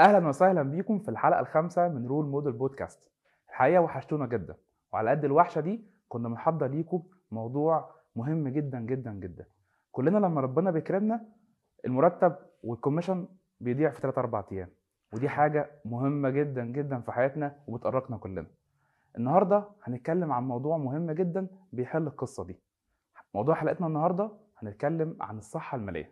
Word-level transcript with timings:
أهلا 0.00 0.28
وسهلا 0.28 0.62
بيكم 0.62 0.98
في 0.98 1.08
الحلقة 1.10 1.40
الخامسة 1.40 1.88
من 1.88 2.06
role 2.06 2.26
model 2.26 2.52
podcast. 2.52 3.00
الحقيقة 3.48 3.80
وحشتونا 3.82 4.26
جدا 4.26 4.54
وعلى 4.92 5.10
قد 5.10 5.24
الوحشة 5.24 5.60
دي 5.60 5.84
كنا 6.08 6.28
بنحضر 6.28 6.66
ليكم 6.66 7.02
موضوع 7.30 7.90
مهم 8.16 8.48
جدا 8.48 8.80
جدا 8.80 9.12
جدا. 9.12 9.44
كلنا 9.92 10.18
لما 10.18 10.40
ربنا 10.40 10.70
بيكرمنا 10.70 11.24
المرتب 11.86 12.36
وال 12.62 12.73
commission 12.73 13.28
بيضيع 13.60 13.90
في 13.90 14.00
3 14.00 14.18
4 14.20 14.46
أيام 14.52 14.68
ودي 15.12 15.28
حاجة 15.28 15.70
مهمة 15.84 16.30
جدا 16.30 16.64
جدا 16.64 17.00
في 17.00 17.12
حياتنا 17.12 17.56
وبتؤرقنا 17.66 18.16
كلنا. 18.16 18.46
النهارده 19.18 19.64
هنتكلم 19.82 20.32
عن 20.32 20.42
موضوع 20.48 20.76
مهم 20.76 21.10
جدا 21.10 21.46
بيحل 21.72 22.06
القصة 22.06 22.44
دي. 22.44 22.58
موضوع 23.34 23.54
حلقتنا 23.54 23.86
النهارده 23.86 24.30
هنتكلم 24.58 25.16
عن 25.20 25.38
الصحة 25.38 25.76
المالية. 25.76 26.10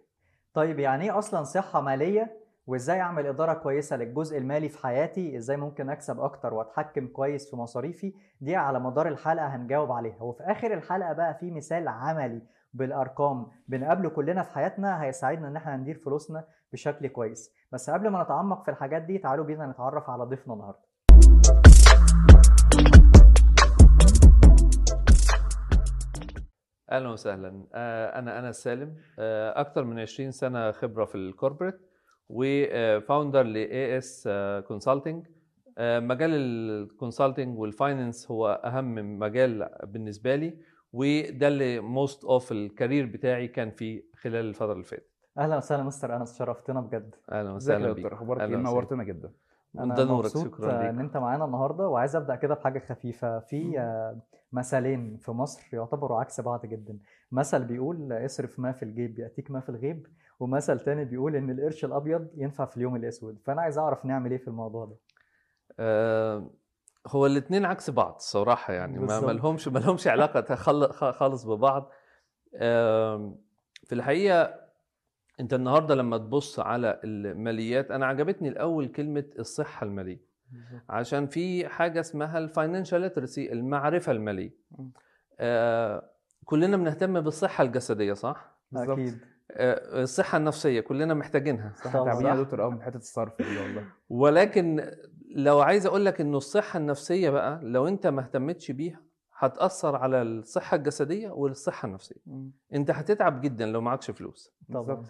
طيب 0.54 0.78
يعني 0.78 1.04
إيه 1.04 1.18
أصلا 1.18 1.42
صحة 1.42 1.80
مالية؟ 1.80 2.47
وإزاي 2.68 3.00
أعمل 3.00 3.26
إدارة 3.26 3.54
كويسة 3.54 3.96
للجزء 3.96 4.38
المالي 4.38 4.68
في 4.68 4.78
حياتي 4.82 5.36
إزاي 5.36 5.56
ممكن 5.56 5.90
أكسب 5.90 6.20
أكتر 6.20 6.54
وأتحكم 6.54 7.06
كويس 7.06 7.50
في 7.50 7.56
مصاريفي 7.56 8.12
دي 8.40 8.56
على 8.56 8.80
مدار 8.80 9.08
الحلقة 9.08 9.46
هنجاوب 9.46 9.92
عليها. 9.92 10.22
وفي 10.22 10.42
آخر 10.42 10.74
الحلقة 10.74 11.12
بقى 11.12 11.34
في 11.34 11.50
مثال 11.50 11.88
عملي 11.88 12.42
بالأرقام. 12.74 13.46
بنقابله 13.68 14.10
كلنا 14.10 14.42
في 14.42 14.50
حياتنا 14.54 15.02
هيساعدنا 15.02 15.48
إن 15.48 15.56
إحنا 15.56 15.76
ندير 15.76 15.98
فلوسنا 16.04 16.44
بشكل 16.72 17.06
كويس. 17.06 17.54
بس 17.72 17.90
قبل 17.90 18.08
ما 18.08 18.22
نتعمق 18.22 18.64
في 18.64 18.70
الحاجات 18.70 19.02
دي 19.02 19.18
تعالوا 19.18 19.44
بينا 19.44 19.66
نتعرف 19.66 20.10
على 20.10 20.24
ضيفنا 20.24 20.54
النهارده. 20.54 20.88
أهلا 26.90 27.08
وسهلا. 27.08 27.66
آه، 27.74 28.18
أنا 28.18 28.38
أنس 28.38 28.52
سالم. 28.52 28.96
آه، 29.18 29.60
أكتر 29.60 29.84
من 29.84 29.98
20 29.98 30.30
سنة 30.30 30.72
خبرة 30.72 31.04
في 31.04 31.14
ال 31.14 31.21
corporate 31.21 31.80
و 32.28 32.42
founder 32.43 33.42
ل 33.42 33.98
AS 33.98 34.28
Consulting 34.68 35.26
مجال 35.80 36.30
ال 36.34 36.46
consulting 36.46 37.58
وال 37.58 37.74
finance 37.74 38.30
هو 38.30 38.62
أهم 38.64 39.18
مجال 39.18 39.68
بالنسبة 39.84 40.34
لي 40.36 40.58
وده 40.92 41.48
اللي 41.48 41.80
most 41.80 42.24
of 42.24 42.52
ال 42.52 42.60
career 42.60 43.06
بتاعي 43.06 43.48
كان 43.48 43.70
فيه 43.70 44.02
خلال 44.16 44.44
الفترة 44.48 44.72
اللي 44.72 44.84
فاتت. 44.84 45.10
أهلا 45.38 45.56
وسهلا 45.56 45.82
مستر 45.82 46.16
انس 46.16 46.38
شرفتنا 46.38 46.80
بجد. 46.80 47.14
أهلا 47.32 47.50
وسهلا 47.50 47.92
بيك. 47.92 48.06
أخبارك 48.12 48.40
إيه. 48.40 48.56
نورتنا 48.56 49.04
جدا. 49.04 49.32
أنا 49.78 50.04
مبسوط 50.04 50.44
شكرا 50.44 50.72
ليك. 50.82 50.88
إن 50.90 51.00
أنت 51.00 51.16
معانا 51.16 51.44
النهارده 51.44 51.88
وعايز 51.88 52.16
أبدأ 52.16 52.34
كده 52.34 52.54
بحاجة 52.54 52.78
خفيفة. 52.78 53.38
في 53.38 53.78
آه، 53.80 54.18
مثلين 54.52 55.16
في 55.16 55.30
مصر 55.30 55.68
يعتبروا 55.72 56.20
عكس 56.20 56.40
بعض 56.40 56.66
جدا. 56.66 56.98
مثل 57.32 57.64
بيقول 57.64 58.12
اصرف 58.12 58.58
ما 58.58 58.72
في 58.72 58.82
الجيب 58.82 59.18
يأتيك 59.18 59.50
ما 59.50 59.60
في 59.60 59.68
الغيب. 59.68 60.06
ومثل 60.40 60.80
تاني 60.80 61.04
بيقول 61.04 61.36
إن 61.36 61.50
القرش 61.50 61.84
الأبيض 61.84 62.28
ينفع 62.34 62.64
في 62.64 62.76
اليوم 62.76 62.96
الأسود. 62.96 63.38
فأنا 63.44 63.62
عايز 63.62 63.78
أعرف 63.78 64.04
نعمل 64.04 64.30
إيه 64.30 64.38
في 64.38 64.48
الموضوع 64.48 64.84
ده. 64.84 64.96
آه، 65.78 66.50
هو 67.06 67.26
الاثنين 67.26 67.64
عكس 67.64 67.90
بعض 67.90 68.14
الصراحه 68.14 68.72
يعني. 68.72 68.98
ما 68.98 69.32
لهمش 69.32 69.68
ما 69.68 69.78
لهمش 69.78 70.06
علاقة 70.06 70.54
خالص 71.12 71.44
ببعض. 71.44 71.90
في 73.84 73.92
الحقيقة 73.92 74.68
أنت 75.40 75.54
النهارده 75.54 75.94
لما 75.94 76.18
تبص 76.18 76.60
على 76.60 77.00
الماليات 77.04 77.90
أنا 77.90 78.06
عجبتني 78.06 78.48
الأول 78.48 78.88
كلمة 78.88 79.24
الصحة 79.38 79.86
المالية. 79.86 80.20
عشان 80.88 81.26
في 81.26 81.68
حاجة 81.68 82.00
اسمها 82.00 82.38
ال 82.38 82.45
financial 82.45 83.00
literacy 83.00 83.52
المعرفة 83.52 84.12
المالية. 84.12 84.50
آه 85.40 86.10
كلنا 86.44 86.76
بنهتم 86.76 87.20
بالصحة 87.20 87.64
الجسدية 87.64 88.12
صح. 88.12 88.58
أكيد. 88.76 89.18
الصحة 89.50 90.38
النفسية 90.38 90.80
كلنا 90.80 91.14
محتاجينها 91.14 91.72
صح؟ 91.76 91.92
يا 92.38 92.42
دكتور 92.42 92.60
قوي 92.60 92.70
من 92.70 92.82
حتة 92.82 92.96
الصرف 92.96 93.42
دي 93.42 93.58
والله. 93.58 93.84
ولكن 94.08 94.90
لو 95.30 95.60
عايز 95.60 95.86
أقول 95.86 96.04
لك 96.04 96.20
إنه 96.20 96.36
الصحة 96.36 96.78
النفسية 96.78 97.30
بقى 97.30 97.60
لو 97.62 97.88
أنت 97.88 98.06
ما 98.06 98.20
اهتمتش 98.22 98.70
بيها 98.70 99.02
هتأثر 99.38 99.96
على 99.96 100.22
الصحة 100.22 100.76
الجسدية 100.76 101.30
والصحة 101.30 101.86
النفسية. 101.86 102.20
أنت 102.74 102.90
هتتعب 102.90 103.40
جدا 103.40 103.66
لو 103.66 103.80
معكش 103.80 104.10
فلوس. 104.10 104.54
طبعا. 104.72 105.04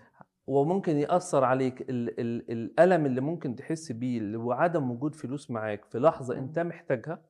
وممكن 0.47 0.97
يأثر 0.97 1.45
عليك 1.45 1.81
ال 1.81 2.21
ال 2.21 2.51
الألم 2.51 3.07
اللي 3.07 3.21
ممكن 3.21 3.57
تحس 3.57 3.93
بيه 3.93 4.19
اللي 4.19 4.39
هو 4.39 4.53
عدم 4.53 4.91
وجود 4.91 5.15
فلوس 5.15 5.51
معاك 5.51 5.85
في 5.85 5.99
لحظة 5.99 6.39
أنت 6.39 6.59
محتاجها 6.59 7.23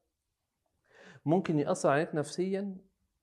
ممكن 1.24 1.58
يأثر 1.58 1.88
عليك 1.90 2.14
نفسيا. 2.14 2.76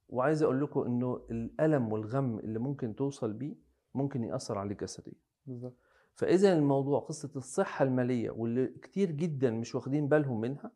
وعايز 0.10 0.44
أقول 0.44 0.62
لكم 0.62 0.82
إنه 0.82 1.26
الألم 1.32 1.92
والغم 1.94 2.40
اللي 2.40 2.60
ممكن 2.60 2.96
توصل 2.96 3.34
بيه 3.34 3.65
ممكن 3.96 4.24
يأثر 4.24 4.58
عليك 4.58 4.84
جسديا. 4.84 5.14
بالظبط. 5.46 5.78
فإذا 6.16 6.54
الموضوع 6.58 7.00
قصة 7.00 7.32
الصحة 7.36 7.84
المالية 7.86 8.30
واللي 8.32 8.68
كتير 8.68 9.12
جدا 9.12 9.52
مش 9.52 9.76
واخدين 9.76 10.08
بالهم 10.08 10.42
منها. 10.42 10.72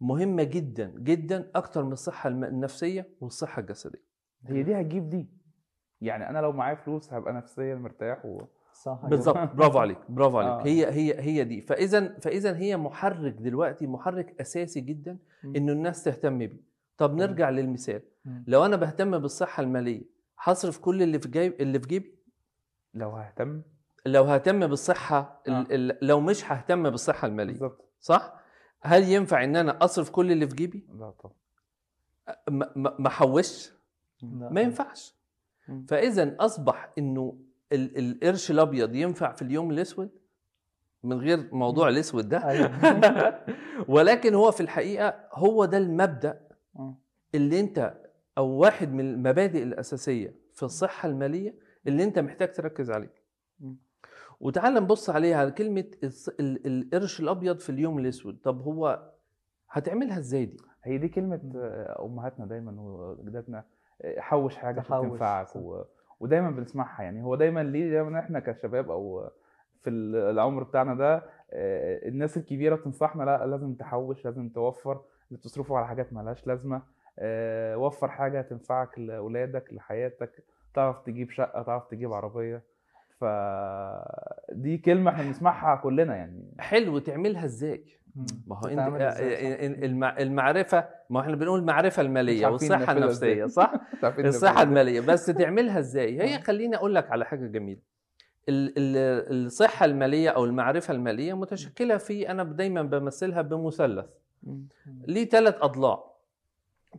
مهمة 0.00 0.42
جدا 0.42 0.92
جدا 0.98 1.50
أكتر 1.54 1.84
من 1.84 1.92
الصحة 1.92 2.28
الم- 2.28 2.44
النفسية 2.44 3.08
والصحة 3.20 3.60
الجسدية. 3.60 4.02
هي 4.46 4.62
دي 4.62 4.80
هتجيب 4.80 5.08
دي. 5.08 5.28
يعني 6.00 6.28
أنا 6.30 6.38
لو 6.38 6.52
معايا 6.52 6.74
فلوس 6.74 7.12
هبقى 7.12 7.32
نفسيا 7.32 7.74
مرتاح 7.74 8.24
و... 8.26 8.42
صح. 8.72 9.06
بالظبط. 9.06 9.36
برافو 9.54 9.78
عليك 9.78 9.98
برافو 10.10 10.38
عليك. 10.38 10.50
آه. 10.66 10.66
هي 10.66 10.86
هي 10.92 11.20
هي 11.20 11.44
دي. 11.44 11.60
فاذا 11.60 12.18
فاذا 12.18 12.56
هي 12.56 12.76
محرك 12.76 13.32
دلوقتي 13.34 13.86
محرك 13.86 14.40
أساسي 14.40 14.80
جدا. 14.80 15.18
إنه 15.44 15.72
الناس 15.72 16.04
تهتم 16.04 16.38
بيه. 16.38 16.60
طب 16.96 17.14
نرجع 17.14 17.50
للمثال. 17.50 18.02
لو 18.46 18.64
أنا 18.64 18.76
بهتم 18.76 19.18
بالصحة 19.18 19.62
المالية 19.62 20.02
هصرف 20.38 20.78
كل 20.78 21.02
اللي 21.02 21.18
في 21.18 21.28
جيب 21.28 21.60
اللي 21.60 21.80
في 21.80 21.88
جيبي؟ 21.88 22.17
لو 22.98 23.10
ههتم. 23.10 23.62
لو 24.06 24.24
ههتم 24.24 24.66
بالصحة 24.66 25.42
آه. 25.48 25.66
لو 26.02 26.20
مش 26.20 26.52
ههتم 26.52 26.90
بالصحة 26.90 27.28
المالية. 27.28 27.52
بالظبط. 27.52 27.84
صح؟ 28.00 28.34
هل 28.80 29.02
ينفع 29.08 29.44
إن 29.44 29.56
أنا 29.56 29.84
أصرف 29.84 30.10
كل 30.10 30.32
اللي 30.32 30.48
في 30.48 30.54
جيبي؟ 30.54 30.86
لا 30.98 31.10
طبعا. 31.10 31.34
ما- 32.76 33.06
احوش. 33.06 33.72
ما 34.22 34.60
ينفعش. 34.60 35.14
فإذا 35.88 36.36
أصبح 36.40 36.90
إنه 36.98 37.38
ال- 37.72 37.98
القرش 37.98 38.50
الأبيض 38.50 38.94
ينفع 38.94 39.32
في 39.32 39.42
اليوم 39.42 39.70
الأسود؟ 39.70 40.10
من 41.04 41.18
غير 41.20 41.48
موضوع 41.54 41.88
الأسود 41.88 42.28
ده؟ 42.28 42.48
أيوة. 42.48 42.70
ولكن 43.94 44.34
هو 44.34 44.50
في 44.50 44.60
الحقيقة 44.60 45.14
هو 45.32 45.64
ده 45.64 45.78
المبدأ. 45.78 46.40
اللي 47.34 47.60
أنت 47.60 47.94
أو 48.38 48.46
واحد 48.48 48.92
من 48.92 49.00
المبادئ 49.00 49.62
الأساسية 49.62 50.34
في 50.54 50.62
الصحة 50.62 51.08
المالية 51.08 51.54
اللي 51.86 52.04
انت 52.04 52.18
محتاج 52.18 52.52
تركز 52.52 52.90
عليه. 52.90 53.12
وتعال 54.40 54.74
نبص 54.74 55.10
عليها 55.10 55.36
على 55.36 55.50
كلمه 55.50 55.84
القرش 56.66 57.20
الأبيض 57.20 57.58
في 57.58 57.70
اليوم 57.70 57.98
الأسود. 57.98 58.38
طب 58.44 58.62
هو 58.62 59.10
هتعملها 59.70 60.18
إزاي 60.18 60.44
دي؟ 60.46 60.56
هي 60.84 60.98
دي 60.98 61.08
كلمة 61.08 61.40
آه، 61.56 62.04
أمهاتنا 62.06 62.46
دايما 62.46 62.80
وجداتنا 62.80 63.64
حوش 64.18 64.54
تحوش، 64.54 65.10
تنفعك. 65.10 65.56
و... 65.56 65.82
ودايما 66.20 66.50
بنسمعها. 66.50 67.02
يعني 67.02 67.22
هو 67.22 67.34
دايما 67.34 67.62
ليه 67.62 67.90
دايما 67.90 68.18
إحنا 68.18 68.40
كشباب 68.40 68.90
أو 68.90 69.30
في 69.82 69.90
ال- 69.90 70.16
العمر 70.16 70.62
بتاعنا 70.62 70.94
ده 70.94 71.14
آه، 71.52 72.08
الناس 72.08 72.36
الكبيرة 72.36 72.74
بتنصحنا 72.76 73.22
لا 73.22 73.46
لازم 73.46 73.74
تحوش 73.74 74.24
لازم 74.24 74.48
توفر 74.48 75.00
تصرفوا 75.42 75.78
على 75.78 75.86
حاجات 75.88 76.12
مالهاش 76.12 76.46
لازمة 76.46 76.82
آه، 77.18 77.76
وفر 77.78 78.08
حاجة 78.08 78.40
تنفعك 78.42 78.98
لأولادك 78.98 79.72
لحياتك. 79.74 80.44
تعرف 80.74 81.00
تجيب 81.06 81.30
شقة 81.30 81.62
تعرف 81.62 81.86
تجيب 81.90 82.12
عربية. 82.12 82.62
فدي 83.20 84.78
كلمة 84.78 85.10
إحنا 85.10 85.22
بنسمعها 85.24 85.76
كلنا 85.76 86.16
يعني. 86.16 86.44
حلو 86.58 86.98
تعملها 86.98 87.44
إزاي. 87.44 87.84
ما 88.46 88.56
هو 88.58 88.68
أنت 88.68 88.78
صح. 88.80 89.16
المع- 89.84 90.18
المعرفة 90.18 90.88
ما 91.10 91.20
إحنا 91.20 91.36
بنقول 91.36 91.60
المعرفه 91.60 92.02
المالية 92.02 92.46
والصحة 92.46 92.92
النفسية. 92.92 93.46
صح؟ 93.46 93.72
الصحة 94.18 94.62
المالية. 94.62 95.00
بس 95.00 95.26
تعملها 95.26 95.78
إزاي؟ 95.78 96.20
آه. 96.20 96.24
هي 96.24 96.40
خليني 96.40 96.76
أقول 96.76 96.94
لك 96.94 97.10
على 97.10 97.24
حاجة 97.24 97.46
جميلة. 97.46 97.80
ال- 98.48 98.72
ال- 98.78 99.46
الصحة 99.46 99.84
المالية 99.86 100.30
أو 100.30 100.44
المعرفة 100.44 100.94
المالية 100.94 101.34
متشكلة 101.36 101.96
في 101.96 102.30
أنا 102.30 102.44
دايما 102.44 102.82
بمثلها 102.82 103.42
بمثلث. 103.42 104.06
ليه 105.06 105.28
ثلاث 105.28 105.54
أضلاع. 105.60 106.04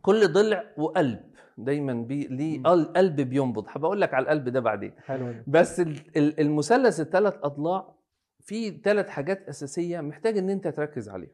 كل 0.02 0.32
ضلع 0.32 0.64
وقلب. 0.76 1.20
دايما 1.64 1.92
بي 1.92 2.26
ليه 2.26 2.62
قلب 2.62 3.20
بينبض. 3.20 3.64
هبقول 3.68 4.00
لك 4.00 4.14
على 4.14 4.22
القلب 4.22 4.48
ده 4.48 4.60
بعدين. 4.60 4.92
حلو. 5.04 5.34
بس 5.46 5.80
ال- 5.80 6.16
ال- 6.16 6.40
المثلث 6.40 7.00
الثلاث 7.00 7.38
أضلاع 7.42 7.94
فيه 8.40 8.82
ثلاث 8.82 9.08
حاجات 9.08 9.48
أساسية 9.48 10.00
محتاج 10.00 10.38
إن 10.38 10.50
أنت 10.50 10.68
تركز 10.68 11.08
عليها 11.08 11.30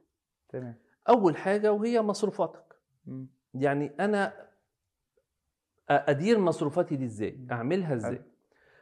تمام. 0.49 0.75
أول 1.09 1.37
حاجة 1.37 1.73
وهي 1.73 2.03
مصروفاتك. 2.03 2.65
مم. 3.07 3.27
يعني 3.55 3.93
أنا 4.01 4.33
أدير 5.89 6.39
مصروفاتي 6.39 6.97
دي 6.97 7.05
إزاي؟ 7.05 7.39
أعملها 7.53 7.95
إزاي. 7.95 8.23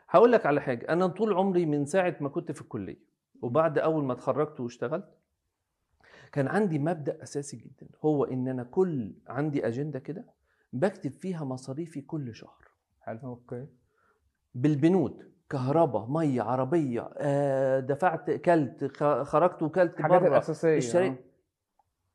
هقول 0.08 0.32
لك 0.32 0.46
على 0.46 0.60
حاجة. 0.60 0.88
أنا 0.88 1.06
طول 1.06 1.32
عمري 1.32 1.66
من 1.66 1.84
ساعة 1.86 2.16
ما 2.20 2.28
كنت 2.28 2.52
في 2.52 2.60
الكلية 2.62 2.96
وبعد 3.42 3.78
أول 3.78 4.04
ما 4.04 4.12
اتخرجت 4.12 4.60
واشتغلت 4.60 5.08
كان 6.32 6.48
عندي 6.48 6.78
مبدأ 6.78 7.22
أساسي 7.22 7.56
جدا. 7.56 7.86
هو 8.04 8.24
إن 8.24 8.48
أنا 8.48 8.62
كل 8.64 9.12
عندي 9.26 9.66
أجندة 9.66 9.98
كده 9.98 10.24
بكتب 10.74 11.12
فيها 11.12 11.44
مصاريفي 11.44 12.00
كل 12.00 12.34
شهر. 12.34 12.68
حلو 13.00 13.20
أوكي؟ 13.24 13.66
بالبنود. 14.54 15.34
كهرباء 15.50 16.06
مية 16.06 16.42
عربية 16.42 17.10
آه، 17.16 17.80
دفعت 17.80 18.30
كلت 18.30 19.02
خرجت 19.02 19.62
وكلت 19.62 19.98
الحاجات 19.98 20.20
بره 20.20 20.28
الأساسية 20.28 20.76
الشري... 20.76 21.08
آه. 21.08 21.16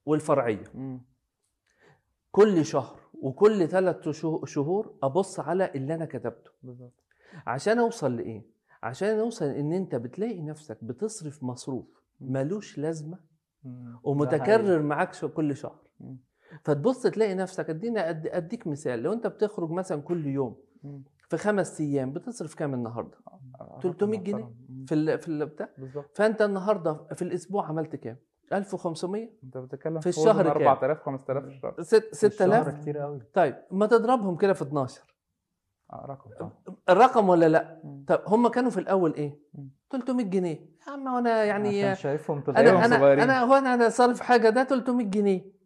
والفرعية. 0.05 0.63
مم. 0.73 1.01
كل 2.31 2.65
شهر 2.65 2.99
وكل 3.21 3.67
ثلاث 3.67 4.09
شهور 4.45 4.95
أبص 5.03 5.39
على 5.39 5.71
اللي 5.75 5.95
أنا 5.95 6.05
كتبته. 6.05 6.51
بالظبط. 6.63 7.03
عشان 7.47 7.79
أوصل 7.79 8.15
لإيه؟ 8.15 8.45
عشان 8.83 9.19
أوصل 9.19 9.45
إن 9.45 9.73
أنت 9.73 9.95
بتلاقي 9.95 10.41
نفسك 10.41 10.83
بتصرف 10.83 11.43
مصروف 11.43 11.85
ملوش 12.19 12.77
لازمة. 12.77 13.19
ومتكرر 14.03 14.81
معاك 14.81 15.25
كل 15.25 15.55
شهر. 15.55 15.79
مم. 15.99 16.17
فتبص 16.63 17.01
تلاقي 17.03 17.35
نفسك 17.35 17.69
أدينا 17.69 18.01
أد- 18.11 18.35
أديك 18.35 18.67
مثال 18.67 18.99
لو 19.03 19.13
أنت 19.13 19.27
بتخرج 19.27 19.69
مثلا 19.71 20.01
كل 20.01 20.27
يوم. 20.27 20.55
في 21.29 21.37
خمس 21.37 21.81
أيام 21.81 22.13
بتصرف 22.13 22.55
كام 22.55 22.73
النهارده 22.73 23.17
آه، 23.61 23.79
300 23.83 24.19
جنيه 24.19 24.33
محترم. 24.35 24.55
مم. 24.69 24.85
في 24.85 24.95
ال 24.95 25.19
في 25.19 25.27
ال 25.27 25.45
بتاع 25.45 25.69
بالظبط 25.77 26.17
فأنت 26.17 26.41
النهارده 26.41 26.93
في 27.15 27.21
الأسبوع 27.21 27.65
عملت 27.67 27.95
كام 27.95 28.17
1500 28.53 29.29
أنت 29.43 29.57
بتتكلم 29.57 29.99
في 29.99 30.09
الشهر 30.09 30.43
كام؟ 30.43 30.51
4000 30.51 31.01
5000 31.03 31.43
في 31.43 31.49
الشهر 31.49 31.75
ست- 31.81 32.15
6000 32.15 32.33
6000 32.67 32.81
كتير 32.81 32.97
قوي 32.97 33.21
طيب 33.33 33.55
ما 33.71 33.85
تضربهم 33.85 34.37
كده 34.37 34.53
في 34.53 34.61
12 34.61 35.01
آه 35.93 36.05
رقم 36.09 36.29
طبعا 36.39 36.51
الرقم 36.89 37.29
ولا 37.29 37.49
لأ 37.49 37.81
مم. 37.83 38.05
طب 38.07 38.21
هم 38.27 38.47
كانوا 38.47 38.69
في 38.69 38.79
الأول 38.79 39.13
إيه 39.13 39.39
مم. 39.53 39.69
300 39.89 40.25
جنيه 40.25 40.55
يا 40.87 40.91
عم 40.93 41.07
أنا 41.15 41.43
يعني 41.43 41.83
عشان 41.83 42.03
شايفهم 42.03 42.41
تلاقيهم 42.41 42.77
أنا 42.77 42.97
صغيرين. 42.97 43.23
أنا 43.23 43.41
هو 43.43 43.53
أنا 43.53 43.73
أنا 43.73 43.89
صارف 43.89 44.19
حاجة 44.21 44.49
ده 44.49 44.63
300 44.63 45.05
جنيه 45.07 45.58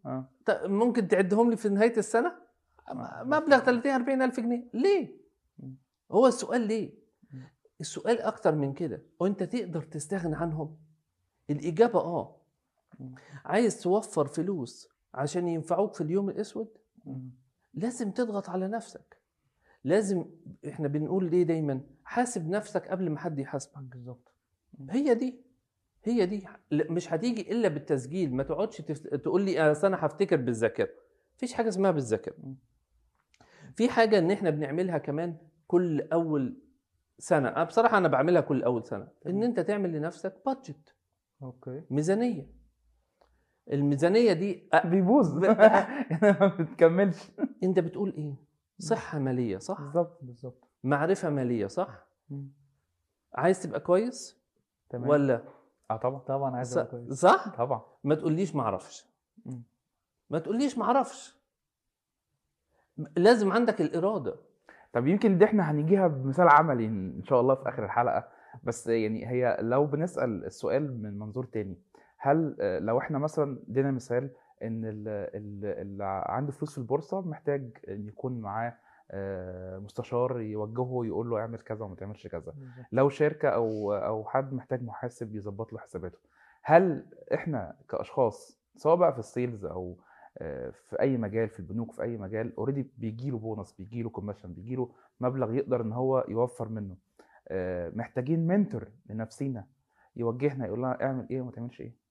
طب 0.46 0.70
ممكن 0.70 1.08
تعدهم 1.08 1.50
لي 1.50 1.58
في 1.58 1.70
نهاية 1.70 1.98
السنة؟ 1.98 2.36
آه. 2.90 3.24
مبلغ 3.24 3.60
30 3.60 3.92
40 3.92 4.22
ألف 4.22 4.40
جنيه. 4.40 4.70
ليه. 4.74 5.18
هو 6.12 6.28
السؤال 6.28 6.62
ليه. 6.62 6.94
السؤال 7.82 8.22
أكتر 8.22 8.56
من 8.56 8.74
كده. 8.74 9.04
وأنت 9.20 9.44
تقدر 9.44 9.82
تستغنى 9.82 10.36
عنهم؟ 10.36 10.78
الإجابة 11.50 12.00
آه. 12.00 12.36
عايز 13.46 13.82
توفر 13.82 14.28
فلوس 14.28 14.90
عشان 15.14 15.48
ينفعوك 15.48 15.94
في 15.96 16.02
اليوم 16.02 16.30
الأسود. 16.30 16.68
لازم 17.74 18.12
تضغط 18.12 18.50
على 18.50 18.68
نفسك. 18.68 19.18
لازم 19.84 20.26
إحنا 20.68 20.88
بنقول 20.88 21.32
ليه 21.32 21.44
دايما؟ 21.44 21.82
حاسب 22.04 22.50
نفسك 22.50 22.88
قبل 22.88 23.10
ما 23.10 23.20
حد 23.20 23.40
يحاسبك. 23.40 23.78
بالظبط. 23.82 24.34
هي 24.90 25.16
دي. 25.16 25.42
هي 26.04 26.26
دي. 26.26 26.48
مش 26.72 27.14
هتيجي 27.14 27.52
إلا 27.52 27.68
بالتسجيل. 27.68 28.36
ما 28.36 28.44
تقعدش. 28.44 28.78
تقول 29.24 29.42
لي 29.42 29.72
أصل 29.72 29.88
أنا 29.88 30.06
هفتكر 30.06 30.36
بالذاكرة. 30.36 30.90
مفيش 31.36 31.54
حاجة 31.54 31.68
اسمها 31.68 31.92
بالذاكرة. 31.92 32.34
في 33.76 33.90
حاجة 33.90 34.18
إن 34.20 34.32
إحنا 34.32 34.50
بنعملها 34.50 34.98
كمان 34.98 35.38
كل 35.68 36.02
أول 36.02 36.58
سنة. 37.20 37.50
أنا 37.50 37.64
بصراحة 37.64 37.98
أنا 37.98 38.08
بعملها 38.08 38.42
كل 38.42 38.64
أول 38.64 38.86
سنة. 38.86 39.08
إن. 39.28 39.44
أنت 39.44 39.60
تعمل 39.60 39.92
لنفسك 39.94 40.36
بادجت 40.46 40.96
أوكي. 41.44 41.82
ميزانية. 41.90 42.48
الميزانية 43.72 44.34
دي 44.34 44.70
أ- 44.76 44.88
بيبوظ. 44.88 45.38
ما 46.24 46.56
بتكملش 46.60 47.32
أنت 47.64 47.80
بتقول 47.80 48.14
إيه؟ 48.18 48.36
صحة 48.80 49.20
مالية 49.20 49.58
صح؟ 49.58 49.82
بالظبط 49.82 50.20
بالظبط. 50.24 50.70
معرفة 50.84 51.30
مالية 51.30 51.68
صح. 51.68 52.08
عايز 53.34 53.64
تبقى 53.64 53.80
كويس 53.80 54.42
تمام. 54.90 55.10
ولا 55.10 55.44
آه 55.94 55.98
طبعا 55.98 56.20
طبعا 56.20 56.56
عايز 56.56 56.80
كويس. 56.80 57.14
صح؟ 57.14 57.50
طبعا. 57.58 57.82
ما 58.04 58.16
تقوليش 58.16 58.56
ما 58.56 58.62
أعرفش. 58.64 59.08
ما 60.30 60.40
تقوليش 60.40 60.78
ما 60.78 60.86
أعرفش. 60.86 61.38
لازم 63.18 63.52
عندك 63.52 63.82
الإرادة. 63.82 64.36
طب 64.94 65.08
يمكن 65.08 65.38
دي 65.38 65.46
إحنا 65.46 65.72
هنيجيها 65.72 66.08
بمثال 66.08 66.48
عملي 66.50 66.86
إن 66.86 67.24
شاء 67.24 67.42
الله 67.42 67.56
في 67.56 67.70
آخر 67.70 67.86
الحلقة. 67.86 68.28
بس 68.64 68.88
يعني 68.88 69.28
هي 69.30 69.58
لو 69.62 69.86
بنسأل 69.86 70.46
السؤال 70.46 71.02
من 71.04 71.20
منظور 71.20 71.46
تاني 71.46 71.78
هل 72.18 72.58
آه، 72.62 72.80
لو 72.80 72.98
إحنا 73.00 73.18
مثلا 73.20 73.60
ادينا 73.70 73.92
مثال 73.92 74.24
إن 74.64 74.86
ال- 74.86 75.08
ال- 75.08 75.82
اللي 75.82 76.24
عنده 76.26 76.52
فلوس 76.52 76.72
في 76.72 76.78
البورصة 76.78 77.22
محتاج 77.22 77.78
إن 77.90 78.08
يكون 78.08 78.42
معاه 78.42 78.78
مستشار 79.80 80.40
يوجهه 80.42 81.06
يقول 81.06 81.30
له 81.30 81.38
اعمل 81.40 81.58
كذا 81.60 81.86
وما 81.86 81.96
تعملش 81.96 82.28
كذا. 82.28 82.54
لو 82.92 83.10
شركة 83.10 83.50
أو 83.50 83.94
أو 83.94 84.26
حد 84.26 84.54
محتاج 84.54 84.84
محاسب 84.84 85.36
يظبط 85.36 85.74
له 85.74 85.80
حساباته. 85.80 86.18
هل 86.64 87.06
إحنا 87.34 87.76
كأشخاص 87.90 88.60
سواء 88.76 88.96
بقى 88.96 89.14
في 89.14 89.20
السيلز 89.20 89.66
أو 89.66 89.98
آه، 90.38 90.70
في 90.70 91.00
أي 91.00 91.18
مجال 91.18 91.50
في 91.50 91.60
البنوك 91.60 91.92
في 91.92 92.02
أي 92.04 92.18
مجال 92.18 92.56
already 92.58 92.92
بيجي 92.98 93.30
له 93.32 93.38
بونص 93.38 93.74
بيجي 93.78 94.04
له 94.04 94.10
commission 94.10 94.54
بيجي 94.54 94.76
له 94.76 94.90
مبلغ 95.20 95.54
يقدر 95.54 95.82
إن 95.82 95.92
هو 95.94 96.26
يوفر 96.28 96.70
منه. 96.70 96.96
آه، 97.48 97.90
محتاجين 97.96 98.48
mentor 98.48 98.88
لنفسينا 99.10 99.66
يوجهنا 100.16 100.66
يقول 100.66 100.80
لنا 100.80 101.04
اعمل 101.04 101.28
إيه 101.32 101.42
وما 101.42 101.52
تعملش 101.52 101.82
إيه؟ 101.82 102.03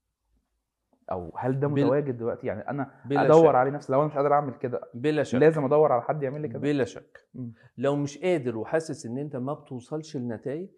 أو 1.11 1.33
هل 1.37 1.59
ده 1.59 1.67
متواجد 1.67 2.17
دلوقتي؟ 2.17 2.47
يعني 2.47 2.69
أنا 2.69 2.91
بلا 3.05 3.25
أدور 3.25 3.49
شك. 3.49 3.55
عليه 3.55 3.71
نفسي. 3.71 3.91
لو 3.93 3.99
أنا 3.99 4.07
مش 4.07 4.13
قادر 4.15 4.33
أعمل 4.33 4.53
كده 4.53 4.81
بلا 4.93 5.23
شك. 5.23 5.39
لازم 5.39 5.65
أدور 5.65 5.91
على 5.91 6.01
حد 6.01 6.23
يعمل 6.23 6.41
لي 6.41 6.47
كده؟ 6.47 6.59
بلا 6.59 6.83
شك. 6.83 7.27
لو 7.77 7.95
مش 7.95 8.17
قادر 8.17 8.57
وحاسس 8.57 9.05
إن 9.05 9.17
أنت 9.17 9.35
ما 9.35 9.53
بتوصلش 9.53 10.17
لنتائج. 10.17 10.69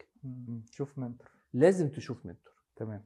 شوف 0.71 0.99
mentor. 0.99 1.27
لازم 1.53 1.89
تشوف 1.89 2.25
mentor. 2.25 2.53
تمام. 2.75 3.03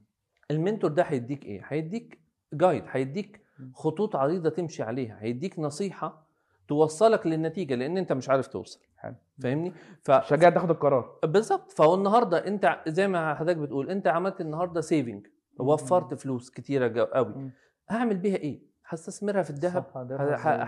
ال 0.50 0.56
mentor 0.56 0.90
ده 0.90 1.02
هيديك 1.02 1.44
إيه؟ 1.44 1.62
هيديك 1.68 2.20
guide 2.52 2.84
هيديك. 2.88 3.40
خطوط 3.74 4.16
عريضة 4.16 4.50
تمشي 4.50 4.82
عليها. 4.82 5.18
هيديك 5.20 5.58
نصيحة 5.58 6.26
توصلك 6.68 7.26
للنتيجة 7.26 7.74
لأن 7.74 7.98
أنت 7.98 8.12
مش 8.12 8.28
عارف 8.28 8.46
توصل. 8.46 8.80
حلو. 8.96 9.14
فاهمني؟ 9.42 9.72
ف... 10.02 10.10
شجاع 10.12 10.50
تاخد 10.50 10.70
القرار. 10.70 11.18
بالظبط. 11.24 11.72
فهو 11.72 11.94
النهارده 11.94 12.46
أنت 12.46 12.80
زي 12.88 13.08
ما 13.08 13.34
حضرتك 13.34 13.56
بتقول 13.56 13.90
أنت 13.90 14.06
عملت 14.06 14.40
النهارده 14.40 14.80
saving 14.80 15.26
وفرت 15.60 16.14
فلوس 16.14 16.50
كتيرة 16.50 17.08
قوي. 17.14 17.34
مم. 17.34 17.50
هعمل 17.88 18.16
بيها 18.16 18.36
إيه؟ 18.36 18.60
هستثمرها 18.86 19.42
في 19.42 19.50
الذهب؟ 19.50 19.84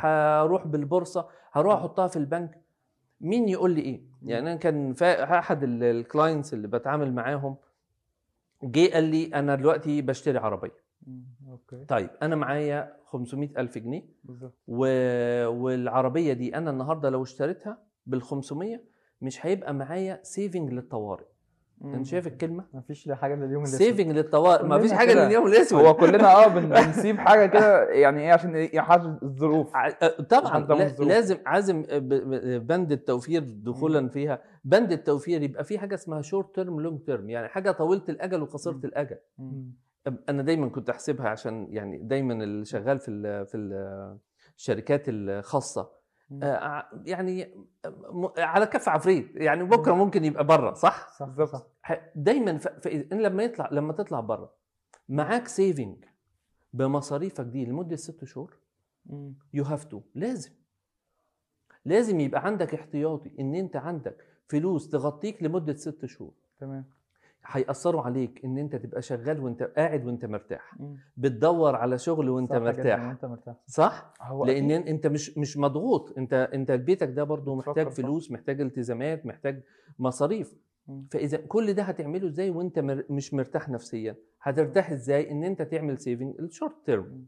هروح 0.02 0.66
بالبورصة؟ 0.66 1.28
هروح 1.52 1.74
أحطها 1.74 2.06
في 2.08 2.16
البنك؟ 2.16 2.60
مين 3.20 3.48
يقول 3.48 3.70
لي 3.70 3.80
إيه؟ 3.80 4.00
يعني 4.22 4.50
أنا 4.52 4.56
كان 4.58 4.94
أحد 5.02 5.62
ال- 5.62 5.84
ال 5.84 5.93
clients 5.93 6.54
اللي 6.54 6.68
بتعامل 6.68 7.12
معاهم 7.14 7.56
جه 8.62 8.92
قال 8.94 9.04
لي 9.04 9.26
أنا 9.34 9.54
دلوقتي 9.54 10.02
بشتري 10.02 10.38
عربية. 10.38 10.82
مم. 11.06 11.24
okay. 11.50 11.84
طيب 11.84 12.10
أنا 12.22 12.36
معايا 12.36 12.96
500 13.04 13.48
ألف 13.60 13.78
جنيه 13.78 14.02
بالظبط. 14.24 14.54
و... 14.68 14.86
والعربية 15.48 16.32
دي 16.32 16.56
أنا 16.56 16.70
النهارده 16.70 17.10
لو 17.10 17.22
اشتريتها 17.22 17.78
بال 18.06 18.22
500 18.22 18.80
مش 19.20 19.46
هيبقى 19.46 19.74
معايا 19.74 20.20
saving 20.22 20.72
للطوارئ. 20.72 21.24
انت 21.84 22.06
شايف 22.06 22.26
الكلمة. 22.26 22.64
مفيش 22.74 23.08
حاجة 23.12 23.34
لليوم 23.34 23.62
الأسود. 23.62 23.78
saving 23.78 24.10
للطوارئ 24.12 24.62
ما 24.62 24.68
كلنا 24.76 24.78
فيش 24.88 24.92
حاجة. 24.92 25.26
لليوم 25.26 25.46
الأسود. 25.46 25.84
هو 25.84 25.94
كلنا 25.94 26.32
آه 26.44 26.46
بن- 26.48 26.68
بنسيب 26.68 27.18
حاجة 27.18 27.46
كده 27.46 27.88
يعني 27.90 28.20
إيه 28.20 28.32
عشان 28.32 28.54
إيه؟ 28.54 28.76
يحاجز 28.76 29.06
الظروف. 29.22 29.76
ع- 29.76 29.90
طبعا. 30.28 30.58
لازم 30.98 31.36
عازم 31.46 31.82
ب- 31.82 32.66
بند 32.66 32.92
التوفير 32.92 33.42
دخولا 33.48 34.08
فيها. 34.08 34.38
بند 34.64 34.92
التوفير 34.92 35.42
يبقى 35.42 35.64
في 35.64 35.78
حاجة 35.78 35.94
اسمها 35.94 36.22
short 36.22 36.54
term 36.54 36.80
long 36.80 37.00
term 37.00 37.30
يعني 37.30 37.48
حاجة 37.48 37.70
طويلة 37.70 38.02
الأجل 38.08 38.42
وقصيرة. 38.42 38.80
الأجل. 38.84 39.16
أنا 40.28 40.42
دايما 40.42 40.68
كنت 40.68 40.90
أحسبها 40.90 41.28
عشان 41.28 41.66
يعني 41.70 41.98
دايما 41.98 42.44
اللي 42.44 42.64
شغال 42.64 42.98
في 42.98 43.10
ال 43.10 43.46
في 43.46 43.56
ال 43.56 44.18
الشركات 44.56 45.02
الخاصة. 45.08 46.01
يعني 47.04 47.54
م- 48.10 48.28
على 48.38 48.66
كف 48.66 48.88
عفريت. 48.88 49.30
يعني 49.36 49.64
بكرة 49.64 49.92
ممكن 49.94 50.24
يبقى 50.24 50.44
بره 50.44 50.72
صح؟ 50.72 51.08
صح 51.18 51.26
بالظبط. 51.28 51.70
دايما 52.14 52.58
ف... 52.58 52.68
ف... 52.68 52.86
إن 52.86 53.20
لما 53.22 53.42
يطلع 53.42 53.68
لما 53.72 53.92
تطلع 53.92 54.20
بره 54.20 54.52
معاك 55.08 55.48
saving 55.48 56.04
بمصاريفك 56.72 57.44
دي 57.44 57.64
لمدة 57.64 57.96
ست 57.96 58.24
شهور. 58.24 58.56
you 59.52 59.64
have 59.64 59.84
to 59.84 60.00
لازم. 60.14 60.50
لازم 61.84 62.20
يبقى 62.20 62.46
عندك 62.46 62.74
احتياطي 62.74 63.30
إن 63.40 63.54
أنت 63.54 63.76
عندك 63.76 64.24
فلوس 64.48 64.88
تغطيك 64.88 65.42
لمدة 65.42 65.74
ست 65.74 66.06
شهور. 66.06 66.32
تمام. 66.58 66.84
هيأثروا 67.52 68.02
عليك 68.02 68.44
إن 68.44 68.58
أنت 68.58 68.76
تبقى 68.76 69.02
شغال 69.02 69.40
وأنت 69.40 69.62
قاعد 69.62 70.04
وأنت 70.06 70.24
مرتاح 70.24 70.80
مم. 70.80 70.96
بتدور 71.16 71.76
على 71.76 71.98
شغل 71.98 72.28
وأنت 72.30 72.52
مرتاح 72.52 73.06
وأنت 73.08 73.24
مرتاح 73.24 73.54
صح 73.66 74.14
هو 74.22 74.44
لأن 74.44 74.70
أكيد. 74.70 74.88
أنت 74.88 75.06
مش 75.06 75.38
مش 75.38 75.56
مضغوط 75.56 76.18
أنت 76.18 76.34
أنت 76.54 76.70
بيتك 76.72 77.08
ده 77.08 77.24
برضه 77.24 77.54
محتاج 77.54 77.88
صح. 77.88 77.92
فلوس 77.94 78.30
محتاج 78.30 78.60
التزامات 78.60 79.26
محتاج 79.26 79.62
مصاريف 79.98 80.54
مم. 80.88 81.06
فإذا 81.12 81.36
كل 81.38 81.72
ده 81.72 81.82
هتعمله 81.82 82.28
إزاي 82.28 82.50
وأنت 82.50 82.78
مر... 82.78 83.04
مش 83.10 83.34
مرتاح 83.34 83.68
نفسيا 83.68 84.16
هترتاح 84.42 84.90
إزاي 84.90 85.30
إن 85.30 85.44
أنت 85.44 85.62
تعمل 85.62 85.98
saving 85.98 86.34
ال 86.40 86.46
short 86.46 86.74
term. 86.86 87.26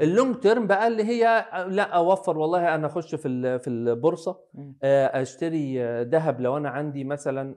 ال 0.00 0.07
long 0.07 0.36
term 0.36 0.66
بقى 0.66 0.86
اللي 0.88 1.04
هي 1.04 1.44
لأ 1.68 1.82
أوفر 1.96 2.38
والله 2.38 2.74
أنا 2.74 2.86
أخش 2.86 3.14
في 3.14 3.58
في 3.58 3.70
البورصة. 3.70 4.38
آه، 4.82 5.22
أشتري 5.22 5.82
آه، 5.84 6.02
ذهب 6.02 6.40
لو 6.40 6.56
أنا 6.56 6.68
عندي 6.68 7.04
مثلا 7.04 7.54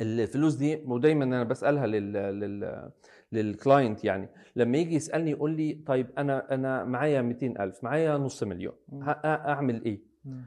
الفلوس 0.00 0.54
دي 0.54 0.84
ودايما 0.86 1.24
أنا 1.24 1.42
بسألها 1.44 1.86
لل 1.86 2.12
لل 2.12 2.90
لل 3.32 3.50
client 3.50 4.04
يعني. 4.04 4.28
لما 4.56 4.78
يجي 4.78 4.94
يسألني 4.94 5.30
يقول 5.30 5.50
لي 5.50 5.82
طيب 5.86 6.10
أنا 6.18 6.54
أنا 6.54 6.84
معايا 6.84 7.22
200000 7.22 7.84
معايا 7.84 8.18
نص 8.18 8.42
مليون 8.42 8.74
أعمل 9.24 9.84
إيه؟ 9.84 10.00
مم. 10.24 10.42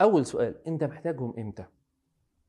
أول 0.00 0.26
سؤال 0.26 0.54
أنت 0.66 0.84
محتاجهم 0.84 1.34
إمتى؟ 1.38 1.64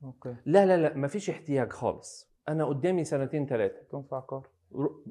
okay. 0.04 0.36
لا 0.46 0.66
لا 0.66 0.78
لا 0.78 0.98
مفيش 0.98 1.30
احتياج 1.30 1.72
خالص. 1.74 2.32
أنا 2.50 2.66
قدامي 2.66 3.04
سنتين 3.04 3.46
ثلاثة 3.46 3.82
تكون 3.82 4.04
في 4.04 4.16
عقار. 4.16 4.48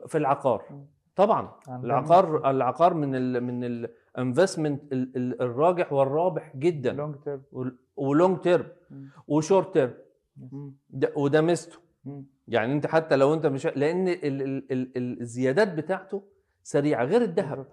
في 0.06 0.18
العقار. 0.18 0.64
مم. 0.70 0.86
طبعا. 1.16 1.52
العقار 1.68 2.50
العقار 2.50 2.94
من 2.94 3.14
ال 3.14 3.40
من 3.44 3.64
ال 3.64 3.75
investment 3.75 4.82
الراجح 4.92 5.92
والرابح 5.92 6.56
جدا. 6.56 6.92
long 6.92 7.16
term 7.16 7.42
و 7.96 8.05
long 8.05 8.38
term 8.40 8.66
و 9.28 9.36
short 9.36 9.74
term 9.74 9.94
وده 11.16 11.40
ميزته. 11.40 11.78
يعني 12.48 12.72
انت 12.72 12.86
حتى 12.86 13.16
لو 13.16 13.34
انت 13.34 13.46
مش 13.46 13.66
لأن 13.66 14.08
ال 14.08 14.42
ال 14.42 14.72
ال 14.72 15.20
الزيادات 15.20 15.74
بتاعته 15.74 16.22
سريعة 16.62 17.04
غير 17.04 17.22
الذهب. 17.22 17.66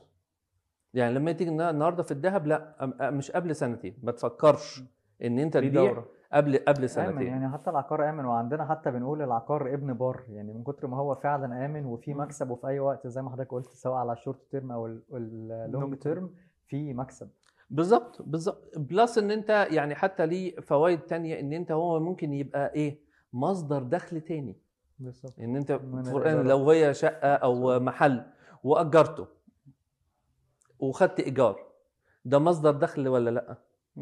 يعني 0.93 1.13
لما 1.13 1.31
تيجي 1.31 1.49
النهارده 1.49 2.03
في 2.03 2.11
الذهب 2.11 2.47
لا 2.47 2.75
مش 3.01 3.31
قبل 3.31 3.55
سنتين. 3.55 3.97
ما 4.03 4.11
تفكرش 4.11 4.83
إن 5.23 5.39
انت 5.39 5.57
تبيع 5.57 6.03
قبل 6.33 6.57
قبل 6.57 6.77
آمن 6.77 6.87
سنتين. 6.87 7.27
يعني 7.27 7.49
حتى 7.49 7.69
العقار 7.69 8.09
آمن. 8.09 8.25
وعندنا 8.25 8.65
حتى 8.65 8.91
بنقول 8.91 9.21
العقار 9.21 9.73
ابن 9.73 9.93
بار 9.93 10.23
يعني 10.29 10.53
من 10.53 10.63
كتر 10.63 10.87
ما 10.87 10.97
هو 10.97 11.15
فعلا 11.15 11.65
آمن 11.65 11.85
وفي. 11.85 12.13
مكسب 12.13 12.49
وفي 12.49 12.67
أي 12.67 12.79
وقت 12.79 13.07
زي 13.07 13.21
ما 13.21 13.29
حضرتك 13.29 13.51
قلت 13.51 13.67
سواء 13.67 13.95
على 13.95 14.11
ال 14.11 14.18
short 14.18 14.51
term 14.51 14.71
أو 14.71 14.85
ال 15.13 15.27
long. 15.27 15.95
term 15.95 16.29
في 16.65 16.93
مكسب. 16.93 17.29
بالظبط 17.73 18.21
بالظبط. 18.21 18.77
plus 18.77 19.17
إن 19.17 19.31
أنت 19.31 19.67
يعني 19.71 19.95
حتى 19.95 20.25
ليه 20.25 20.55
فوائد 20.59 20.99
تانية 20.99 21.39
إن 21.39 21.53
أنت 21.53 21.71
هو 21.71 21.99
ممكن 21.99 22.33
يبقى 22.33 22.73
إيه؟ 22.73 22.99
مصدر 23.33 23.83
دخل 23.83 24.21
تاني. 24.21 24.55
بالظبط. 24.99 25.39
إن 25.39 25.55
أنت 25.55 25.71
الإيجارات. 25.71 26.45
لو 26.45 26.71
هي 26.71 26.93
شقة 26.93 27.33
أو 27.33 27.79
محل 27.79 28.23
وأجرته 28.63 29.27
وخدت 30.79 31.19
إيجار 31.19 31.59
ده 32.25 32.39
مصدر 32.39 32.71
دخل 32.71 33.07
ولا 33.07 33.29
لأ؟ 33.29 33.57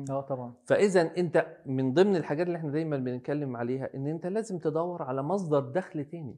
آه 0.09 0.21
طبعا. 0.21 0.53
فاذا 0.65 1.01
أنت 1.17 1.57
من 1.65 1.93
ضمن 1.93 2.15
الحاجات 2.15 2.47
اللي 2.47 2.57
إحنا 2.57 2.71
دايما 2.71 2.97
بنتكلم 2.97 3.57
عليها 3.57 3.89
إن 3.95 4.07
أنت 4.07 4.25
لازم 4.27 4.59
تدور 4.59 5.03
على 5.03 5.23
مصدر 5.23 5.59
دخل 5.59 6.05
تاني. 6.05 6.35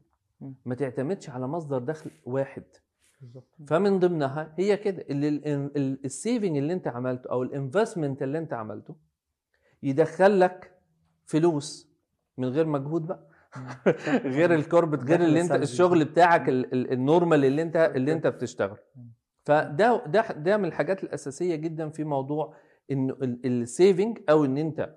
ما 0.64 0.74
تعتمدش 0.74 1.30
على 1.30 1.46
مصدر 1.46 1.78
دخل 1.78 2.10
واحد. 2.26 2.62
فمن 3.66 3.98
ضمنها 3.98 4.54
هي 4.58 4.76
كده 4.76 5.04
اللي 5.10 5.28
ال 6.04 6.11
saving 6.11 6.56
اللي 6.56 6.72
انت 6.72 6.88
عملته 6.88 7.30
أو 7.30 7.42
ال 7.42 7.49
investment 7.49 8.22
اللي 8.22 8.38
انت 8.38 8.52
عملته 8.52 8.96
يدخل 9.82 10.40
لك 10.40 10.72
فلوس 11.24 11.88
من 12.38 12.48
غير 12.48 12.66
مجهود 12.66 13.06
بقى. 13.06 13.26
غير 14.36 14.54
ال 14.54 14.58
corporate 14.58 14.98
غير 15.04 15.20
اللي 15.20 15.40
انت. 15.40 15.50
الشغل 15.62 16.04
بتاعك 16.04 16.48
ال- 16.48 16.72
ال- 16.72 16.92
ال 16.92 16.99
normal 16.99 17.44
اللي 17.44 17.62
انت 17.62 17.76
اللي 17.96 18.12
انت 18.12 18.26
بتشتغل. 18.26 18.76
فده 19.44 20.06
ده 20.06 20.32
ده 20.32 20.56
من 20.56 20.64
الحاجات 20.64 21.04
الأساسية 21.04 21.54
جدا 21.56 21.88
في 21.88 22.04
موضوع 22.04 22.54
إن 22.90 23.10
ال 23.44 23.55
saving 23.55 24.18
أو 24.30 24.44
إن 24.44 24.58
انت 24.58 24.94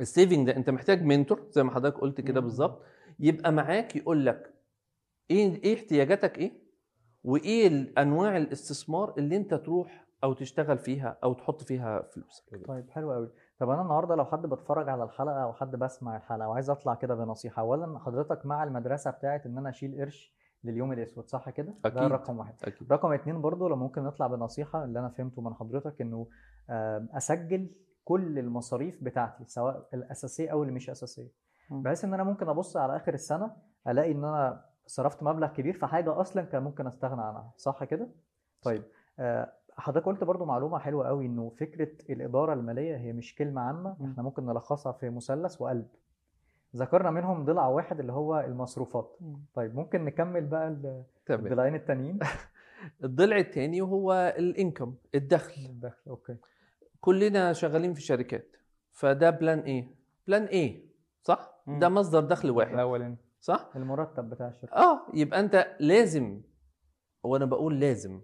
ال 0.00 0.07
saving 0.07 0.46
ده 0.46 0.56
أنت 0.56 0.70
محتاج 0.70 1.02
mentor 1.02 1.46
زي 1.50 1.62
ما 1.62 1.74
حضرتك 1.74 1.98
قلت 1.98 2.20
كده. 2.20 2.40
بالظبط 2.40 2.82
يبقى 3.20 3.52
معاك 3.52 3.96
يقول 3.96 4.26
لك 4.26 4.54
إيه 5.30 5.62
إيه 5.64 5.74
احتياجاتك 5.74 6.38
إيه؟ 6.38 6.63
وإيه 7.24 7.92
انواع 7.98 8.36
الاستثمار 8.36 9.14
اللي 9.18 9.36
أنت 9.36 9.54
تروح 9.54 10.06
أو 10.24 10.32
تشتغل 10.32 10.78
فيها 10.78 11.16
أو 11.24 11.32
تحط 11.34 11.62
فيها 11.62 12.02
فلوسك 12.02 12.66
طيب 12.68 12.90
حلو 12.90 13.12
قوي 13.12 13.30
طب 13.58 13.70
أنا 13.70 13.82
النهارده 13.82 14.14
لو 14.14 14.24
حد 14.24 14.42
بتفرج 14.46 14.88
على 14.88 15.04
الحلقة 15.04 15.42
أو 15.42 15.52
حد 15.52 15.76
بسمع 15.76 16.16
الحلقة 16.16 16.48
وعايز 16.48 16.70
أطلع 16.70 16.94
كده 16.94 17.14
بنصيحة 17.14 17.62
اولا 17.62 17.98
حضرتك 17.98 18.46
مع 18.46 18.64
المدرسة 18.64 19.10
بتاعت 19.10 19.46
إن 19.46 19.58
أنا 19.58 19.68
أشيل 19.70 20.00
قرش 20.00 20.34
لليوم 20.64 20.92
الأسود 20.92 21.28
صح 21.28 21.50
كده؟ 21.50 21.74
ده 21.84 21.88
أكيد. 21.90 22.02
رقم 22.12 22.38
واحد. 22.38 22.54
أكيد. 22.64 22.92
رقم 22.92 23.12
اتنين 23.12 23.40
برضو 23.40 23.68
لو 23.68 23.76
ممكن 23.76 24.02
نطلع 24.04 24.26
بنصيحة 24.26 24.84
اللي 24.84 24.98
أنا 24.98 25.08
فهمته 25.08 25.42
من 25.42 25.54
حضرتك 25.54 26.00
إنه 26.00 26.26
آم، 26.70 27.08
أسجل 27.12 27.70
كل 28.04 28.38
المصاريف 28.38 29.04
بتاعتي 29.04 29.44
سواء 29.46 29.88
الأساسية 29.94 30.52
أو 30.52 30.62
اللي 30.62 30.74
مش 30.74 30.90
أساسية. 30.90 31.30
مم. 31.70 31.82
بحيث 31.82 32.04
إن 32.04 32.14
أنا 32.14 32.24
ممكن 32.24 32.48
أبص 32.48 32.76
على 32.76 32.96
آخر 32.96 33.14
السنة 33.14 33.56
ألاقي 33.88 34.12
إن 34.12 34.24
أنا 34.24 34.64
صرفت 34.86 35.22
مبلغ 35.22 35.48
كبير 35.48 35.72
في 35.74 35.86
حاجة 35.86 36.20
أصلا 36.20 36.42
كان 36.42 36.62
ممكن 36.62 36.86
أستغنى 36.86 37.22
عنها 37.22 37.50
صح 37.56 37.84
كده؟ 37.84 38.08
طيب 38.62 38.82
آه، 39.18 39.52
حضرتك 39.78 40.06
قلت 40.06 40.24
برضو 40.24 40.44
معلومة 40.44 40.78
حلوة 40.78 41.06
قوي 41.08 41.26
إنه 41.26 41.52
فكرة 41.60 42.12
الإدارة 42.12 42.52
المالية 42.52 42.96
هي 42.96 43.12
مش 43.12 43.34
كلمة 43.34 43.60
عامة 43.60 43.96
مم. 44.00 44.10
إحنا 44.10 44.22
ممكن 44.22 44.46
نلخصها 44.46 44.92
في 44.92 45.10
مثلث 45.10 45.60
وقلب. 45.60 45.86
ذكرنا 46.76 47.10
منهم 47.10 47.44
ضلع 47.44 47.66
واحد 47.66 48.00
اللي 48.00 48.12
هو 48.12 48.40
المصروفات. 48.40 49.18
طيب 49.54 49.74
ممكن 49.74 50.04
نكمل 50.04 50.46
بقى 50.46 50.68
الضلعين 51.30 51.74
التانيين؟ 51.74 52.18
الضلع 53.04 53.36
الثاني 53.36 53.80
هو 53.80 54.34
ال 54.38 54.46
income 54.46 54.94
الدخل. 55.14 55.66
الدخل 55.66 56.10
أوكي. 56.10 56.36
كلنا 57.00 57.52
شغالين 57.52 57.94
في 57.94 58.00
شركات 58.00 58.56
فده 58.90 59.30
plan 59.30 59.58
A 59.58 59.88
plan 60.26 60.44
A 60.44 60.86
صح؟ 61.22 61.62
مم. 61.66 61.78
ده 61.78 61.88
مصدر 61.88 62.20
دخل 62.20 62.50
واحد. 62.50 62.74
الأولاني. 62.74 63.16
صح؟ 63.44 63.70
المرتب 63.76 64.30
بتاع 64.30 64.48
الشركة. 64.48 64.76
آه 64.76 65.06
يبقى 65.14 65.40
أنت 65.40 65.76
لازم 65.80 66.40
وأنا 67.22 67.44
بقول 67.44 67.80
لازم. 67.80 68.20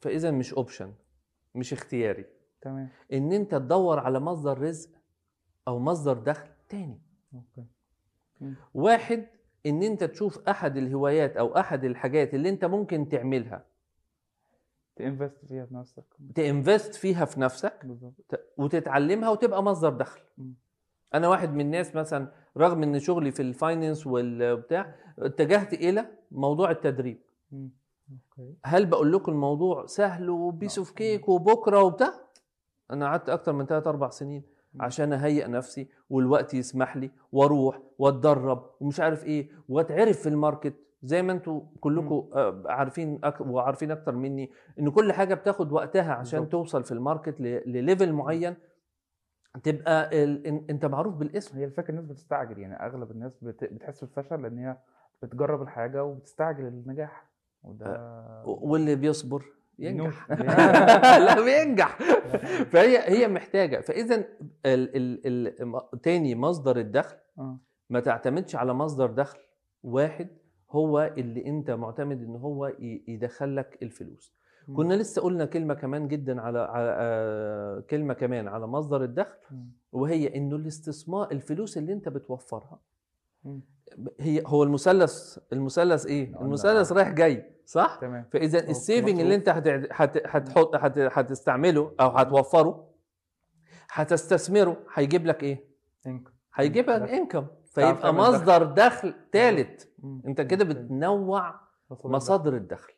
فإذا 0.00 0.30
مش 0.30 0.54
option 0.54 0.94
مش 1.54 1.72
اختياري. 1.72 2.24
تمام. 2.60 2.88
إن 3.12 3.32
أنت 3.32 3.50
تدور 3.50 3.98
على 3.98 4.20
مصدر 4.20 4.58
رزق 4.58 4.90
أو 5.68 5.78
مصدر 5.78 6.12
دخل 6.18 6.48
تاني. 6.68 7.00
أوكي. 7.34 7.66
واحد 8.74 9.26
إن 9.66 9.82
أنت 9.82 10.04
تشوف 10.04 10.48
أحد 10.48 10.76
الهوايات 10.76 11.36
أو 11.36 11.56
أحد 11.56 11.84
الحاجات 11.84 12.34
اللي 12.34 12.48
أنت 12.48 12.64
ممكن 12.64 13.08
تعملها. 13.08 13.66
ت 14.96 15.03
invest 15.03 15.44
فيها 15.46 15.64
بنفسك 15.64 16.04
ت 16.34 16.43
invest 16.43 16.94
فيها 16.94 17.24
في 17.24 17.40
نفسك 17.40 17.86
بالظبط. 17.86 18.40
وتتعلمها 18.56 19.30
وتبقى 19.30 19.62
مصدر 19.62 19.90
دخل. 19.90 20.20
مم. 20.38 20.54
أنا 21.14 21.28
واحد 21.28 21.52
من 21.52 21.60
الناس 21.60 21.96
مثلا 21.96 22.45
رغم 22.56 22.82
إن 22.82 22.98
شغلي 22.98 23.30
في 23.30 23.42
ال 23.42 23.50
finance 23.50 24.06
والبتاع 24.06 24.94
اتجهت 25.18 25.72
إلى 25.74 26.06
موضوع 26.32 26.70
التدريب. 26.70 27.18
هل 28.64 28.86
بقول 28.86 29.12
لكم 29.12 29.32
الموضوع 29.32 29.86
سهل 29.86 30.30
و 30.30 30.38
piece 30.38 30.78
of 30.78 30.90
cake 30.90 31.28
وبكرة 31.28 31.82
وبتاع؟ 31.82 32.12
أنا 32.90 33.06
قعدت 33.06 33.28
أكتر 33.28 33.52
من 33.52 33.66
3 33.66 33.90
4 33.90 34.10
سنين. 34.10 34.42
عشان 34.80 35.12
أهيئ 35.12 35.46
نفسي 35.48 35.88
والوقت 36.10 36.54
يسمح 36.54 36.96
لي 36.96 37.10
وأروح 37.32 37.80
وأتدرب 37.98 38.70
ومش 38.80 39.00
عارف 39.00 39.24
إيه 39.24 39.48
وأتعرف 39.68 40.20
في 40.20 40.28
ال 40.28 40.34
market. 40.34 40.74
زي 41.02 41.22
ما 41.22 41.32
أنتوا 41.32 41.60
كلكم 41.80 42.28
آه، 42.34 42.62
عارفين 42.66 43.18
أك... 43.24 43.40
وعارفين 43.40 43.90
أكتر 43.90 44.14
مني 44.14 44.50
إن 44.78 44.90
كل 44.90 45.12
حاجة 45.12 45.34
بتاخد 45.34 45.72
وقتها 45.72 46.12
عشان 46.12 46.38
بالظبط. 46.40 46.52
توصل 46.52 46.84
في 46.84 46.92
ال 46.92 46.99
market 46.99 47.40
ل... 47.40 47.44
ل 47.66 47.74
level 47.74 48.12
معين 48.12 48.54
تبقى 49.62 50.24
ال... 50.24 50.46
انت 50.70 50.84
معروف 50.84 51.14
بالاسم. 51.14 51.58
هي 51.58 51.64
الفكرة 51.64 51.90
الناس 51.90 52.04
بتستعجل 52.04 52.58
يعني 52.58 52.74
أغلب 52.74 53.10
الناس 53.10 53.38
بت... 53.42 53.64
بتحس 53.64 54.04
بالفشل 54.04 54.42
لأن 54.42 54.58
هي 54.58 54.76
بتجرب 55.22 55.62
الحاجة 55.62 56.04
وبتستعجل 56.04 56.66
النجاح. 56.66 57.30
وده 57.62 58.42
واللي 58.44 58.94
بيصبر 58.94 59.44
ينجح. 59.78 60.30
لا 61.26 61.40
بينجح. 61.44 61.98
فهي 62.72 62.98
هي 62.98 63.28
محتاجة. 63.28 63.80
فاذا 63.80 64.16
ال... 64.16 64.26
ال... 64.66 65.26
ال... 65.26 66.00
تاني 66.00 66.34
مصدر 66.34 66.76
الدخل 66.76 67.16
آه. 67.38 67.60
ما 67.90 68.00
تعتمدش 68.00 68.56
على 68.56 68.74
مصدر 68.74 69.06
دخل 69.06 69.38
واحد 69.82 70.28
هو 70.70 71.14
اللي 71.18 71.46
أنت 71.46 71.70
معتمد 71.70 72.22
إن 72.22 72.36
هو 72.36 72.72
يدخل 73.08 73.56
لك 73.56 73.78
الفلوس. 73.82 74.35
كنا 74.74 74.94
لسه 74.94 75.22
قلنا 75.22 75.44
كلمة 75.44 75.74
كمان 75.74 76.08
جدا 76.08 76.40
على, 76.40 76.58
على 76.58 76.96
آه، 76.98 77.80
كلمة 77.80 78.14
كمان 78.14 78.48
على 78.48 78.66
مصدر 78.66 79.04
الدخل. 79.04 79.36
وهي 79.92 80.36
إنه 80.36 80.56
الاستثمار 80.56 81.30
الفلوس 81.32 81.78
اللي 81.78 81.92
أنت 81.92 82.08
بتوفرها. 82.08 82.80
هي 84.20 84.42
هو 84.46 84.62
المثلث 84.62 85.38
المثلث 85.52 86.06
إيه 86.06 86.40
المثلث. 86.40 86.92
رايح 86.92 87.10
جاي 87.10 87.56
صح 87.64 87.98
تمام 88.00 88.24
فإذا. 88.32 88.58
السيفنج 88.70 89.20
اللي 89.20 89.34
أنت 89.34 89.48
هت- 89.48 89.68
هت- 89.92 90.22
هتحط 90.26 90.74
هت- 90.74 90.98
هتستعمله 91.18 91.92
أو 92.00 92.08
هتوفره 92.08 92.90
هتستثمره 93.90 94.76
هيجيب 94.94 95.26
لك 95.26 95.42
إيه 95.42 95.64
انكم 96.06 96.32
هيجيب 96.54 96.90
لك. 96.90 97.10
انكم 97.10 97.46
فيبقى 97.64 98.14
مصدر 98.14 98.62
دخل 98.64 99.14
ثالث. 99.32 99.84
أنت 100.26 100.40
كده. 100.40 100.64
بتنوع 100.64 101.60
مصادر 102.04 102.56
الدخل 102.56 102.92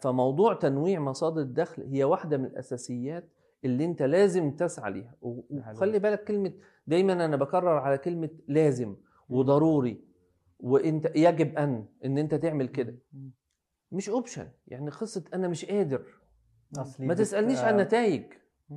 فموضوع 0.00 0.54
تنويع 0.54 1.00
مصادر 1.00 1.40
الدخل 1.40 1.82
هي 1.82 2.04
واحدة 2.04 2.36
من 2.36 2.44
الأساسيات 2.44 3.28
اللي 3.64 3.84
أنت 3.84 4.02
لازم 4.02 4.50
تسعى 4.50 4.92
ليها. 4.92 5.14
وخلي 5.22 5.98
بالك 5.98 6.24
كلمة 6.24 6.52
دايما 6.86 7.12
أنا 7.24 7.36
بكرر 7.36 7.78
على 7.78 7.98
كلمة 7.98 8.30
لازم 8.48 8.96
وضروري 9.28 10.04
وأنت 10.60 11.12
يجب 11.16 11.58
أن 11.58 11.84
إن 12.04 12.18
أنت 12.18 12.34
تعمل 12.34 12.68
كده. 12.68 12.94
مش 13.92 14.08
option 14.08 14.48
يعني 14.66 14.90
قصة 14.90 15.24
أنا 15.34 15.48
مش 15.48 15.64
قادر. 15.64 16.02
أصلي 16.78 17.06
ما 17.06 17.14
تسألنيش 17.14 17.58
عن 17.58 17.78
آه، 17.80 17.82
نتائج. 17.82 18.22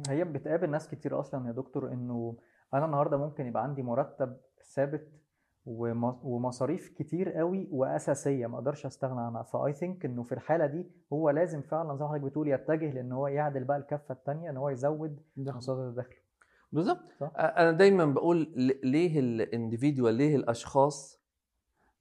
هي 0.09 0.23
بتقابل 0.23 0.69
ناس 0.69 0.87
كتير 0.89 1.19
أصلا 1.19 1.47
يا 1.47 1.51
دكتور 1.51 1.93
إنه 1.93 2.37
أنا 2.73 2.85
النهارده 2.85 3.17
ممكن 3.17 3.45
يبقى 3.45 3.63
عندي 3.63 3.83
مرتب 3.83 4.37
ثابت 4.73 5.07
ومصاريف 5.65 6.89
كتير 6.89 7.29
قوي 7.31 7.67
وأساسية 7.71 8.47
ما 8.47 8.55
أقدرش 8.57 8.85
أستغنى 8.85 9.21
عنها 9.21 9.43
ف 9.43 9.73
I 9.73 9.79
think 9.79 10.05
إنه 10.05 10.23
في 10.23 10.31
الحالة 10.31 10.65
دي 10.65 10.87
هو 11.13 11.29
لازم 11.29 11.61
فعلا 11.61 11.95
زي 11.95 12.03
ما 12.03 12.09
حضرتك 12.09 12.23
بتقول 12.25 12.47
يتجه 12.47 12.91
لإن 12.93 13.11
هو 13.11 13.27
يعدل 13.27 13.63
بقى 13.63 13.77
الكفة 13.77 14.13
الثانية 14.13 14.49
إن 14.49 14.57
هو 14.57 14.69
يزود. 14.69 15.19
مصادر 15.37 15.89
الدخل 15.89 16.15
بالظبط. 16.71 16.99
أنا 17.37 17.71
دايما 17.71 18.05
بقول 18.05 18.51
ليه 18.83 19.19
ال 19.19 19.28
individual 19.28 20.13
ليه 20.13 20.35
الأشخاص 20.35 21.23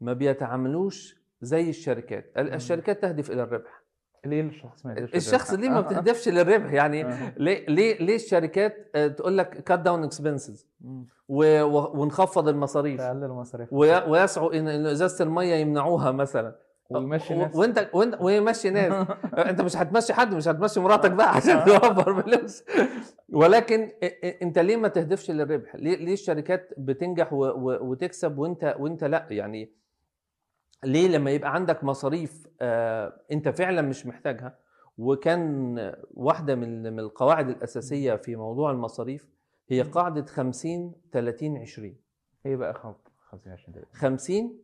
ما 0.00 0.12
بيتعاملوش 0.12 1.22
زي 1.40 1.68
الشركات. 1.70 2.32
الشركات 2.38 3.02
تهدف 3.02 3.30
إلى 3.30 3.42
الربح 3.42 3.81
ليه 4.26 4.40
الشخص 4.42 4.86
ما 4.86 4.92
يقدرش 4.92 5.14
الشخص؟ 5.14 5.52
ليه 5.52 5.68
ما 5.68 5.76
آه، 5.76 5.78
آه. 5.78 5.80
بتهدفش 5.82 6.28
للربح 6.28 6.72
يعني 6.72 7.04
آه. 7.04 7.32
ليه 7.36 7.66
ليه 7.68 7.98
ليه 7.98 8.14
الشركات 8.16 8.96
تقول 9.18 9.38
لك 9.38 9.48
cut 9.64 9.78
down 9.78 10.04
expenses. 10.04 10.66
ونخفض 11.28 12.48
المصاريف. 12.48 13.00
تقلل 13.00 13.24
المصاريف. 13.24 13.68
وي- 13.72 14.04
ويسعوا 14.10 14.54
إن 14.54 14.68
إن 14.68 14.86
إزازة 14.86 15.24
المية 15.24 15.54
يمنعوها 15.54 16.10
مثلا. 16.10 16.56
ويمشي 16.90 17.34
ناس. 17.34 17.56
وأنت 17.56 17.88
وأنت 17.92 18.18
ويمشي 18.20 18.70
ناس. 18.70 19.06
أنت 19.50 19.60
مش 19.60 19.76
هتمشي 19.76 20.14
حد 20.14 20.34
مش 20.34 20.48
هتمشي 20.48 20.80
مراتك 20.80 21.10
بقى 21.10 21.36
عشان 21.36 21.64
توفر 21.64 22.22
فلوس. 22.22 22.64
ولكن 23.32 23.88
أنت 24.42 24.58
ليه 24.58 24.76
ما 24.76 24.88
تهدفش 24.88 25.30
للربح؟ 25.30 25.76
ليه 25.76 25.96
ليه 25.96 26.12
الشركات 26.12 26.70
بتنجح 26.78 27.32
وتكسب 27.32 28.38
وأنت 28.38 28.76
وأنت 28.78 29.04
لأ؟ 29.04 29.26
يعني 29.30 29.72
ليه 30.84 31.08
لما 31.08 31.30
يبقى 31.30 31.54
عندك 31.54 31.84
مصاريف 31.84 32.48
آه، 32.60 33.20
انت 33.32 33.48
فعلا 33.48 33.82
مش 33.82 34.06
محتاجها 34.06 34.58
وكان 34.98 35.76
واحدة 36.14 36.54
من 36.54 36.92
من 36.92 37.00
القواعد 37.00 37.48
الأساسية 37.48 38.14
في 38.14 38.36
موضوع 38.36 38.70
المصاريف 38.70 39.28
هي 39.68 39.82
قاعدة 39.82 40.24
50 40.24 40.94
30 41.12 41.56
20 41.56 41.96
إيه 42.46 42.56
بقى 42.56 42.74
خط 42.74 43.12
50 43.18 43.52
20 43.52 43.74
دقيقة 43.74 43.88
50 43.92 44.58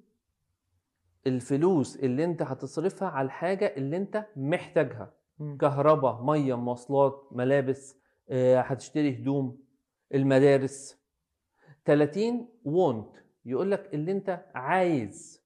الفلوس 1.26 1.96
اللي 1.96 2.24
انت 2.24 2.42
هتصرفها 2.42 3.08
على 3.08 3.26
الحاجة 3.26 3.74
اللي 3.76 3.96
انت 3.96 4.26
محتاجها. 4.36 5.12
كهرباء 5.60 6.22
مية 6.22 6.54
مواصلات 6.54 7.28
ملابس 7.32 7.96
آه، 8.30 8.60
هتشتري 8.60 9.14
هدوم 9.18 9.58
المدارس. 10.14 10.98
30 11.84 12.48
want 12.64 13.16
يقول 13.44 13.70
لك 13.70 13.94
اللي 13.94 14.12
انت 14.12 14.44
عايز. 14.54 15.42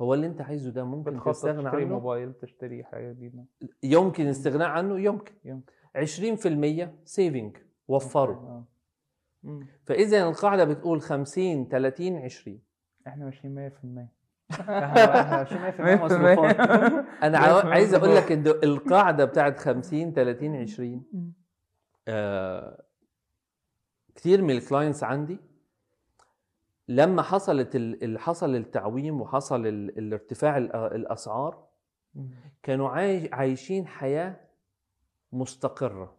هو 0.00 0.14
اللي 0.14 0.26
انت 0.26 0.40
عايزه 0.40 0.70
ده 0.70 0.84
ممكن 0.84 1.20
تستغنى 1.24 1.64
تشتري 1.64 1.82
عنه؟ 1.82 1.94
موبايل 1.94 2.32
تشتري 2.32 2.84
حاجة 2.84 3.12
جديدة؟ 3.12 3.44
يمكن 3.82 4.24
الاستغناء 4.24 4.68
عنه؟ 4.68 5.00
يمكن. 5.00 5.32
يمكن. 5.44 5.72
20% 5.96 6.88
saving 7.04 7.56
وفروا. 7.88 8.36
آه. 8.36 8.64
فإذا 9.84 10.28
القاعدة 10.28 10.64
بتقول 10.64 11.00
50 11.00 11.68
30 11.68 12.16
20 12.16 12.58
إحنا 13.06 13.24
ماشيين 13.24 13.70
100% 13.70 14.52
إحنا 14.60 15.36
ماشيين 15.42 15.98
100% 15.98 16.02
مصروفات 16.02 16.56
أنا 17.26 17.38
عايز 17.38 17.94
أقول. 17.94 18.16
لك 18.16 18.32
إن 18.32 18.46
القاعدة 18.46 19.24
بتاعت 19.24 19.58
50 19.58 20.12
30 20.12 20.56
20 20.56 21.04
آه 22.08 22.84
كتير 24.14 24.42
من 24.42 24.50
ال 24.50 24.57
clients 24.57 25.04
عندي 25.04 25.38
لما 26.88 27.22
حصلت 27.22 27.76
ال- 27.76 28.18
حصل 28.18 28.54
التعويم 28.56 29.20
وحصل 29.20 29.66
ال- 29.66 29.98
الارتفاع 29.98 30.56
ال- 30.58 30.74
الأسعار 30.76 31.64
كانوا 32.62 32.88
عايش 32.88 33.28
عايشين 33.32 33.86
حياة 33.86 34.36
مستقرة. 35.32 36.16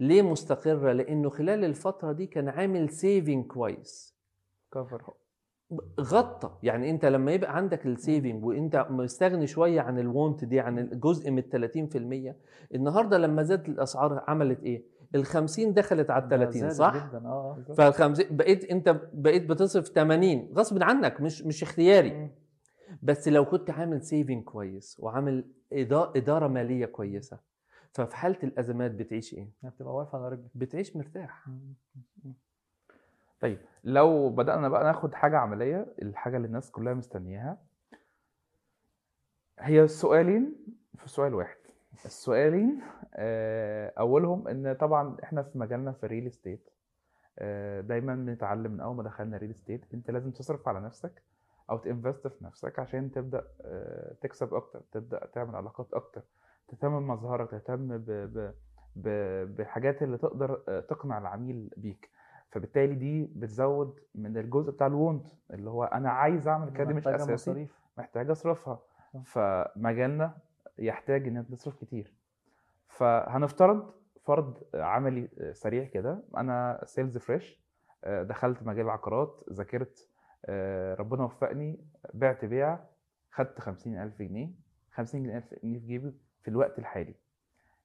ليه 0.00 0.22
مستقرة؟ 0.22 0.92
لأنه 0.92 1.30
خلال 1.30 1.64
الفترة 1.64 2.12
دي 2.12 2.26
كان 2.26 2.48
عامل 2.48 2.90
saving 2.90 3.46
كويس. 3.46 4.14
cover. 4.72 5.02
غطى. 6.00 6.58
يعني 6.62 6.90
أنت 6.90 7.04
لما 7.04 7.32
يبقى 7.32 7.56
عندك 7.56 7.86
ال 7.86 7.94
saving 7.94 8.44
وأنت 8.44 8.86
مستغني 8.90 9.46
شوية 9.46 9.80
عن 9.80 9.98
ال 9.98 10.07
want 10.07 10.44
دي 10.44 10.60
عن 10.60 10.78
الجزء 10.78 11.30
من 11.30 11.38
ال 11.38 11.48
30% 11.50 12.36
النهارده 12.74 13.18
لما 13.18 13.42
زادت 13.42 13.68
الأسعار 13.68 14.24
عملت 14.28 14.62
إيه؟ 14.62 14.84
ال 15.14 15.24
50 15.26 15.74
دخلت 15.74 16.10
على 16.10 16.24
ال 16.24 16.28
30 16.28 16.60
زادت 16.60 16.72
صح؟ 16.74 17.08
جدا. 17.08 17.26
آه 17.26 17.58
فال 17.76 17.94
50 17.94 18.36
بقيت 18.36 18.64
انت 18.64 19.00
بقيت 19.12 19.46
بتصرف 19.46 19.88
80 19.88 20.48
غصب 20.54 20.82
عنك 20.82 21.20
مش 21.20 21.42
مش 21.42 21.62
اختياري. 21.62 22.10
مم. 22.14 22.30
بس 23.02 23.28
لو 23.28 23.44
كنت 23.44 23.70
عامل 23.70 24.02
saving 24.02 24.44
كويس 24.44 24.96
وعامل 25.00 25.44
إدا- 25.74 26.16
إدارة 26.16 26.48
مالية 26.48 26.86
كويسة 26.86 27.38
ففي 27.92 28.16
حالة 28.16 28.38
الأزمات 28.42 28.90
بتعيش 28.90 29.34
إيه؟ 29.34 29.48
هي 29.64 29.70
بتبقى 29.70 29.94
واقفة 29.94 30.18
على 30.18 30.28
رجلك. 30.28 30.50
بتعيش 30.54 30.96
مرتاح. 30.96 31.46
طيب. 33.40 33.58
لو 33.84 34.28
بدأنا 34.30 34.68
بقى 34.68 34.84
ناخد 34.84 35.14
حاجة 35.14 35.38
عملية 35.38 35.86
الحاجة 36.02 36.36
اللي 36.36 36.46
الناس 36.46 36.70
كلها 36.70 36.94
مستنياها 36.94 37.58
هي 39.60 39.88
سؤالين 39.88 40.54
في 40.96 41.08
سؤال 41.08 41.34
واحد. 41.34 41.56
السؤالين 42.04 42.80
آه، 43.16 43.92
أولهم 43.98 44.48
إن 44.48 44.72
طبعا 44.72 45.16
إحنا 45.22 45.42
في 45.42 45.58
مجالنا 45.58 45.92
في 45.92 46.04
ال 46.06 46.10
real 46.10 46.26
estate 46.26 46.70
آه، 47.38 47.80
دايما 47.80 48.14
بنتعلم 48.14 48.72
من 48.72 48.80
أول 48.80 48.96
ما 48.96 49.02
دخلنا 49.02 49.36
real 49.36 49.50
estate 49.50 49.94
أنت 49.94 50.10
لازم 50.10 50.30
تصرف 50.30 50.68
على 50.68 50.80
نفسك 50.80 51.22
أو 51.70 51.78
ت 51.78 51.85
invest 51.85 52.26
في 52.28 52.44
نفسك 52.44 52.78
عشان 52.78 53.10
تبدأ 53.10 53.44
آه، 53.60 54.14
تكسب 54.20 54.54
أكتر 54.54 54.80
تبدأ 54.92 55.26
تعمل 55.26 55.56
علاقات 55.56 55.94
أكتر 55.94 56.22
تهتم 56.68 57.00
بمظهرك 57.00 57.50
تهتم 57.50 57.98
ب... 57.98 58.04
ب... 58.10 58.54
ب... 58.96 59.08
بحاجات 59.56 60.02
اللي 60.02 60.18
تقدر 60.18 60.54
تقنع 60.88 61.18
العميل 61.18 61.70
بيك. 61.76 62.10
فبالتالي 62.50 62.94
دي 62.94 63.24
بتزود 63.36 64.00
من 64.14 64.36
الجزء 64.38 64.70
بتاع 64.72 64.86
ال 64.86 64.94
want 64.94 65.26
اللي 65.50 65.70
هو 65.70 65.84
أنا 65.84 66.10
عايز 66.10 66.48
أعمل 66.48 66.70
كده 66.70 66.94
مش 66.94 67.08
أساسي 67.08 67.32
مصاريف. 67.32 67.80
محتاج 67.98 68.30
أصرفها. 68.30 68.78
فمجالنا 69.24 70.34
يحتاج 70.78 71.28
إن 71.28 71.36
أنت 71.36 71.50
تصرف 71.52 71.76
كتير. 71.80 72.14
فهنفترض 72.98 73.94
فرض 74.24 74.62
عملي 74.74 75.28
سريع 75.52 75.84
كده. 75.84 76.22
أنا 76.36 76.80
sales 76.86 77.18
fresh 77.18 77.64
دخلت 78.06 78.62
مجال 78.62 78.84
العقارات 78.84 79.44
ذاكرت 79.52 80.08
آه، 80.46 80.94
ربنا 80.94 81.24
وفقني 81.24 81.80
بعت 82.14 82.44
بيع 82.44 82.78
خدت 83.30 83.60
خمسين 83.60 84.02
ألف 84.02 84.22
جنيه. 84.22 84.50
خمسين 84.92 85.36
ألف 85.36 85.54
جنيه 85.62 85.78
في 85.78 85.86
جيبي 85.86 86.12
في 86.42 86.48
الوقت 86.48 86.78
الحالي. 86.78 87.14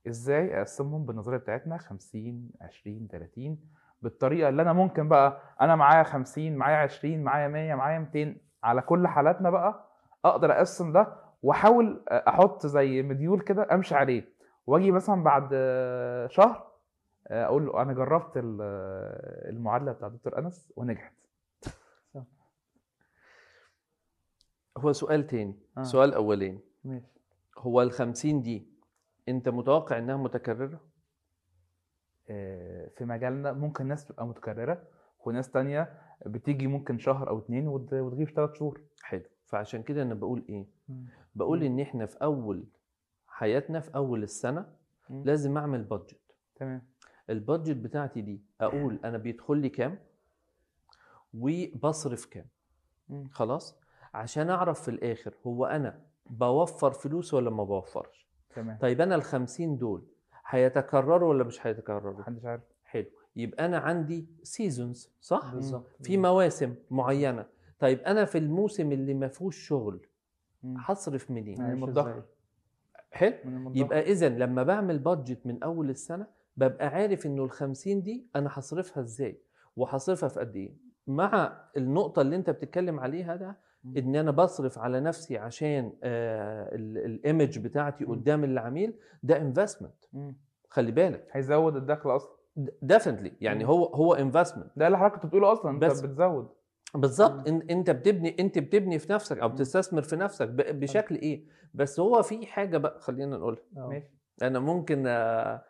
إزاي 0.08 0.58
أقسمهم 0.60 1.06
بالنظرية 1.06 1.38
بتاعتنا؟ 1.38 1.78
50 1.78 2.52
20 2.62 3.08
30 3.12 3.58
بالطريقة 4.02 4.50
اللي 4.50 4.62
أنا 4.62 4.74
ممكن 4.74 5.08
بقى 5.10 5.42
أنا 5.62 5.76
معايا 5.76 6.04
50 6.04 6.56
معايا 6.56 6.78
20 6.78 7.24
معايا 7.24 7.48
100 7.48 7.76
معايا 7.76 8.00
200 8.00 8.36
على 8.64 8.82
كل 8.82 9.08
حالاتنا 9.08 9.50
بقى 9.50 9.90
أقدر 10.26 10.52
أقسم 10.52 10.92
ده 10.94 11.16
وأحاول 11.44 12.04
أحط 12.10 12.66
زي 12.66 13.02
مديول 13.02 13.42
كده 13.42 13.68
أمشي 13.74 13.96
عليه. 13.96 14.39
واجي 14.70 14.92
مثلا 14.92 15.24
بعد 15.24 15.50
شهر 16.30 16.70
آه، 17.28 17.46
أقول 17.46 17.66
له 17.66 17.82
أنا 17.82 17.94
جربت 17.94 18.38
آه، 18.38 19.50
المعادلة 19.50 19.92
بتاع 19.92 20.08
دكتور 20.08 20.38
أنس 20.38 20.74
ونجحت 20.76 21.14
هو 24.78 24.92
سؤال 24.94 25.28
تاني 25.28 25.56
آه. 25.78 25.84
سؤال 25.84 26.14
أولاني 26.14 26.60
ماشي 26.84 27.06
هو 27.58 27.82
ال 27.82 27.92
50 27.92 28.42
دي 28.42 28.68
أنت 29.30 29.50
متوقع 29.50 29.98
إنها 29.98 30.18
متكررة؟ 30.18 30.80
آه، 32.30 32.90
في 32.98 33.06
مجالنا 33.06 33.52
ممكن 33.54 33.86
ناس 33.88 34.06
تبقى 34.06 34.28
متكررة 34.28 34.84
وناس 35.26 35.52
تانية 35.52 36.00
بتيجي 36.26 36.68
ممكن 36.68 36.98
شهر 37.00 37.30
أو 37.30 37.40
اتنين 37.40 37.68
وت- 37.68 37.94
وتغيب 37.94 38.30
ثلاث 38.30 38.54
شهور 38.54 38.82
حلو 39.04 39.24
فعشان 39.46 39.84
كده 39.84 40.02
أنا 40.02 40.14
بقول 40.14 40.46
إيه؟ 40.50 40.66
مم. 40.90 41.06
بقول. 41.36 41.64
إن 41.64 41.80
إحنا 41.80 42.06
في 42.06 42.18
أول 42.24 42.64
حياتنا 43.40 43.80
في 43.80 43.96
أول 43.96 44.24
السنة 44.24 44.66
مم. 45.10 45.24
لازم 45.26 45.58
أعمل 45.58 45.84
بادجت 45.84 46.36
تمام. 46.56 46.82
البادجت 47.30 47.78
بتاعتي 47.78 48.22
دي 48.22 48.42
أقول 48.62 49.00
أنا 49.06 49.18
بيدخل 49.18 49.58
لي 49.58 49.70
كام 49.70 50.00
وبصرف 51.34 52.26
كام. 52.26 52.46
مم. 53.10 53.28
خلاص؟ 53.32 53.76
عشان 54.14 54.50
أعرف 54.50 54.82
في 54.82 54.92
الآخر 54.92 55.34
هو 55.48 55.66
أنا 55.66 56.00
بوفر 56.30 56.92
فلوس 56.92 57.34
ولا 57.34 57.50
ما 57.50 57.64
بوفرش. 57.64 58.28
تمام. 58.56 58.78
طيب 58.82 59.02
أنا 59.02 59.16
ال 59.16 59.24
50 59.24 59.78
دول 59.78 60.04
هيتكرروا 60.48 61.30
ولا 61.30 61.44
مش 61.44 61.68
هيتكرروا؟ 61.68 62.20
محدش 62.20 62.46
عارف. 62.46 62.64
حلو. 62.84 63.06
يبقى 63.36 63.66
أنا 63.66 63.78
عندي 63.78 64.28
seasons 64.44 65.12
صح؟ 65.22 65.54
بالظبط 65.54 65.88
في 66.02 66.18
مواسم 66.18 66.76
معينة. 66.92 67.46
طيب 67.80 68.00
أنا 68.00 68.26
في 68.26 68.38
الموسم 68.38 68.92
اللي 68.92 69.14
ما 69.14 69.28
فيهوش 69.28 69.58
شغل. 69.68 70.06
هصرف 70.78 71.32
منين؟ 71.32 71.62
يعني؟ 71.62 71.86
حلو. 73.12 73.34
يبقى 73.76 74.00
إذا 74.12 74.30
لما 74.30 74.64
بعمل 74.64 75.00
budget 75.00 75.46
من 75.46 75.64
أول 75.64 75.90
السنة 75.90 76.28
ببقى 76.58 76.88
عارف 76.88 77.26
إنه 77.26 77.44
ال 77.44 77.52
50 77.52 78.02
دي 78.02 78.28
أنا 78.36 78.50
هصرفها 78.54 79.04
إزاي 79.04 79.42
وهصرفها 79.76 80.30
في 80.30 80.40
قد 80.40 80.56
إيه 80.56 80.76
مع 81.08 81.62
النقطة 81.78 82.22
اللي 82.22 82.36
أنت 82.36 82.50
بتتكلم 82.50 83.00
عليها 83.00 83.36
ده. 83.36 83.58
إن 83.98 84.16
أنا 84.16 84.32
بصرف 84.32 84.80
على 84.80 85.00
نفسي 85.00 85.38
عشان 85.38 85.92
ال 86.04 86.30
image 86.30 87.60
بتاعتي. 87.60 88.06
قدام 88.06 88.44
العميل 88.44 88.94
ده 89.24 89.42
investment. 89.42 90.06
خلي 90.70 90.92
بالك 90.92 91.28
هيزود 91.32 91.76
الدخل 91.76 92.16
أصلا 92.16 92.32
definitely 92.82 93.32
يعني. 93.42 93.68
هو 93.68 93.86
هو 93.86 94.14
investment 94.14 94.68
ده 94.76 94.88
اللي 94.88 94.98
حضرتك 94.98 95.26
بتقوله 95.26 95.52
أصلا 95.54 95.72
أنت. 95.72 95.84
بتزود 95.86 96.50
بالظبط 96.96 97.50
إن- 97.50 97.66
أنت 97.72 97.90
بتبني 97.90 98.36
أنت 98.40 98.60
بتبني 98.60 99.00
في 99.00 99.14
نفسك 99.14 99.38
أو. 99.38 99.50
بتستثمر 99.50 100.02
في 100.02 100.16
نفسك 100.16 100.48
ب- 100.48 100.80
بشكل 100.80 101.16
إيه 101.16 101.46
بس 101.74 102.00
هو 102.00 102.22
في 102.22 102.46
حاجة 102.46 102.78
بقى 102.78 103.00
خلينا 103.00 103.38
نقولها 103.38 103.62
آه. 103.78 103.88
ماشي 103.88 104.08
أنا 104.42 104.60
ممكن 104.60 105.08
آه، 105.08 105.64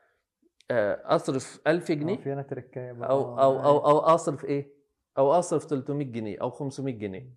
آه، 0.72 1.16
أصرف 1.16 1.62
1000 1.68 1.92
آه، 1.92 1.96
جنيه 1.96 2.18
في 2.18 2.34
هنا 2.34 2.42
تريكاية 2.42 2.92
أو 2.92 3.04
آه، 3.40 3.44
أو 3.44 3.60
أو. 3.66 3.78
أو 3.90 3.98
أصرف 4.00 4.46
إيه 4.46 4.74
أو 5.18 5.32
أصرف 5.32 5.66
300 5.66 6.06
جنيه 6.12 6.38
أو 6.42 6.50
500 6.50 6.94
جنيه. 6.98 7.30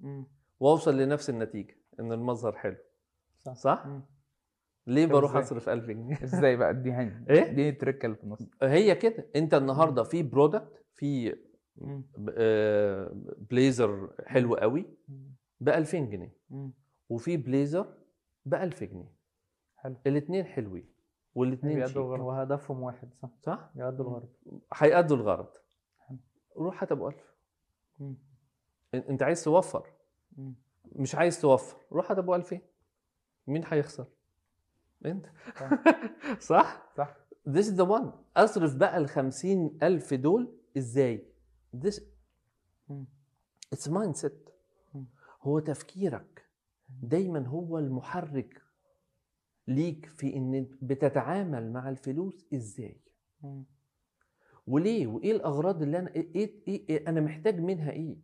وأوصل 0.61 0.97
لنفس 0.99 1.31
النتيجة 1.31 1.77
إن 2.01 2.13
المظهر 2.13 2.53
حلو 2.53 2.77
صح 3.45 3.55
صح 3.55 3.87
مم. 3.87 4.03
ليه 4.87 5.07
بروح؟ 5.07 5.37
أصرف 5.37 5.69
1000 5.69 5.85
جنيه 5.85 6.19
إزاي 6.25 6.57
بقى 6.57 6.71
اديهاني 6.71 7.25
إيه؟ 7.31 7.45
دي 7.53 7.69
التريكة 7.69 8.07
اللي 8.07 8.17
في 8.17 8.25
النص 8.25 8.39
هي 8.63 8.95
كده 8.95 9.29
أنت 9.37 9.55
النهارده 9.55 10.03
في 10.03 10.23
product 10.23 10.85
في. 10.95 11.31
آه، 11.31 11.37
بليزر 13.51 14.11
حلو 14.27 14.55
قوي. 14.55 14.87
ب 15.61 15.69
2000 15.69 15.99
جنيه. 16.11 16.33
وفي 17.09 17.37
بليزر 17.37 17.95
ب 18.47 18.55
1000 18.55 18.85
جنيه. 18.85 19.13
حلو. 19.77 19.97
الاثنين 20.07 20.45
حلوين 20.45 20.89
والاثنين 21.35 21.75
بيأدوا 21.75 21.89
شيك 21.89 21.97
الغرض. 21.97 22.21
وهدفهم 22.21 22.83
واحد 22.83 23.15
صح؟ 23.15 23.31
صح؟ 23.43 23.71
يأدوا 23.77 24.05
الغرض 24.05 24.29
هيأدوا 24.75 25.17
الغرض 25.17 25.49
حلو. 25.99 26.19
روح 26.57 26.83
هات 26.83 26.93
أبو 26.93 27.09
1000 27.09 27.35
مم. 27.99 28.15
إن- 28.97 29.09
أنت 29.11 29.23
عايز 29.23 29.45
توفر. 29.45 29.87
مم. 30.37 30.55
مش 30.93 31.15
عايز 31.15 31.41
توفر. 31.41 31.77
روح 31.93 32.11
هات 32.11 32.19
أبو 32.19 32.35
2000 32.35 32.61
مين 33.47 33.63
هيخسر؟ 33.67 34.07
أنت. 35.07 35.27
صح. 36.51 36.93
صح؟ 36.97 37.17
this 37.49 37.65
is 37.67 37.77
the 37.77 37.87
one. 37.87 38.07
أصرف 38.37 38.77
بقى 38.77 38.99
ال 38.99 39.09
50000 39.09 40.15
دول 40.15 40.53
إزاي؟ 40.79 41.32
This 41.77 42.01
it's 43.75 43.89
mindset. 43.89 44.51
مم. 44.95 45.07
هو 45.43 45.59
تفكيرك. 45.59 46.47
دايما 47.03 47.47
هو 47.47 47.79
المحرك 47.79 48.63
ليك 49.69 50.07
في 50.07 50.37
إن 50.37 50.69
بتتعامل 50.83 51.73
مع 51.73 51.89
الفلوس 51.89 52.47
إزاي. 52.55 53.01
وليه؟ 54.67 55.07
وإيه 55.07 55.33
الأغراض 55.33 55.83
اللي 55.83 55.99
أنا 55.99 56.15
إيه, 56.15 56.35
إيه, 56.35 56.53
إيه, 56.69 56.89
إيه 56.89 57.09
أنا 57.09 57.21
محتاج 57.21 57.61
منها 57.61 57.91
إيه؟ 57.91 58.17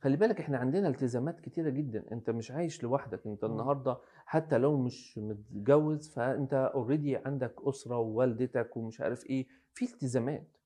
خلي 0.00 0.16
بالك 0.16 0.40
إحنا 0.40 0.58
عندنا 0.58 0.88
التزامات 0.88 1.40
كتيرة 1.40 1.70
جدا. 1.70 2.04
أنت 2.12 2.30
مش 2.30 2.50
عايش 2.50 2.82
لوحدك. 2.82 3.26
أنت. 3.26 3.44
النهارده 3.44 3.98
حتى 4.26 4.58
لو 4.58 4.82
مش 4.82 5.18
متجوز 5.18 6.08
فأنت 6.08 6.54
اوريدي 6.54 7.16
عندك 7.16 7.54
أسرة 7.60 7.98
ووالدتك 7.98 8.76
ومش 8.76 9.00
عارف 9.00 9.26
إيه. 9.26 9.46
في 9.74 9.84
التزامات. 9.84 10.57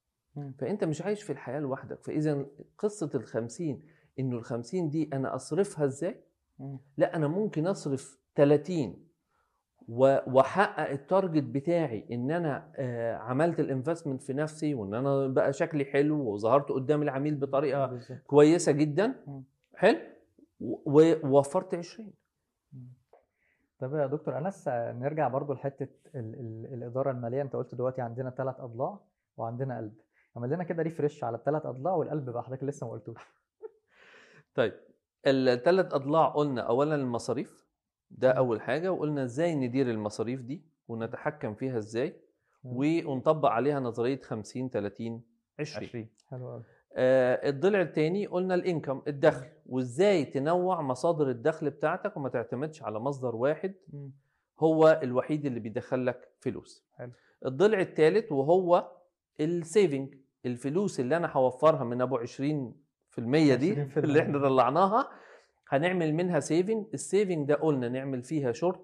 فأنت 0.58 0.84
مش 0.84 1.02
عايش 1.02 1.22
في 1.22 1.32
الحياة 1.32 1.60
لوحدك. 1.60 2.02
فإذا 2.04 2.46
قصة 2.78 3.10
الخمسين 3.14 3.82
إنه 4.18 4.36
الخمسين 4.36 4.90
دي 4.90 5.10
أنا 5.12 5.34
أصرفها 5.34 5.84
إزاي. 5.84 6.20
لا 6.96 7.16
أنا 7.16 7.28
ممكن 7.28 7.66
أصرف 7.66 8.18
30 8.34 9.06
و- 9.88 10.16
وأحقق 10.26 10.90
ال 10.90 10.98
target 10.98 11.42
بتاعي 11.44 12.06
إن 12.12 12.30
أنا 12.30 12.72
آه، 12.76 13.14
عملت 13.16 13.60
ال 13.60 13.66
investment 13.66 14.22
في 14.22 14.32
نفسي 14.32 14.74
وإن 14.74 14.94
أنا 14.94 15.26
بقى 15.26 15.52
شكلي 15.52 15.84
حلو 15.84 16.20
وظهرت 16.32 16.68
قدام 16.72 17.02
العميل 17.02 17.34
بطريقة 17.34 17.86
بالظبط. 17.86 18.18
كويسة 18.26 18.72
جدا. 18.72 19.14
حلو. 19.76 19.98
ووفرت 20.60 21.74
20 21.74 22.12
طب 23.78 23.94
يا 23.94 24.06
دكتور 24.06 24.38
انس 24.38 24.68
نرجع 24.68 25.28
برضو 25.28 25.52
لحتة 25.52 25.88
ال 26.14 26.34
ال 26.34 26.74
الإدارة 26.74 27.10
المالية. 27.10 27.42
أنت 27.42 27.56
قلت 27.56 27.74
دلوقتي 27.74 28.00
عندنا 28.02 28.30
ثلاث 28.30 28.60
أضلاع 28.60 28.98
وعندنا 29.36 29.76
قلب. 29.76 29.92
اعمل 30.36 30.50
لنا 30.50 30.64
كده 30.64 30.82
ريفرش 30.82 31.24
على 31.24 31.36
الثلاث 31.36 31.66
أضلاع 31.66 31.94
والقلب 31.94 32.30
بقى 32.30 32.42
حضرتك 32.42 32.64
لسه 32.64 32.86
ما 32.86 32.92
قلتوش. 32.92 33.18
طيب 34.54 34.72
الثلاث 35.26 35.94
أضلاع 35.94 36.28
قلنا 36.28 36.62
اولا 36.62 36.94
المصاريف 36.94 37.66
ده. 38.10 38.30
أول 38.30 38.60
حاجة 38.60 38.92
وقلنا 38.92 39.24
إزاي 39.24 39.54
ندير 39.54 39.90
المصاريف 39.90 40.40
دي 40.40 40.62
ونتحكم 40.88 41.54
فيها 41.54 41.78
إزاي 41.78 42.20
ونطبق 42.64 43.48
عليها 43.48 43.80
نظرية 43.80 44.20
50 44.20 44.68
30 44.70 45.22
20 45.60 45.88
20 45.88 46.08
حلو 46.30 46.50
قوي 46.50 46.62
آه، 46.94 47.48
الضلع 47.48 47.80
الثاني 47.80 48.26
قلنا 48.26 48.54
الإنكم 48.54 49.02
الدخل 49.08 49.46
وإزاي 49.66 50.24
تنوع 50.24 50.82
مصادر 50.82 51.30
الدخل 51.30 51.70
بتاعتك 51.70 52.16
وما 52.16 52.28
تعتمدش 52.28 52.82
على 52.82 52.98
مصدر 52.98 53.36
واحد 53.36 53.74
هو 54.58 55.00
الوحيد 55.02 55.46
اللي 55.46 55.60
بيدخل 55.60 56.06
لك 56.06 56.28
فلوس. 56.40 56.86
حلو. 56.96 57.12
الضلع 57.46 57.80
الثالث 57.80 58.32
وهو 58.32 58.92
ال 59.40 59.51
saving 59.51 60.14
الفلوس 60.46 61.00
اللي 61.00 61.16
أنا 61.16 61.30
هوفرها 61.32 61.84
من 61.84 62.02
أم 62.02 62.18
20% 62.18 62.22
دي 63.20 63.86
20% 63.94 63.98
اللي 63.98 64.20
إحنا 64.20 64.38
طلعناها 64.38 65.08
هنعمل 65.68 66.14
منها 66.14 66.40
saving 66.40 66.86
ال 66.94 67.02
saving 67.02 67.48
ده 67.48 67.54
قلنا 67.54 67.88
نعمل 67.88 68.22
فيها 68.22 68.52
short 68.52 68.80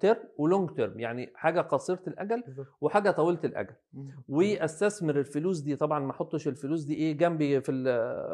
term 0.00 0.16
و 0.38 0.44
long 0.44 0.70
term 0.70 1.00
يعني 1.00 1.32
حاجة 1.34 1.60
قصيرة 1.60 2.00
الأجل 2.06 2.42
وحاجة 2.80 3.10
طويلة 3.10 3.38
الأجل. 3.44 3.74
وأستثمر 4.28 5.18
الفلوس 5.18 5.60
دي 5.60 5.76
طبعا 5.76 5.98
ما 5.98 6.10
أحطش 6.10 6.48
الفلوس 6.48 6.82
دي 6.84 6.94
إيه 6.94 7.12
جنبي 7.12 7.60
في 7.60 7.72
ال 7.72 7.84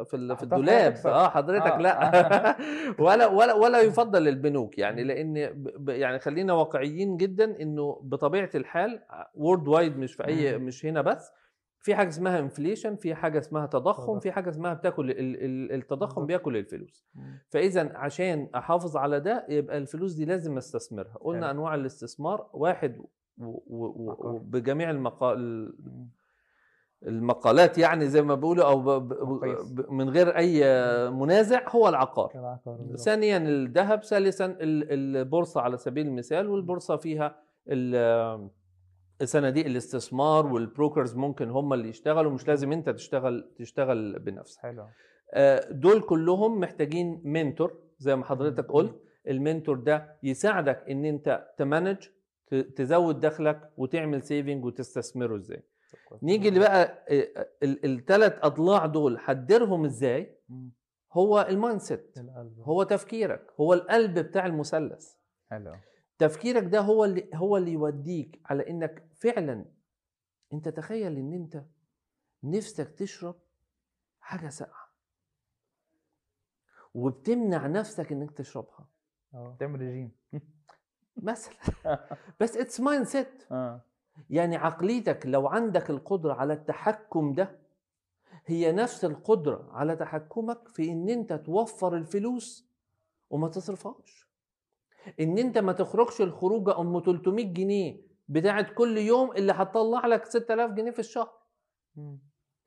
في 0.07 0.17
ال 0.17 0.37
في 0.37 0.43
الدولاب. 0.43 0.97
آه 1.07 1.29
حضرتك 1.29 1.67
آه. 1.73 1.79
لا. 1.79 2.57
ولا 3.05 3.27
ولا 3.27 3.55
ولا 3.55 3.81
يفضل 3.81 4.29
البنوك 4.29 4.79
يعني 4.79 5.05
لأن 5.05 5.37
يعني 5.89 6.19
خلينا 6.19 6.53
واقعيين 6.53 7.17
جدا 7.17 7.61
إنه 7.63 8.01
بطبيعة 8.03 8.51
الحال 8.55 9.03
وورد 9.35 9.69
وايد 9.69 9.99
مش 9.99 10.15
في 10.15 10.27
أي. 10.27 10.59
مش 10.59 10.87
هنا 10.87 11.01
بس 11.03 11.33
في 11.83 11.95
حاجة 11.95 12.09
اسمها 12.09 12.39
inflation 12.39 12.97
في 12.97 13.15
حاجة 13.15 13.39
اسمها 13.39 13.67
تضخم. 13.67 14.19
في 14.21 14.33
حاجة 14.33 14.51
اسمها 14.51 14.75
بتاكل 14.75 15.11
ال- 15.11 15.19
ال- 15.45 15.73
التضخم. 15.73 16.27
بياكل 16.27 16.57
الفلوس. 16.57 17.07
فإذا 17.51 17.93
عشان 17.97 18.49
أحافظ 18.55 18.97
على 18.97 19.21
ده 19.21 19.47
يبقى 19.49 19.79
الفلوس 19.79 20.13
دي 20.13 20.25
لازم 20.25 20.57
أستثمرها 20.57 21.15
قلنا. 21.21 21.51
أنواع 21.51 21.75
الاستثمار 21.75 22.47
واحد. 22.53 23.03
وبجميع 23.39 24.91
المقال. 24.91 25.73
المقالات 27.07 27.79
يعني 27.79 28.07
زي 28.09 28.23
ما 28.23 28.35
بيقولوا 28.35 28.65
أو 28.65 28.81
ب... 28.81 29.09
ب... 29.09 29.13
مقاييس. 29.23 29.73
ب... 29.73 29.91
من 29.93 30.09
غير 30.11 30.37
أي 30.37 30.61
منازع 31.11 31.69
هو 31.69 31.89
العقار. 31.89 32.33
ثانيا 32.97 33.37
الذهب 33.37 34.03
ثالثا 34.05 34.45
ال- 34.47 35.17
البورصة 35.17 35.61
على 35.61 35.77
سبيل 35.77 36.07
المثال 36.07 36.49
والبورصة 36.49 36.97
فيها 36.97 37.37
صناديق 39.25 39.67
الاستثمار 39.67 40.47
وال 40.47 40.62
brokers 40.62 41.17
ممكن 41.17 41.51
هم 41.51 41.73
اللي 41.73 41.89
يشتغلوا 41.89 42.33
مش 42.33 42.49
لازم 42.49 42.73
انت 42.73 42.91
تشتغل 42.91 43.53
تشتغل 43.59 44.19
بنفسك. 44.19 44.61
حلو. 44.61 44.87
آه، 45.35 45.71
دول 45.73 46.01
كلهم 46.01 46.61
محتاجين 46.61 47.21
mentor 47.25 47.79
زي 47.99 48.17
ما 48.17 48.25
حضرتك. 48.25 48.73
قلت. 48.73 49.03
ال 49.29 49.36
mentor 49.36 49.77
ده 49.77 50.17
يساعدك 50.23 50.85
ان 50.91 51.05
انت 51.05 51.49
ت 51.59 51.64
manage 51.64 51.97
تزود 52.77 53.21
دخلك 53.21 53.71
وتعمل 53.77 54.23
saving 54.23 54.65
وتستثمره 54.65 55.37
إزاي. 55.37 55.63
نيجي 56.23 56.49
اللي 56.49 56.61
بقى 56.61 57.05
الثلاث 57.63 58.39
اضلاع 58.43 58.87
دول 58.87 59.19
هتديرهم 59.25 59.85
إزاي. 59.85 60.39
هو 61.13 61.47
ال 61.51 61.81
mindset 61.81 62.15
هو 62.63 62.83
تفكيرك 62.83 63.47
هو 63.61 63.75
القلب 63.75 64.19
بتاع 64.19 64.47
المثلث. 64.47 65.15
حلو. 65.51 65.73
تفكيرك 66.19 66.65
ده 66.65 66.81
هو 66.81 67.05
اللي 67.05 67.29
هو 67.35 67.57
اللي 67.57 67.73
يوديك 67.73 68.41
على 68.47 68.71
انك 68.71 69.05
فعلا 69.23 69.65
أنت 70.53 70.69
تخيل 70.69 71.17
إن 71.17 71.33
أنت 71.33 71.65
نفسك 72.43 72.89
تشرب 72.91 73.35
حاجة 74.21 74.49
ساقعة. 74.49 74.93
وبتمنع 76.95 77.67
نفسك 77.67 78.13
إنك 78.13 78.31
تشربها. 78.31 78.89
آه 79.35 79.57
تعمل 79.61 79.81
ريجيم 79.81 80.11
مثلا. 81.17 81.55
بس 82.41 82.57
it's 82.57 82.81
mindset 82.81 83.45
يعني 84.31 84.57
عقليتك 84.57 85.27
لو 85.27 85.47
عندك 85.47 85.91
القدرة 85.91 86.33
على 86.35 86.53
التحكم 86.53 87.33
ده 87.33 87.59
هي 88.47 88.73
نفس 88.73 89.05
القدرة 89.05 89.69
على 89.73 89.97
تحكمك 89.97 90.69
في 90.69 90.93
إن 90.93 91.09
أنت 91.09 91.33
توفر 91.33 91.97
الفلوس 91.97 92.69
وما 93.31 93.49
تصرفهاش. 93.49 94.29
إن 95.21 95.39
أنت 95.39 95.59
ما 95.59 95.73
تخرجش 95.73 96.21
الخروجة 96.21 96.81
أم 96.81 97.01
300 97.01 97.45
جنيه 97.53 98.12
بتاعت 98.29 98.71
كل 98.75 98.99
يوم 98.99 99.33
اللي 99.33 99.53
هتطلع 99.53 100.07
لك 100.07 100.25
6000 100.25 100.71
جنيه 100.71 100.91
في 100.91 100.99
الشهر. 100.99 101.33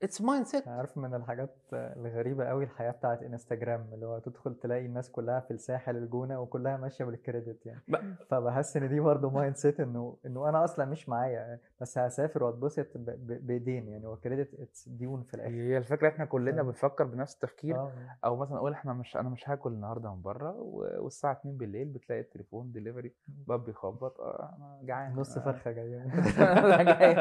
it's 0.02 0.22
mindset 0.22 0.68
عارف 0.68 0.98
من 0.98 1.14
الحاجات 1.14 1.56
الغريبة 1.72 2.44
قوي 2.44 2.64
الحياة 2.64 2.90
بتاعت 2.90 3.22
انستجرام 3.22 3.90
اللي 3.94 4.06
هو 4.06 4.18
تدخل 4.18 4.54
تلاقي 4.54 4.86
الناس 4.86 5.10
كلها 5.10 5.40
في 5.40 5.50
الساحل 5.50 5.96
الجونة 5.96 6.40
وكلها 6.40 6.76
ماشية 6.76 7.04
بال 7.04 7.19
credit 7.19 7.66
يعني. 7.66 7.80
ب- 7.88 8.14
فبحس 8.30 8.76
إن 8.76 8.88
دي 8.88 9.00
برضه 9.00 9.30
mindset 9.30 9.80
إنه 9.80 10.16
إنه 10.26 10.48
أنا 10.48 10.64
أصلا 10.64 10.84
مش 10.84 11.08
معايا. 11.08 11.60
بس 11.80 11.98
هسافر 11.98 12.44
واتبسط 12.44 12.86
بإيدين 12.96 13.88
يعني 13.88 14.06
هو 14.06 14.16
credit 14.16 14.60
it's 14.60 14.88
ديون 14.88 15.22
في 15.22 15.34
الآخر 15.34 15.54
هي 15.54 15.78
الفكرة 15.78 16.08
إحنا 16.08 16.24
كلنا 16.24 16.60
آه. 16.60 16.64
بنفكر 16.64 17.04
بنفس 17.04 17.34
التفكير 17.34 17.76
آه 17.76 17.92
أو 18.24 18.36
مثلا 18.36 18.56
أقول 18.56 18.72
إحنا 18.72 18.92
مش 18.92 19.16
أنا 19.16 19.28
مش 19.28 19.48
هاكل 19.48 19.72
النهارده 19.72 20.14
من 20.14 20.22
بره 20.22 20.52
والساعة 20.98 21.32
2 21.32 21.56
بالليل 21.56 21.88
بتلاقي 21.88 22.20
التليفون 22.20 22.72
ديليفري 22.72 23.12
باب 23.28 23.64
بيخبط 23.64 24.20
آه 24.20 24.54
أنا 24.56 24.80
جعان 24.82 25.14
نص 25.16 25.36
آه. 25.36 25.40
فرخة 25.40 25.72
جاية 25.72 26.02
أنا 26.42 26.82
جاي. 26.82 27.14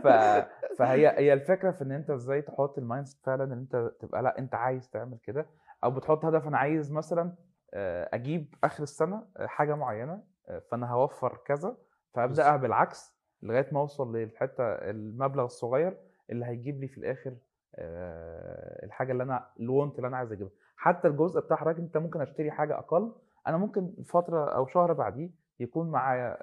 ف... 0.00 0.06
فهي 0.78 1.08
هي 1.08 1.32
الفكرة 1.32 1.70
في 1.70 1.84
إن 1.84 1.92
أنت 1.92 2.10
إزاي 2.10 2.42
تحط 2.42 2.78
ال 2.78 2.84
mind 2.84 3.08
فعلا 3.22 3.44
إن 3.44 3.52
أنت 3.58 3.92
تبقى 4.00 4.22
لأ 4.22 4.38
أنت 4.38 4.54
عايز 4.54 4.90
تعمل 4.90 5.18
كده 5.18 5.46
أو 5.84 5.90
بتحط 5.90 6.24
هدف 6.24 6.46
أنا 6.48 6.58
عايز 6.58 6.92
مثلا 6.92 7.32
آه، 7.74 8.10
أجيب 8.12 8.54
آخر 8.64 8.82
السنة 8.82 9.26
آه، 9.36 9.46
حاجة 9.46 9.74
معينة 9.74 10.22
آه، 10.48 10.58
فأنا 10.58 10.90
هوفر 10.90 11.36
كذا 11.46 11.76
فأبدأ 12.14 12.56
بالعكس 12.56 13.19
لغاية 13.42 13.68
ما 13.72 13.80
أوصل 13.80 14.16
للحتة 14.16 14.64
المبلغ 14.64 15.44
الصغير 15.44 15.96
اللي 16.30 16.46
هيجيب 16.46 16.80
لي 16.80 16.88
في 16.88 16.98
الآخر 16.98 17.34
آه، 17.76 18.84
الحاجة 18.86 19.12
اللي 19.12 19.22
أنا 19.22 19.46
الوانت 19.60 19.96
اللي 19.96 20.08
أنا 20.08 20.16
عايز 20.16 20.32
أجيبها 20.32 20.52
حتى 20.76 21.08
الجزء 21.08 21.40
بتاع 21.40 21.56
حضرتك 21.56 21.78
أنت 21.78 21.96
ممكن 21.96 22.20
أشتري 22.20 22.50
حاجة 22.50 22.78
أقل 22.78 23.12
أنا 23.46 23.56
ممكن 23.56 23.92
فترة 24.08 24.44
أو 24.56 24.66
شهر 24.66 24.92
بعديه 24.92 25.30
يكون 25.60 25.90
معايا 25.90 26.36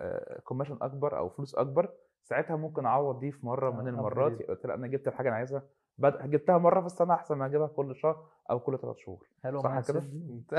كوميشن 0.44 0.78
أكبر 0.82 1.18
أو 1.18 1.30
فلوس 1.30 1.56
أكبر 1.56 1.90
ساعتها 2.24 2.56
ممكن 2.56 2.86
أعوض 2.86 3.20
دي 3.20 3.32
في 3.32 3.46
مرة 3.46 3.72
من 3.72 3.86
آه، 3.86 3.90
المرات 3.90 4.38
upgrade. 4.38 4.46
قلت 4.48 4.66
أنا 4.66 4.88
جبت 4.88 5.08
الحاجة 5.08 5.20
اللي 5.22 5.30
أنا 5.30 5.38
عايزها 5.38 5.64
بد... 5.98 6.30
جبتها 6.32 6.58
مرة 6.58 6.80
في 6.80 6.86
السنة 6.86 7.14
أحسن 7.14 7.36
ما 7.36 7.46
اجيبها 7.46 7.68
كل 7.68 7.96
شهر 7.96 8.28
أو 8.50 8.60
كل 8.60 8.80
ثلاث 8.80 8.98
شهور. 8.98 9.28
حلو 9.44 9.60
صح 9.60 9.80
كده؟ 9.80 10.02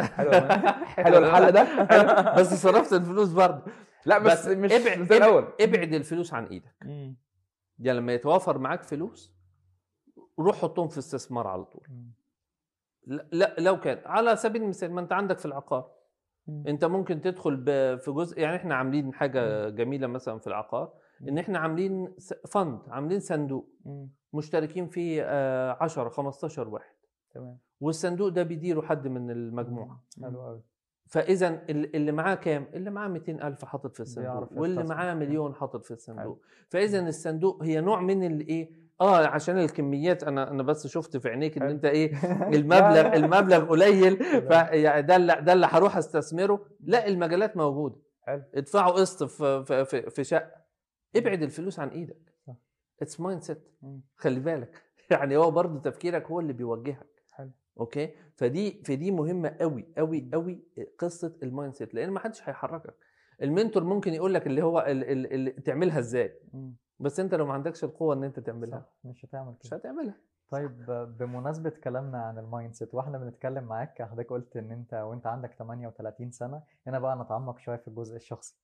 حلو 0.03 0.31
حلو 0.85 1.19
الحل 1.19 1.53
ده. 1.53 1.65
بس 2.41 2.63
صرفت 2.63 2.93
الفلوس 2.93 3.33
برضه. 3.33 3.63
لا 4.07 4.19
بس, 4.19 4.49
بس 4.49 4.57
مش 4.57 4.73
ابعد 4.73 5.03
زي 5.03 5.17
الأول. 5.17 5.49
ابعد 5.61 5.95
الفلوس 5.95 6.35
عن 6.35 6.45
إيدك. 6.45 6.75
يعني 7.79 7.99
لما 7.99 8.13
يتوافر 8.13 8.59
معاك 8.59 8.83
فلوس 8.83 9.39
روح 10.39 10.57
حطهم 10.57 10.89
في 10.89 10.99
استثمار 10.99 11.47
على 11.47 11.65
طول. 11.65 11.87
مم. 11.89 12.13
لا, 13.33 13.55
لو 13.59 13.81
كان 13.81 14.03
على 14.07 14.37
سبيل 14.37 14.63
المثال 14.63 14.93
ما 14.93 15.01
أنت 15.01 15.13
عندك 15.13 15.39
في 15.39 15.47
العقار. 15.47 15.91
أنت 16.49 16.85
ممكن 16.85 17.21
تدخل 17.21 17.65
في 17.99 18.13
جزء 18.13 18.41
يعني 18.41 18.57
إحنا 18.57 18.75
عاملين 18.75 19.15
حاجة 19.15 19.69
جميلة 19.69 20.07
مثلا 20.07 20.39
في 20.39 20.47
العقار. 20.47 20.93
إن 21.29 21.39
إحنا 21.39 21.59
عاملين 21.59 22.15
فند 22.51 22.79
عاملين 22.89 23.21
صندوق. 23.21 23.69
مشتركين 24.33 24.87
فيه 24.87 25.23
آه، 25.27 25.77
10 25.81 26.09
15 26.09 26.69
واحد. 26.69 26.95
تمام. 27.35 27.59
والصندوق 27.81 28.29
ده 28.29 28.43
بيديره 28.43 28.81
حد 28.81 29.09
من 29.09 29.31
المجموعة. 29.31 30.05
حلو 30.23 30.41
قوي 30.43 30.63
فإذا 31.07 31.49
ال- 31.49 31.97
اللي 31.97 32.13
معاه 32.13 32.35
كام؟ 32.35 32.67
اللي 32.75 32.91
معاه 32.91 33.09
200 33.09 33.47
ألف 33.47 33.65
حاطط 33.65 33.95
في 33.95 34.01
الصندوق. 34.01 34.49
واللي. 34.53 34.85
معاه 34.85 35.15
مليون 35.15 35.55
حاطط 35.55 35.85
في 35.85 35.91
الصندوق. 35.91 36.41
فإذا 36.69 37.09
الصندوق 37.09 37.63
هي 37.63 37.81
نوع 37.81 38.01
من 38.01 38.25
الايه 38.27 38.71
آه 39.01 39.27
عشان 39.27 39.59
الكميات 39.59 40.25
أنا 40.25 40.51
أنا 40.51 40.63
بس 40.63 40.87
شفت 40.87 41.17
في 41.17 41.29
عينيك 41.29 41.57
إن. 41.59 41.63
أنت 41.69 41.85
إيه؟ 41.85 42.13
المبلغ. 42.61 43.15
المبلغ 43.15 43.65
قليل. 43.69 44.13
لا. 44.23 44.41
ف 44.41 44.73
يعني 44.73 45.03
ده 45.03 45.17
اللي 45.17 45.41
ده 45.43 45.53
اللي 45.53 45.67
هروح 45.71 45.97
أستثمره. 45.97 46.67
لا 46.81 47.07
المجالات 47.09 47.57
موجودة. 47.57 47.97
حلو. 48.23 48.43
ادفعوا 48.55 48.93
قسط 48.93 49.25
في 49.25 49.65
في 49.65 49.85
في, 49.85 50.11
في 50.11 50.25
شقة. 50.25 50.59
ابعد 51.17 51.43
الفلوس 51.43 51.79
عن 51.81 51.89
إيدك. 51.89 52.35
it's 53.03 53.21
mindset. 53.21 53.69
خلي 54.17 54.41
بالك. 54.41 54.83
يعني 55.11 55.37
هو 55.37 55.51
برضه 55.51 55.81
تفكيرك 55.81 56.27
هو 56.27 56.41
اللي 56.41 56.53
بيوجهك. 56.53 57.23
حلو. 57.33 57.51
okay؟ 57.81 58.15
فدي 58.37 58.83
فدي 58.85 59.11
مهمة 59.11 59.49
قوي 59.61 59.89
قوي 59.99 60.31
قوي 60.33 60.63
قصة 60.99 61.37
ال 61.43 61.75
mindset 61.75 61.95
لأن 61.95 62.11
ما 62.11 62.21
حدش 62.21 62.49
هيحركك. 62.49 62.95
ال 63.43 63.49
mentor 63.49 63.85
ممكن 63.85 64.15
يقول 64.15 64.35
لك 64.35 64.47
اللي 64.47 64.63
هو 64.63 64.81
ال- 64.81 65.05
ال- 65.05 65.33
اللي 65.33 65.51
تعملها 65.51 65.99
إزاي. 65.99 66.41
بس 67.01 67.21
أنت 67.21 67.35
لو 67.35 67.47
ما 67.47 67.53
عندكش 67.55 67.85
القوة 67.85 68.15
إن 68.15 68.25
أنت 68.25 68.41
تعملها. 68.41 68.79
صح. 68.81 68.93
مش 69.05 69.25
هتعمل 69.25 69.55
مش 69.63 69.71
كده 69.71 69.77
هتعملها. 69.81 70.15
طيب 70.51 70.85
بمناسبة 71.19 71.71
كلامنا 71.71 72.19
عن 72.23 72.39
ال 72.39 72.75
mindset 72.75 72.95
وإحنا 72.95 73.19
بنتكلم 73.19 73.65
معاك 73.65 74.03
حضرتك 74.03 74.31
قلت 74.31 74.57
إن 74.57 74.73
أنت 74.73 74.95
وأنت 74.95 75.27
عندك 75.27 75.55
38 75.55 76.31
سنة. 76.31 76.63
هنا 76.87 76.99
بقى 76.99 77.17
نتعمق 77.19 77.59
شوية 77.59 77.77
في 77.77 77.89
الجزء 77.89 78.17
الشخصي. 78.17 78.57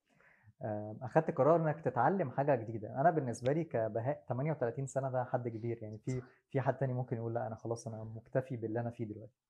أخدت 1.02 1.30
قرار 1.30 1.56
إنك 1.56 1.80
تتعلم 1.80 2.30
حاجة 2.30 2.54
جديدة. 2.54 3.00
أنا 3.00 3.10
بالنسبة 3.10 3.52
لي 3.52 3.64
كبهاء 3.64 4.24
38 4.28 4.86
سنة 4.86 5.10
ده 5.10 5.24
حد 5.24 5.48
كبير. 5.48 5.82
يعني 5.82 5.98
في 5.98 6.22
في 6.50 6.60
حد 6.60 6.76
تاني 6.76 6.92
ممكن 6.92 7.16
يقول 7.16 7.34
لا 7.34 7.46
أنا 7.46 7.54
خلاص 7.54 7.88
أنا 7.88 8.04
مكتفي 8.04 8.56
باللي 8.56 8.80
أنا 8.80 8.90
فيه 8.90 9.04
دلوقتي. 9.04 9.40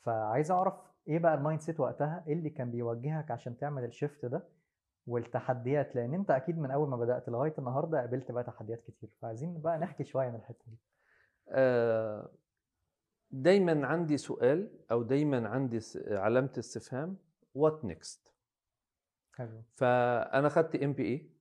فعايز 0.00 0.50
أعرف 0.50 0.74
إيه 1.08 1.18
بقى 1.18 1.34
ال 1.34 1.60
mindset 1.60 1.80
وقتها؟ 1.80 2.24
إيه 2.26 2.32
اللي 2.32 2.50
كان 2.50 2.70
بيوجهك 2.70 3.30
عشان 3.30 3.56
تعمل 3.58 3.84
ال 3.84 3.91
shift 3.91 4.26
ده 4.26 4.42
والتحديات؟ 5.06 5.96
لأن 5.96 6.14
أنت 6.14 6.30
أكيد 6.30 6.58
من 6.58 6.70
أول 6.70 6.88
ما 6.88 6.96
بدأت 6.96 7.28
لغاية 7.28 7.54
النهاردة 7.58 8.00
قابلت 8.00 8.32
بقى 8.32 8.44
تحديات 8.44 8.80
كتير. 8.80 9.10
فعايزين 9.22 9.60
بقى 9.60 9.78
نحكي 9.78 10.04
شوية 10.04 10.26
عن 10.26 10.34
الحتة 10.34 10.64
دي. 10.66 10.76
آه، 11.48 12.30
دايما 13.30 13.86
عندي 13.86 14.16
سؤال 14.16 14.70
أو 14.90 15.02
دايما 15.02 15.48
عندي 15.48 15.80
علامة 16.10 16.50
استفهام. 16.58 17.16
what 17.54 17.84
next 17.84 18.31
حلو. 19.34 19.62
فأنا 19.72 20.48
خدت 20.48 20.76
MBA 20.76 21.32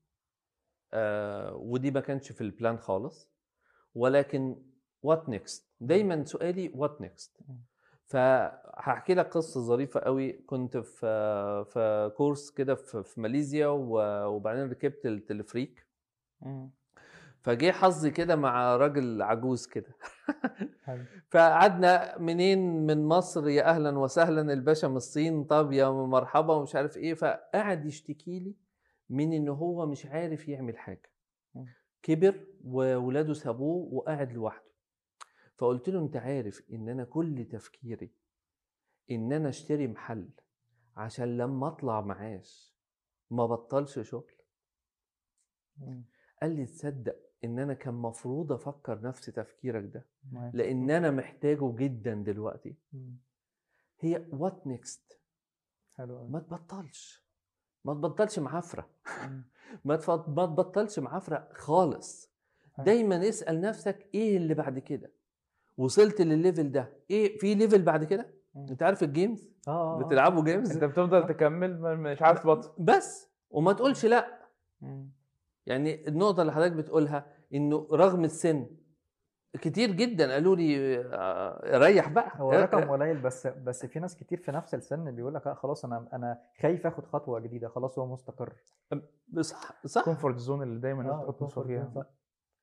ودي 1.54 1.92
ما 1.92 2.00
كانش 2.00 2.32
في 2.32 2.42
ال 2.42 2.49
plan 2.49 2.78
خالص 2.78 3.32
ولكن 3.96 4.64
what 5.04 5.30
next 5.30 5.72
دايما 5.80 6.26
سؤالي 6.26 6.72
what 6.76 7.02
next. 7.02 7.38
فهحكي 8.06 9.14
لك 9.14 9.26
قصة 9.28 9.62
ظريفة 9.62 10.00
قوي. 10.00 10.32
كنت 10.32 10.78
في 10.78 11.66
في 11.66 12.12
course 12.18 12.52
كده 12.52 12.76
في 12.76 13.22
ماليزيا 13.22 13.68
وبعدين 13.68 14.70
ركبت 14.70 15.06
التلفريك 15.06 15.88
فجه 17.42 17.72
حظي 17.72 18.12
كده 18.12 18.36
مع 18.36 18.76
راجل 18.76 19.22
عجوز 19.22 19.68
كده. 19.68 19.96
فقعدنا 21.32 22.18
منين؟ 22.18 22.86
من 22.86 23.06
مصر 23.06 23.50
يا 23.50 23.64
أهلا 23.70 24.00
وسهلا 24.00 24.54
الباشا 24.54 24.88
من 24.88 24.96
الصين 24.96 25.44
طب 25.44 25.72
يا 25.72 25.90
مرحبا 25.90 26.54
ومش 26.54 26.76
عارف 26.76 26.98
إيه. 26.98 27.14
فقعد 27.14 27.86
يشتكي 27.86 28.40
لي 28.40 28.56
من 29.10 29.34
إن 29.34 29.50
هو 29.50 29.86
مش 29.86 30.06
عارف 30.06 30.48
يعمل 30.48 30.78
حاجة. 30.78 31.12
كبر 32.04 32.48
وولاده 32.64 33.34
سابوه 33.34 33.94
وقاعد 33.94 34.32
لوحده. 34.32 34.72
فقلت 35.58 35.90
له 35.90 36.00
أنت 36.00 36.18
عارف 36.18 36.62
إن 36.74 36.90
أنا 36.90 37.04
كل 37.04 37.46
تفكيري 37.52 38.12
إن 39.12 39.34
أنا 39.34 39.50
أشتري 39.50 39.88
محل 39.88 40.30
عشان 40.96 41.38
لما 41.38 41.68
أطلع 41.68 42.02
معاش 42.02 42.76
ما 43.32 43.46
بطلش 43.46 44.00
شغل؟ 44.00 44.32
قال 46.42 46.56
لي 46.56 46.66
تصدق 46.66 47.31
إن 47.44 47.60
أنا 47.60 47.74
كان 47.74 47.94
مفروض 47.94 48.52
أفكر 48.52 49.02
نفس 49.02 49.26
تفكيرك 49.26 49.84
ده. 49.84 50.06
لأن 50.54 50.92
أنا 50.92 51.12
محتاجه 51.12 51.76
جدا 51.76 52.14
دلوقتي. 52.14 52.76
هي 54.00 54.26
what 54.32 54.68
next 54.68 55.20
حلو 55.94 56.28
ما 56.28 56.40
تبطلش. 56.40 57.26
ما 57.86 57.94
تبطلش 57.94 58.40
معافره 58.40 58.90
ما 59.86 60.00
ما 60.28 60.46
تبطلش 60.46 61.00
معافره 61.00 61.48
خالص. 61.54 62.32
دايما 62.80 63.30
اسأل 63.30 63.62
نفسك 63.62 64.08
إيه 64.14 64.38
اللي 64.38 64.54
بعد 64.54 64.80
كده؟ 64.80 65.12
وصلت 65.78 66.22
لل 66.22 66.36
level 66.36 66.72
ده. 66.72 66.94
إيه 67.10 67.38
في 67.38 67.56
level 67.56 67.82
بعد 67.82 68.04
كده. 68.04 68.34
أنت 68.56 68.84
عارف 68.84 69.04
ال 69.04 69.11
games؟ 69.11 69.52
آه 69.68 69.72
آه، 69.72 70.00
آه. 70.02 70.04
بتلعبوا 70.04 70.44
games؟ 70.44 70.72
أنت 70.72 70.84
بتفضل 70.84 71.28
تكمل 71.28 71.98
مش 71.98 72.22
عارف 72.22 72.44
تبطل. 72.44 72.84
بس. 72.84 73.30
وما 73.50 73.74
تقولش 73.74 74.06
لأ. 74.06 74.42
يعني 75.72 76.08
النقطة 76.08 76.42
اللي 76.42 76.54
حضرتك 76.54 76.72
بتقولها 76.72 77.26
إنه 77.54 77.88
رغم 77.92 78.24
السن 78.24 78.68
كتير 79.62 79.92
جدا 79.92 80.34
قالوا 80.34 80.56
لي 80.56 80.98
آه، 81.00 81.78
ريح 81.78 82.10
بقى. 82.10 82.32
هو 82.36 82.52
رقم 82.52 82.90
قليل 82.92 83.22
بس 83.22 83.48
بس 83.48 83.86
في 83.86 84.00
ناس 84.00 84.16
كتير 84.16 84.38
في 84.38 84.52
نفس 84.52 84.76
السن 84.76 85.12
بيقول 85.16 85.34
لك 85.34 85.48
لا 85.48 85.54
خلاص 85.54 85.86
أنا 85.86 86.08
أنا 86.14 86.42
خايف 86.62 86.88
آخد 86.88 87.06
خطوة 87.06 87.40
جديدة 87.40 87.68
خلاص 87.70 88.00
هو 88.00 88.06
مستقر. 88.14 88.54
صح 89.42 89.86
صح. 89.86 90.04
comfort 90.06 90.38
zone 90.38 90.64
اللي 90.64 90.80
دايما 90.80 91.02
الناس 91.02 91.16
آه، 91.16 91.32
بتحط 91.32 91.44
نفسها 91.44 91.64
فيها. 91.64 92.06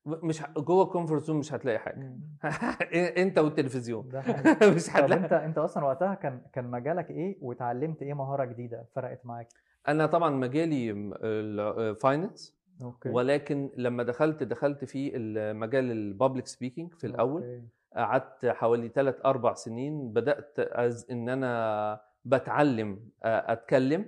مش 0.07 0.43
جوه 0.59 0.85
ال 0.85 0.89
comfort 0.90 1.23
zone 1.23 1.37
مش 1.37 1.53
هتلاقي 1.55 1.79
حاجة. 1.79 2.17
أنت 3.23 3.39
والتلفزيون. 3.39 4.07
مش 4.75 4.87
طب 4.87 4.93
هتلاقي. 4.97 5.15
أنت 5.25 5.33
أنت 5.33 5.59
أصلا 5.59 5.85
وقتها 5.85 6.15
كان 6.15 6.43
كان 6.53 6.71
مجالك 6.71 7.11
إيه 7.11 7.39
واتعلمت 7.43 8.03
إيه 8.03 8.15
مهارة 8.15 8.45
جديدة 8.45 8.87
فرقت 8.95 9.27
معاك؟ 9.27 9.49
أنا 9.89 10.07
طبعا 10.07 10.31
مجالي 10.31 10.91
ال 11.23 11.40
finance 11.40 12.58
okay. 12.83 13.09
ولكن 13.09 13.71
لما 13.77 14.03
دخلت 14.03 14.43
دخلت 14.43 14.85
في 14.85 15.19
مجال 15.55 15.91
ال 15.91 15.99
public 15.99 16.47
speaking 16.47 16.95
في 16.95 17.07
الأول. 17.07 17.43
okay. 17.43 17.63
قعدت 17.97 18.47
حوالي 18.47 18.89
3 18.89 19.25
4 19.25 19.55
سنين. 19.55 20.13
بدأت 20.13 20.55
as 20.59 21.07
إن 21.11 21.29
أنا 21.29 22.01
بتعلم 22.25 23.01
أتكلم. 23.23 24.07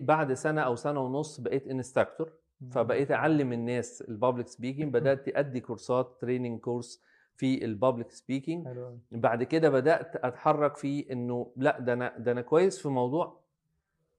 بعد 0.00 0.32
سنة 0.32 0.60
أو 0.60 0.76
سنة 0.76 1.00
ونص 1.00 1.40
بقيت 1.40 1.66
instructor 1.68 2.32
فبقيت 2.70 3.10
أعلم 3.12 3.52
الناس 3.52 4.02
ال 4.02 4.09
public 4.09 4.48
speaking 4.48 4.92
بدأت 4.96 5.28
أدي 5.28 5.60
كورسات 5.60 6.16
training 6.20 6.60
course 6.60 7.02
في 7.36 7.64
ال 7.64 7.71
public 7.71 8.10
speaking. 8.10 8.68
بعد 9.10 9.42
كده 9.42 9.70
بدأت 9.70 10.16
أتحرك 10.16 10.76
في 10.76 11.12
إنه 11.12 11.52
لأ 11.56 11.80
ده 11.80 11.92
أنا 11.92 12.18
ده 12.18 12.32
أنا 12.32 12.40
كويس 12.40 12.82
في 12.82 12.88
موضوع. 12.88 13.40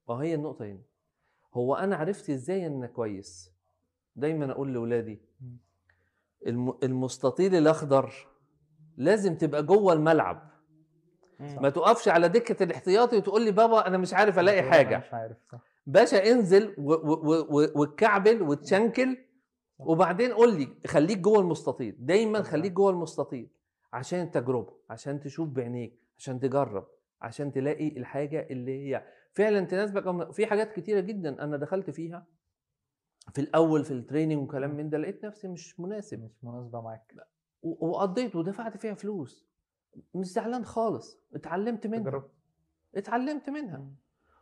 ما 0.10 0.16
هي 0.16 0.36
النقطة 0.36 0.66
هنا. 0.66 0.82
هو 1.54 1.76
أنا 1.76 1.96
عرفت 1.96 2.30
إزاي 2.30 2.68
إن 2.68 2.74
أنا 2.76 2.88
كويس؟ 2.88 3.57
دايما 4.18 4.52
أقول 4.52 4.74
لاولادي 4.74 5.20
المستطيل 6.84 7.56
الأخضر 7.56 8.14
لازم 8.98 9.36
تبقى 9.36 9.64
جوه 9.64 9.94
الملعب. 9.94 10.52
ما 11.40 11.70
تقفش 11.70 12.08
على 12.08 12.30
دكة 12.30 12.64
الاحتياطي 12.64 13.18
وتقول 13.18 13.42
لي 13.46 13.52
بابا 13.52 13.88
أنا 13.88 13.98
مش 13.98 14.14
عارف 14.14 14.40
ألاقي 14.40 14.64
حاجة. 14.64 14.98
مش 14.98 15.14
عارف 15.14 15.38
صح. 15.52 15.60
باشا 15.88 16.32
انزل 16.32 16.74
واتكعبل 17.76 18.42
وتشنكل 18.42 19.18
وبعدين 19.80 20.32
قول 20.34 20.58
لي 20.60 20.68
خليك 20.88 21.18
جوه 21.18 21.40
المستطيل 21.40 21.96
دايما. 22.00 22.42
خليك 22.42 22.72
جوه 22.72 22.92
المستطيل 22.92 23.50
عشان 23.94 24.20
التجربه 24.22 24.74
عشان 24.90 25.20
تشوف 25.20 25.50
بعينيك 25.50 26.00
عشان 26.18 26.40
تجرب 26.40 26.88
عشان 27.22 27.52
تلاقي 27.52 27.88
الحاجة 27.98 28.48
اللي 28.52 28.72
هي 28.72 29.04
فعلا 29.34 29.66
تناسبك 29.66 30.32
في 30.32 30.46
حاجات 30.46 30.72
كتيرة 30.74 31.00
جدا 31.00 31.44
أنا 31.44 31.58
دخلت 31.58 31.90
فيها 31.90 32.26
في 33.34 33.42
الأول 33.42 33.84
في 33.84 33.92
ال 33.92 33.98
training 33.98 34.44
وكلام 34.44 34.76
من 34.76 34.90
ده 34.90 34.98
لقيت 34.98 35.26
نفسي 35.26 35.48
مش 35.48 35.80
مناسب. 35.80 36.24
مش 36.24 36.44
مناسبة 36.44 36.82
معاك. 36.82 37.14
وقضيت 37.64 38.36
ودفعت 38.36 38.78
فيها 38.78 38.94
فلوس. 38.94 39.48
مش 40.16 40.26
زعلان 40.28 40.66
خالص. 40.66 41.20
اتعلمت 41.34 41.88
منها. 41.88 42.00
تجربت. 42.04 42.32
اتعلمت 42.96 43.50
منها. 43.50 43.86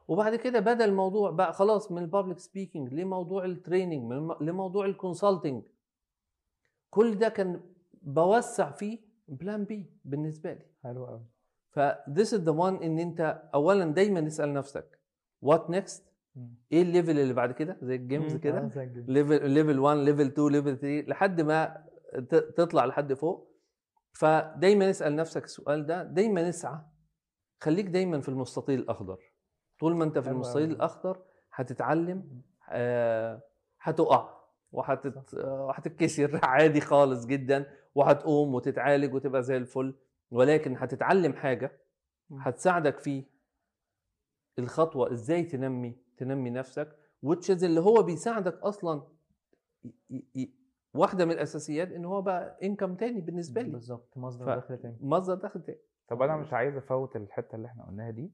وبعد 0.08 0.36
كده 0.36 0.60
بدا 0.60 0.86
الموضوع 0.86 1.32
بقى 1.32 1.54
خلاص 1.54 1.92
من 1.92 2.02
ال 2.02 2.07
public 2.07 2.40
speaking 2.40 2.94
لموضوع 2.94 3.46
ال 3.46 3.53
training 3.53 4.12
لموضوع 4.42 4.86
ال 4.86 4.93
consulting 4.93 5.64
كل 6.90 7.16
ده 7.18 7.30
كان 7.30 7.62
بوسع 8.02 8.72
فيه 8.72 9.00
plan 9.28 9.64
B 9.64 9.90
بالنسبة 10.06 10.54
لي. 10.54 10.66
حلو 10.84 11.06
قوي 11.06 11.26
ف 11.70 11.80
this 11.90 12.28
is 12.38 12.42
the 12.42 12.54
one 12.54 12.84
إن 12.84 13.00
أنت 13.00 13.50
اولا 13.54 13.86
دايما 13.86 14.28
اسأل 14.28 14.54
نفسك 14.54 15.00
what 15.42 15.70
next 15.70 16.04
إيه 16.72 16.82
ال 16.82 16.88
level 16.88 17.20
اللي 17.20 17.34
بعد 17.34 17.52
كده؟ 17.52 17.78
زي 17.82 17.96
ال 17.96 18.02
games. 18.02 18.36
كده؟ 18.36 18.72
level 19.08 19.50
level 19.50 19.80
1 19.80 19.98
level 19.98 20.22
2 20.28 20.48
level 20.52 20.78
3 20.78 21.10
لحد 21.10 21.42
ما 21.42 21.86
تطلع 22.30 22.86
لحد 22.86 23.14
فوق. 23.14 23.56
فدايما 24.14 24.90
اسأل 24.90 25.16
نفسك 25.16 25.44
السؤال 25.44 25.86
ده. 25.86 26.04
دايما 26.04 26.50
اسعى. 26.50 26.80
خليك 27.62 27.86
دايما 27.86 28.22
في 28.22 28.30
المستطيل 28.30 28.80
الأخضر. 28.80 29.20
طول 29.80 29.96
ما 29.96 30.04
انت 30.04 30.20
في 30.20 30.30
المستطيل. 30.30 30.72
الأخضر 30.72 31.24
هتتعلم 31.54 32.42
آه، 32.70 33.44
هتقع 33.82 34.36
وهتت... 34.72 35.34
وهتتكسر 35.34 36.40
عادي 36.44 36.82
خالص 36.82 37.26
جدا 37.26 37.66
وهتقوم 37.96 38.56
وتتعالج 38.56 39.14
وتبقى 39.14 39.44
زي 39.44 39.58
الفل. 39.58 39.96
ولكن 40.32 40.78
هتتعلم 40.78 41.34
حاجة. 41.34 41.82
هتساعدك 42.40 43.00
في 43.00 43.26
الخطوة 44.60 45.12
إزاي 45.12 45.44
تنمي 45.44 46.05
تنمي 46.18 46.50
نفسك 46.50 46.96
وتشز 47.24 47.64
اللي 47.64 47.80
هو 47.82 48.04
بيساعدك 48.04 48.54
أصلا 48.60 49.04
ي- 50.10 50.24
ي- 50.36 50.54
واحدة 50.94 51.26
من 51.26 51.32
الأساسيات 51.32 51.92
إن 51.92 52.06
هو 52.06 52.22
بقى 52.22 52.58
انكم 52.64 52.96
تاني 52.96 53.22
بالنسبة 53.22 53.62
لي. 53.62 53.70
بالظبط 53.70 54.18
مصدر 54.18 54.46
ف- 54.46 54.50
دخل 54.66 54.78
تاني. 54.78 54.98
مصدر 55.02 55.34
دخل 55.36 55.62
تاني. 55.64 55.80
طب 56.08 56.22
أنا 56.22 56.36
مش 56.38 56.54
عايز 56.54 56.78
أفوت 56.78 57.16
الحتة 57.16 57.56
اللي 57.56 57.68
إحنا 57.68 57.86
قلناها 57.86 58.12
دي. 58.12 58.32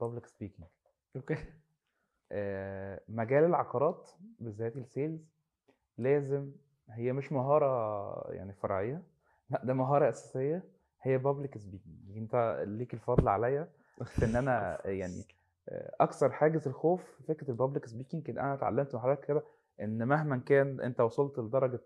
public 0.00 0.26
speaking 0.26 0.68
okay. 1.16 1.36
مجال 3.08 3.44
العقارات 3.44 4.10
بالذات 4.38 4.76
ال 4.76 4.83
sales 4.83 5.20
لازم 5.98 6.52
هي 6.90 7.12
مش 7.12 7.32
مهارة 7.32 8.32
يعني 8.32 8.52
فرعية 8.52 9.02
لأ 9.50 9.64
ده 9.64 9.74
مهارة 9.74 10.08
أساسية 10.08 10.64
هي 11.02 11.18
public 11.18 11.58
speaking 11.58 12.16
أنت 12.16 12.64
ليك 12.68 12.94
الفضل 12.94 13.28
عليا 13.28 13.68
في 14.04 14.24
إن 14.24 14.36
أنا 14.36 14.78
يعني 15.00 15.14
آه، 15.20 15.24
أكسر 16.00 16.32
حاجز 16.32 16.68
الخوف 16.68 17.04
في 17.16 17.22
فكرة 17.22 17.50
ال 17.50 17.55
public 17.55 17.86
speaking 17.86 18.30
إن 18.30 18.38
أنا 18.38 18.54
اتعلمت 18.54 18.94
من 18.94 19.00
حضرتك 19.00 19.24
كده 19.26 19.42
إن 19.80 20.08
مهما 20.08 20.36
كان 20.46 20.80
أنت 20.80 21.00
وصلت 21.00 21.38
لدرجة 21.38 21.80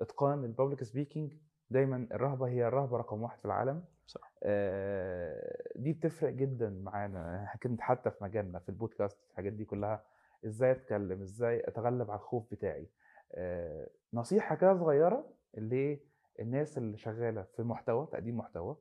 إتقان 0.00 0.44
ال 0.44 0.49
public 0.49 0.82
speaking 0.82 1.32
دايما 1.70 2.06
الرهبة 2.12 2.48
هي 2.48 2.66
الرهبة 2.68 2.96
رقم 2.96 3.22
واحد 3.22 3.38
في 3.38 3.44
العالم. 3.44 3.84
صح. 4.06 4.32
آه، 4.42 5.62
دي 5.76 5.92
بتفرق 5.92 6.30
جدا 6.32 6.70
معانا. 6.70 7.48
كنت 7.62 7.80
حتى 7.80 8.10
في 8.10 8.24
مجالنا 8.24 8.58
في 8.58 8.68
البودكاست 8.68 9.18
الحاجات 9.30 9.52
دي 9.52 9.64
كلها 9.64 10.04
إزاي 10.46 10.70
أتكلم 10.72 11.22
إزاي 11.22 11.60
أتغلب 11.68 12.10
على 12.10 12.18
الخوف 12.18 12.50
بتاعي. 12.50 12.88
آه، 13.34 13.88
نصيحة 14.14 14.54
كده 14.54 14.74
صغيرة 14.74 15.24
للناس 15.54 16.78
اللي 16.78 16.96
شغالة 16.96 17.42
في 17.42 17.62
محتوى 17.62 18.06
تقديم 18.12 18.36
محتوى 18.36 18.76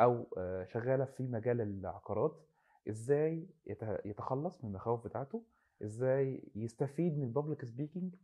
أو 0.00 0.26
آه، 0.38 0.64
شغالة 0.64 1.04
في 1.04 1.22
مجال 1.22 1.60
العقارات. 1.60 2.36
إزاي 2.88 3.48
يت- 3.66 4.00
يتخلص 4.04 4.64
من 4.64 4.70
المخاوف 4.70 5.04
بتاعته 5.06 5.42
إزاي 5.82 6.50
يستفيد 6.54 7.18
من 7.18 7.24
ال 7.24 7.30
public 7.30 7.64
speaking 7.64 8.14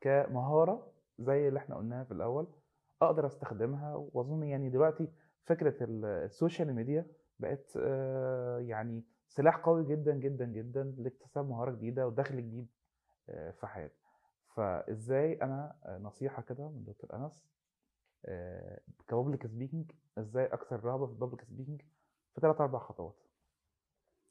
كمهارة 0.00 0.92
زي 1.18 1.48
اللي 1.48 1.58
إحنا 1.58 1.76
قلناها 1.76 2.04
في 2.04 2.12
الأول 2.12 2.46
أقدر 3.02 3.26
أستخدمها. 3.26 3.94
وأظن 3.94 4.42
يعني 4.42 4.70
دلوقتي 4.70 5.08
فكرة 5.44 5.84
ال- 5.84 6.04
السوشيال 6.04 6.74
ميديا 6.74 7.06
بقت 7.38 7.72
آه، 7.76 8.58
يعني 8.58 9.04
سلاح 9.28 9.56
قوي 9.56 9.84
جدا 9.84 10.14
جدا 10.14 10.44
جدا 10.44 10.82
لاكتساب 10.98 11.48
مهارة 11.48 11.70
جديدة 11.70 12.06
ودخل 12.06 12.36
جديد 12.36 12.66
آه، 13.28 13.50
في 13.50 13.66
حياتي. 13.66 14.02
فإزاي 14.54 15.32
أنا 15.42 15.76
آه، 15.84 15.98
نصيحة 15.98 16.42
كده 16.42 16.68
من 16.68 16.84
دكتور 16.84 17.14
أنس 17.16 17.46
ك 19.08 19.13
public 19.13 19.46
speaking 19.46 19.90
إزاي 20.18 20.46
أكسر 20.46 20.84
رهبة 20.84 21.06
في 21.06 21.12
ال 21.12 21.16
public 21.16 21.42
speaking 21.42 21.80
في 22.34 22.40
ثلاث 22.40 22.60
أربع 22.60 22.78
خطوات. 22.78 23.14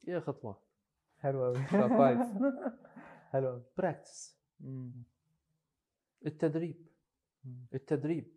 إيه 0.08 0.18
خطوة. 0.18 0.58
حلو 1.18 1.44
قوي 1.44 1.64
كويس. 1.96 2.26
حلو 3.32 3.48
قوي 3.48 3.62
practice 3.78 4.38
التدريب. 6.26 6.86
التدريب. 7.74 8.32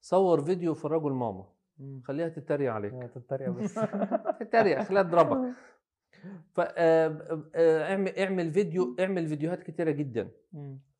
صور 0.00 0.44
فيديو 0.44 0.74
فرجه 0.74 1.08
لماما 1.08 1.48
مم. 1.78 2.02
خليها 2.04 2.28
تتريق 2.28 2.72
عليك. 2.72 2.92
يا 2.92 3.06
تتريق 3.06 3.50
بس. 3.56 3.74
تتريق 4.40 4.82
خليها 4.82 5.02
تضربك. 5.02 5.54
ف 6.54 6.60
آه، 6.60 7.44
آه، 7.54 8.22
اعمل 8.24 8.52
فيديو 8.52 8.96
اعمل 9.00 9.26
فيديوهات 9.28 9.62
كتيرة 9.62 9.90
جدا. 9.90 10.30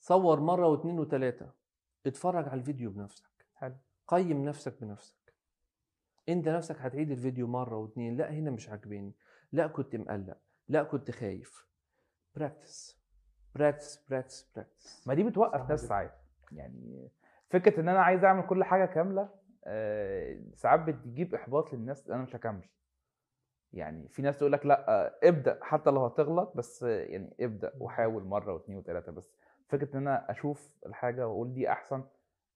صور 0.00 0.40
مرة 0.40 0.66
واثنين 0.66 0.98
وثلاثة. 0.98 1.52
اتفرج 2.06 2.48
على 2.48 2.60
الفيديو 2.60 2.90
بنفسك. 2.90 3.30
حلو. 3.54 3.74
قيم 4.08 4.44
نفسك 4.44 4.80
بنفسك. 4.80 5.34
انت 6.28 6.48
نفسك 6.48 6.76
هتعيد 6.76 7.10
الفيديو 7.10 7.46
مرة 7.46 7.76
واثنين. 7.76 8.16
لا 8.16 8.30
هنا 8.32 8.50
مش 8.50 8.68
عاجباني. 8.68 9.12
لا 9.52 9.66
كنت 9.66 9.96
مقلق 9.96 10.36
لا 10.68 10.82
كنت 10.82 11.10
خايف. 11.10 11.66
practice 12.36 13.00
practice 13.54 14.06
practice 14.08 14.50
practice 14.56 15.06
ما 15.06 15.14
دي 15.14 15.22
بتوقف 15.22 15.70
ناس. 15.70 15.84
ساعات. 15.86 16.14
يعني 16.52 17.08
فكرة 17.50 17.80
إن 17.80 17.88
أنا 17.88 18.00
عايز 18.02 18.24
أعمل 18.24 18.46
كل 18.46 18.64
حاجة 18.64 18.84
كاملة 18.86 19.28
آه، 19.64 20.40
ساعات 20.54 20.80
بتجيب 20.80 21.34
إحباط 21.34 21.72
للناس 21.72 22.10
أنا 22.10 22.22
مش 22.22 22.36
هكمل. 22.36 22.68
يعني 23.72 24.08
في 24.08 24.22
ناس 24.22 24.38
تقول 24.38 24.52
لك 24.52 24.66
لأ 24.66 25.14
ابدأ 25.28 25.58
حتى 25.62 25.90
لو 25.90 26.04
هتغلط 26.04 26.52
بس 26.56 26.82
يعني 26.82 27.34
ابدأ 27.40 27.72
وحاول 27.80 28.24
مرة 28.24 28.52
واثنين 28.54 28.78
وثلاثة 28.78 29.12
بس. 29.12 29.32
فكرة 29.68 29.92
إن 29.92 30.06
أنا 30.06 30.30
أشوف 30.30 30.72
الحاجة 30.86 31.28
وأقول 31.28 31.52
دي 31.54 31.70
أحسن. 31.72 32.04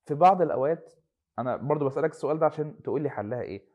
في 0.07 0.15
بعض 0.15 0.43
الأوقات 0.43 0.93
أنا 1.39 1.57
برضو 1.57 1.87
بسألك 1.87 2.11
السؤال 2.11 2.39
ده 2.39 2.47
عشان 2.47 2.83
تقول 2.83 3.03
لي 3.03 3.11
حلها 3.11 3.41
إيه. 3.43 3.74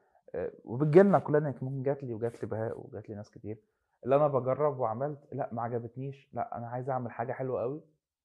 وبتجيلنا 0.63 1.19
كلنا 1.19 1.55
ممكن 1.61 1.83
جات 1.83 2.03
لي 2.03 2.13
وجات 2.13 2.43
لي 2.43 2.49
بهاء 2.49 2.87
وجات 2.87 3.09
لي 3.09 3.15
ناس 3.15 3.31
كتير. 3.31 3.57
اللي 4.03 4.15
أنا 4.15 4.27
بجرب 4.27 4.79
وعملت 4.79 5.19
لأ 5.31 5.49
ما 5.51 5.61
عجبتنيش. 5.61 6.29
لأ 6.33 6.57
أنا 6.57 6.67
عايز 6.67 6.89
أعمل 6.89 7.11
حاجة 7.11 7.33
حلوة 7.33 7.61
قوي 7.61 7.81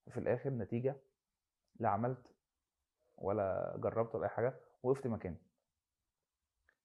وفي 0.07 0.21
الآخر 0.21 0.51
نتيجة 0.51 0.97
لا 1.81 1.89
عملت 1.89 2.27
ولا 3.19 3.75
جربت 3.79 4.15
ولا 4.15 4.25
أي 4.25 4.29
حاجة 4.29 4.55
وقفت 4.83 5.07
مكاني. 5.07 5.39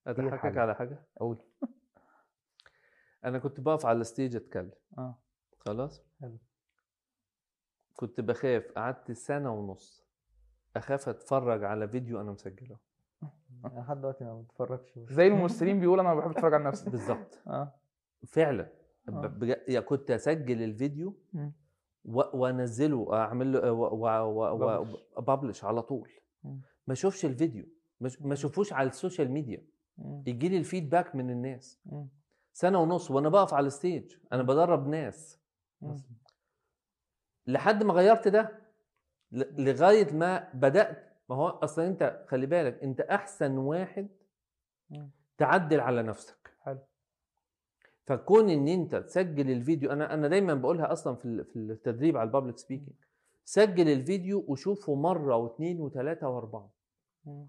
أضحكك. 0.06 0.56
على 0.56 0.74
حاجة؟ 0.74 1.02
قول. 1.16 1.38
أنا 3.24 3.38
كنت 3.38 3.60
بقف 3.60 3.86
على 3.86 4.00
الستيج 4.00 4.36
أتكلم. 4.36 4.72
آه. 4.98 5.18
خلاص؟ 5.58 6.04
حلو. 6.20 6.38
كنت 7.96 8.20
بخاف. 8.20 8.72
قعدت 8.72 9.12
سنة 9.12 9.52
ونص 9.52 10.06
أخاف 10.76 11.08
أتفرج 11.08 11.64
على 11.64 11.88
فيديو 11.88 12.20
أنا 12.20 12.32
مسجله. 12.32 12.78
لحد 13.64 13.98
دلوقتي 14.00 14.24
ما 14.24 14.40
بتفرجش 14.40 14.98
زي 14.98 15.26
الممثلين 15.32 15.80
بيقولوا 15.80 16.04
أنا 16.04 16.14
بحب 16.14 16.30
أتفرج 16.30 16.54
على 16.54 16.64
نفسي. 16.64 16.90
بالظبط. 16.90 17.38
آه. 17.46 17.74
فعلا. 18.26 18.72
آه. 19.08 19.10
ب- 19.10 19.38
بج- 19.38 19.60
يعني 19.68 19.84
كنت 19.84 20.10
أسجل 20.10 20.62
الفيديو 20.62 21.16
وأنزله 22.04 23.14
أعمل 23.14 23.52
له. 23.52 23.72
وببلش 25.16 25.64
على 25.64 25.82
طول. 25.82 26.10
ما 26.86 26.92
اشوفش 26.92 27.24
الفيديو. 27.24 27.64
ما 28.00 28.32
اشوفوش 28.32 28.72
على 28.72 28.88
ال 28.88 28.94
social 28.94 29.30
media. 29.30 29.66
يجي 30.26 30.48
لي 30.48 30.56
ال 30.56 30.62
feedback 30.62 31.14
من 31.16 31.30
الناس. 31.30 31.80
سنة 32.52 32.78
ونص 32.78 33.10
وأنا 33.10 33.28
بقف 33.28 33.54
على 33.54 33.66
ال 33.66 33.73
stage. 33.73 34.16
أنا 34.32 34.42
بدرب 34.42 34.88
ناس. 34.88 35.40
لحد 37.46 37.82
ما 37.82 37.92
غيرت 37.94 38.28
ده. 38.28 38.60
ل- 39.32 39.64
لغاية 39.64 40.12
ما 40.12 40.50
بدأت 40.54 41.09
ما 41.30 41.36
هو 41.36 41.48
أصلا 41.48 41.86
أنت 41.86 42.24
خلي 42.28 42.46
بالك 42.46 42.82
أنت 42.82 43.00
أحسن 43.00 43.58
واحد. 43.58 44.08
تعدل 45.38 45.80
على 45.80 46.02
نفسك. 46.02 46.54
حلو. 46.60 46.78
فكون 48.06 48.50
إن 48.50 48.68
أنت 48.68 48.96
تسجل 48.96 49.50
الفيديو 49.50 49.92
أنا 49.92 50.14
أنا 50.14 50.28
دايما 50.28 50.54
بقولها 50.54 50.92
أصلا 50.92 51.16
في 51.16 51.44
في 51.44 51.56
التدريب 51.56 52.16
على 52.16 52.26
ال 52.26 52.31
public 52.31 52.58
speaking 52.58 52.96
سجل 53.44 53.88
الفيديو 53.88 54.44
وشوفه 54.48 54.94
مرة 54.94 55.36
واثنين 55.36 55.80
وثلاثة 55.80 56.28
وأربعة. 56.28 56.70
مم. 57.24 57.48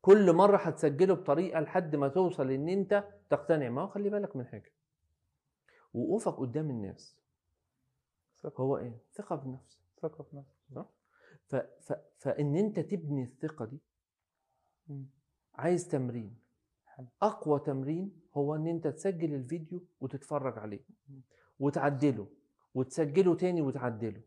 كل 0.00 0.32
مرة 0.32 0.56
هتسجله 0.56 1.14
بطريقة 1.14 1.60
لحد 1.60 1.96
ما 1.96 2.08
توصل 2.08 2.50
إن 2.50 2.68
أنت 2.68 3.04
تقتنع. 3.30 3.68
ما 3.68 3.82
هو 3.82 3.88
خلي 3.88 4.10
بالك 4.10 4.36
من 4.36 4.46
حاجة. 4.46 4.72
وقوفك 5.94 6.32
قدام 6.32 6.70
الناس. 6.70 7.16
ثقة. 8.42 8.62
هو 8.62 8.78
إيه؟ 8.78 8.98
ثقة 9.12 9.36
بالنفس 9.36 9.80
ثقة 10.02 10.24
في 10.24 10.36
نفسك. 10.36 10.99
ف... 11.50 11.56
ف... 11.56 11.92
فإن 12.18 12.56
أنت 12.56 12.80
تبني 12.80 13.22
الثقة 13.22 13.64
دي. 13.64 13.80
عايز 15.54 15.88
تمرين. 15.88 16.36
أقوى 17.22 17.60
تمرين 17.60 18.20
هو 18.34 18.54
إن 18.54 18.66
أنت 18.66 18.86
تسجل 18.86 19.34
الفيديو 19.34 19.84
وتتفرج 20.00 20.58
عليه. 20.58 20.80
وتعدله. 21.58 22.26
وتسجله 22.74 23.34
تاني 23.34 23.62
وتعدله. 23.62 24.22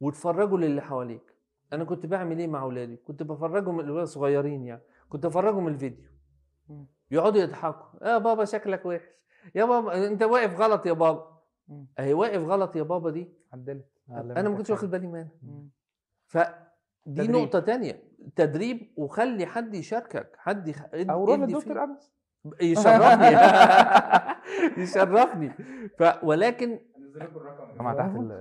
وتفرجوا 0.00 0.58
للي 0.58 0.80
حواليك. 0.80 1.34
أنا 1.72 1.84
كنت 1.84 2.06
بعمل 2.06 2.38
إيه 2.38 2.46
مع 2.46 2.62
اولادي 2.62 2.96
كنت 2.96 3.22
بفرجهم 3.22 3.80
الولاد 3.80 4.06
صغيرين 4.06 4.64
يعني. 4.64 4.82
كنت 5.08 5.24
افرجهم 5.24 5.68
الفيديو. 5.68 6.08
يقعدوا 7.10 7.40
يضحكوا. 7.40 8.08
يا 8.08 8.18
بابا 8.18 8.44
شكلك 8.44 8.86
وحش. 8.86 9.08
يا 9.54 9.64
بابا 9.64 10.06
أنت 10.06 10.22
واقف 10.22 10.60
غلط 10.60 10.86
يا 10.86 10.92
بابا. 10.92 11.40
أهي 11.98 12.14
واقف 12.14 12.42
غلط 12.42 12.76
يا 12.76 12.82
بابا 12.82 13.10
دي. 13.10 13.28
عدلت. 13.52 13.86
أنا 14.08 14.48
ما 14.48 14.56
كنتش 14.56 14.70
واخد 14.70 14.90
بالي 14.90 15.06
منها. 15.06 15.30
فدي 16.30 16.52
تدريب. 17.06 17.30
نقطة 17.30 17.60
تانية 17.60 18.02
تدريب 18.36 18.92
وخلي 18.96 19.46
حد 19.46 19.74
يشاركك 19.74 20.32
حد 20.38 20.68
يخ... 20.68 20.82
أو 20.94 21.24
روح 21.24 21.38
للدكتور. 21.38 21.84
انس 21.84 22.12
يشرفني 22.62 23.36
يشرفني 24.82 25.50
ف... 25.98 26.02
ولكن 26.24 26.78
جماعة 27.78 27.96
تحت 27.96 28.16
ال- 28.16 28.32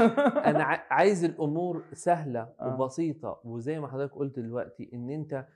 أنا 0.54 0.64
عايز 0.90 1.24
الأمور 1.24 1.82
سهلة 1.92 2.48
آه. 2.60 2.74
وبسيطة 2.74 3.40
وزي 3.44 3.80
ما 3.80 3.88
حضرتك 3.88 4.14
قلت 4.14 4.38
دلوقتي 4.38 4.90
إن 4.94 5.10
أنت 5.10 5.46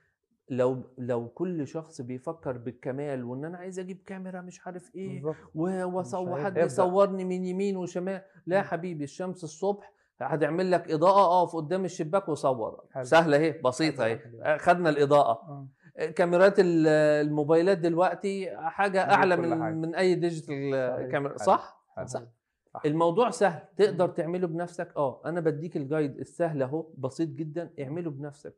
لو 0.48 0.82
لو 0.98 1.28
كل 1.28 1.66
شخص 1.66 2.00
بيفكر 2.00 2.58
بالكمال 2.58 3.24
وإن 3.24 3.44
أنا 3.44 3.58
عايز 3.58 3.78
أجيب 3.78 4.02
كاميرا 4.06 4.40
مش 4.40 4.66
عارف 4.66 4.94
إيه 4.94 5.08
بالظبط 5.22 5.36
و- 5.54 5.84
وصور 5.98 6.32
عارف. 6.32 6.44
حد. 6.44 6.56
يصورني 6.56 7.24
من 7.24 7.44
يمين 7.46 7.76
وشمال 7.76 8.22
لا 8.46 8.56
يا. 8.56 8.62
حبيبي 8.62 9.04
الشمس 9.04 9.44
الصبح 9.44 9.92
هتعمل 10.22 10.70
لك 10.70 10.90
إضاءة 10.90 11.42
اقف 11.42 11.56
قدام 11.56 11.84
الشباك 11.84 12.28
وصور 12.28 12.84
حلو. 12.90 13.04
سهلة 13.04 13.36
أهي 13.36 13.52
بسيطة. 13.64 14.04
أهي 14.06 14.58
خدنا 14.58 14.90
الإضاءة 14.90 15.30
آه. 15.32 16.06
كاميرات 16.06 16.54
ال- 16.60 16.86
الموبايلات 17.26 17.78
دلوقتي 17.78 18.56
حاجة 18.56 19.00
أعلى 19.14 19.36
من 19.36 19.62
حاجة. 19.62 19.74
من 19.74 19.94
أي 19.94 20.14
digital. 20.14 21.08
كاميرا. 21.12 21.36
صح 21.36 21.84
حلو. 21.96 22.06
صح. 22.06 22.22
الموضوع 22.86 23.30
سهل 23.30 23.62
تقدر 23.76 24.08
تعمله 24.08 24.46
بنفسك 24.46 24.92
آه 24.96 25.22
أنا 25.24 25.40
بديك 25.40 25.76
ال 25.76 25.83
guide 25.83 26.18
السهل 26.18 26.62
أهو 26.62 26.86
بسيط 26.98 27.28
جدا 27.28 27.70
اعمله 27.80 28.10
بنفسك 28.10 28.54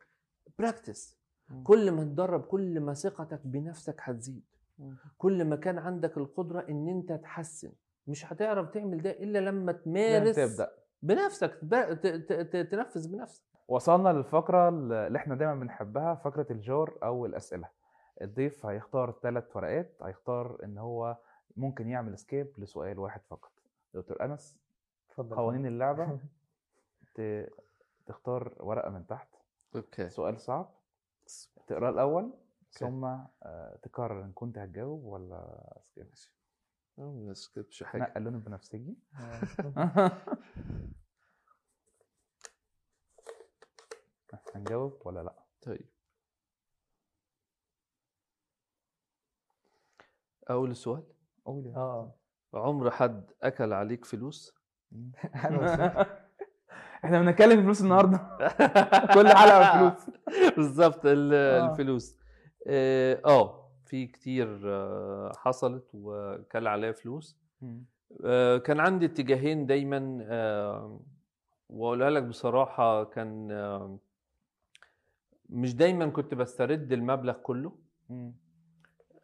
practice. 0.59 1.19
كل 1.65 1.91
ما 1.91 2.05
تدرب 2.05 2.41
كل 2.43 2.81
ما 2.81 2.95
ثقتك 2.95 3.41
بنفسك 3.45 3.97
هتزيد. 4.01 4.43
كل 5.19 5.45
ما 5.45 5.57
كان 5.57 5.79
عندك 5.79 6.17
القدرة 6.17 6.67
إن 6.69 6.89
أنت 6.89 7.13
تحسن 7.13 7.73
مش 8.07 8.33
هتعرف 8.33 8.71
تعمل 8.71 9.03
ده 9.03 9.11
إلا 9.11 9.39
لما 9.39 9.73
تمارس 9.73 10.37
تبدأ 10.37 10.71
بنفسك 11.05 11.59
تنفذ 12.71 13.13
بنفسك. 13.13 13.43
وصلنا 13.69 14.09
للفقرة 14.09 14.69
اللي 14.69 15.19
إحنا 15.19 15.35
دايما 15.35 15.55
بنحبها 15.55 16.15
فقرة 16.15 16.47
ال 16.51 16.63
jar 16.63 16.99
أو 17.03 17.27
الأسئلة. 17.27 17.69
الضيف 18.23 18.67
هيختار 18.67 19.13
ثلاث 19.23 19.57
ورقات 19.57 19.97
هيختار 20.03 20.59
إن 20.65 20.79
هو 20.79 21.17
ممكن 21.57 21.89
يعمل 21.89 22.19
skip 22.19 22.53
لسؤال 22.59 22.99
واحد 22.99 23.21
فقط. 23.31 23.53
دكتور 23.95 24.25
أنس 24.25 24.59
اتفضل. 25.11 25.37
قوانين 25.37 25.67
اللعبة. 25.67 26.19
ت- 27.15 27.49
تختار 28.07 28.55
ورقة 28.61 28.91
من 28.91 29.07
تحت. 29.07 29.29
okay. 29.77 30.09
سؤال 30.09 30.41
صعب. 30.41 30.71
تقراه 31.67 31.91
الأول 31.91 32.33
ثم 32.71 33.05
آه، 33.05 33.79
تقرر 33.83 34.25
إن 34.25 34.33
كنت 34.33 34.59
هتجاوب 34.59 35.05
ولا 35.05 35.73
skip 35.97 36.07
ما 36.99 37.35
سكتش 37.35 37.83
حاجة. 37.83 38.03
نقل 38.03 38.13
اللون 38.17 38.35
البنفسجي 38.35 38.97
هنجاوب 44.55 45.03
ولا 45.05 45.21
لأ؟ 45.21 45.35
طيب. 45.63 45.87
أول 50.51 50.71
السؤال 50.71 51.03
قول 51.45 51.67
يا 51.67 51.77
آه. 51.77 52.15
عمر 52.55 52.91
حد 52.91 53.31
أكل 53.43 53.73
عليك 53.73 54.05
فلوس؟ 54.05 54.55
حلو 55.35 55.61
إحنا 57.05 57.21
بنتكلم 57.23 57.63
فلوس 57.63 57.81
النهارده. 57.83 58.19
كل 59.15 59.29
حلقة 59.29 59.79
فلوس 59.79 60.11
بالظبط 60.57 61.01
ال- 61.07 61.35
آه. 61.35 61.71
الفلوس. 61.73 62.19
آه 62.67 63.21
آه، 63.27 63.71
في 63.87 64.07
كتير 64.07 64.61
آه، 64.67 65.33
حصلت 65.37 65.91
وكان 65.95 66.67
عليا 66.67 66.93
فلوس. 66.93 67.39
آه، 68.25 68.59
كان 68.59 68.81
عندي 68.81 69.07
اتجاهين 69.07 69.67
دايما 69.67 70.01
واقولها 71.69 72.11
لك 72.11 72.23
بصراحة 72.23 73.05
كان 73.05 73.49
مش 75.51 75.75
دايما 75.77 76.07
كنت 76.07 76.35
بسترد 76.35 76.93
المبلغ 76.93 77.33
كله 77.33 77.73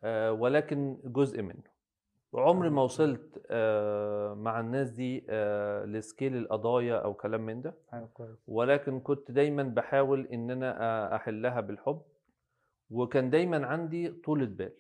آه، 0.04 0.32
ولكن 0.32 0.98
جزء 1.04 1.42
منه. 1.42 1.62
عمري 2.34 2.70
ما 2.70 2.82
وصلت 2.82 3.42
آه، 3.50 4.34
مع 4.34 4.60
الناس 4.60 4.90
دي 4.90 5.26
آه، 5.30 5.84
لسكيل 5.84 6.36
القضايا 6.36 6.96
أو 6.98 7.14
كلام 7.14 7.46
من 7.46 7.62
ده. 7.62 7.74
ولكن 8.46 9.00
كنت 9.00 9.30
دايما 9.30 9.62
بحاول 9.62 10.26
إن 10.26 10.50
أنا 10.50 10.82
آه، 10.82 11.16
أحلها 11.16 11.60
بالحب. 11.60 12.02
وكان 12.90 13.30
دايما 13.30 13.66
عندي 13.66 14.10
طولة 14.10 14.46
بال. 14.46 14.72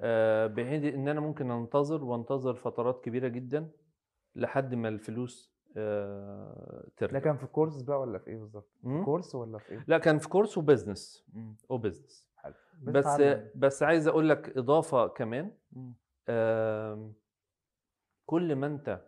آه، 0.00 0.46
بحيث 0.46 0.94
إن 0.94 1.08
أنا 1.08 1.20
ممكن 1.20 1.50
أنتظر 1.50 2.04
وأنتظر 2.04 2.54
فترات 2.54 3.04
كبيرة 3.04 3.28
جدا 3.28 3.70
لحد 4.34 4.74
ما 4.74 4.88
الفلوس 4.88 5.55
آه، 5.76 6.82
ده 6.84 6.90
ترجع 6.96 7.18
كان 7.18 7.36
في 7.36 7.46
course 7.46 7.82
بقى 7.82 8.00
ولا 8.00 8.18
في 8.18 8.30
إيه 8.30 8.36
بالظبط؟ 8.36 8.68
course 9.04 9.34
ولا 9.34 9.58
في 9.58 9.70
إيه؟ 9.72 9.84
لا 9.88 9.98
كان 9.98 10.18
في 10.18 10.28
course 10.28 10.58
و 10.58 10.66
business 10.66 11.26
و 11.68 11.75
business 11.75 12.28
بس 12.82 13.04
بتتعلم. 13.06 13.50
بس 13.54 13.82
عايز 13.82 14.08
أقول 14.08 14.28
لك 14.28 14.56
إضافة 14.58 15.06
كمان. 15.06 15.52
كل 18.26 18.56
ما 18.56 18.66
أنت 18.66 19.02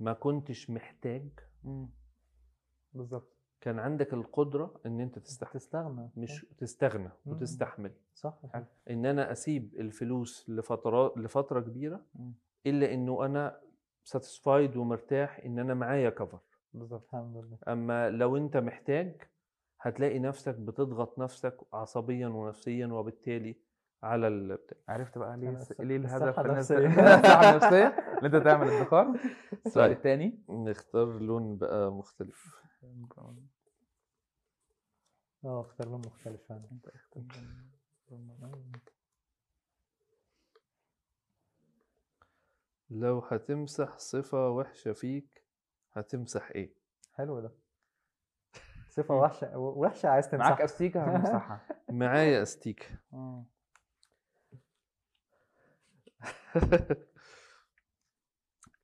ما 0.00 0.12
كنتش 0.12 0.70
محتاج 0.70 1.28
بالظبط. 2.94 3.28
كان 3.60 3.78
عندك 3.78 4.14
القدرة 4.14 4.74
إن 4.86 5.00
أنت 5.00 5.18
تستحمل. 5.18 5.52
تستغنى. 5.60 6.10
مش 6.16 6.46
تستغنى 6.58 7.10
مم. 7.26 7.32
وتستحمل. 7.32 7.92
صح. 8.14 8.38
حلو. 8.52 8.64
إن 8.90 9.06
أنا 9.06 9.32
أسيب 9.32 9.74
الفلوس 9.78 10.50
لفترات 10.50 11.18
لفترة 11.18 11.60
كبيرة 11.60 12.00
مم. 12.14 12.32
إلا 12.66 12.94
إنه 12.94 13.24
أنا 13.26 13.60
ساتيسفايد 14.04 14.76
ومرتاح 14.76 15.38
إن 15.44 15.58
أنا 15.58 15.74
معايا 15.74 16.10
كفر 16.10 16.38
بالظبط 16.74 17.04
الحمد 17.14 17.36
لله. 17.36 17.58
أما 17.68 18.10
لو 18.10 18.36
أنت 18.36 18.56
محتاج 18.56 19.22
هتلاقي 19.80 20.18
نفسك 20.18 20.54
بتضغط 20.54 21.18
نفسك 21.18 21.56
عصبيا 21.72 22.28
ونفسيا 22.28 22.86
وبالتالي 22.86 23.56
على 24.02 24.28
البتاع 24.28 24.78
عرفت 24.88 25.18
بقى 25.18 25.36
ليه 25.36 25.58
الص- 25.58 25.80
ليه 25.80 25.96
الهدف 25.96 26.40
النفسية. 26.40 26.76
الصحة 27.16 27.50
النفسية؟ 27.50 27.86
اللي 28.18 28.26
أنت 28.36 28.44
تعمل 28.44 28.68
ادخار. 28.68 29.06
السؤال 29.66 29.88
طيب. 29.88 29.96
الثاني 29.96 30.38
نختار 30.48 31.18
لون 31.18 31.56
بقى 31.56 31.92
مختلف. 31.92 32.56
آه 35.44 35.60
اختار 35.60 35.88
لون 35.88 36.02
مختلف 36.06 36.40
فعلا. 36.48 36.68
لو 42.94 43.18
هتمسح 43.18 43.98
صفة 43.98 44.48
وحشة 44.50 44.92
فيك 44.92 45.44
هتمسح 45.92 46.50
إيه؟ 46.50 46.74
حلو 47.14 47.40
ده. 47.40 47.52
صفة 48.96 49.14
وحشة 49.14 49.58
وحشة 49.58 50.08
عايز 50.08 50.26
معاك 50.26 50.38
تمسحها 50.38 50.64
أستيكة 50.64 51.04
هنمسحها 51.04 51.66
معايا 51.90 52.42
أستيكة. 52.42 52.86
مم. 53.12 53.44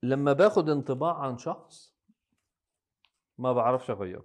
لما 0.02 0.32
باخد 0.32 0.68
انطباع 0.68 1.14
عن 1.18 1.38
شخص 1.38 1.94
ما 3.38 3.52
بعرفش 3.52 3.90
أغيره. 3.90 4.24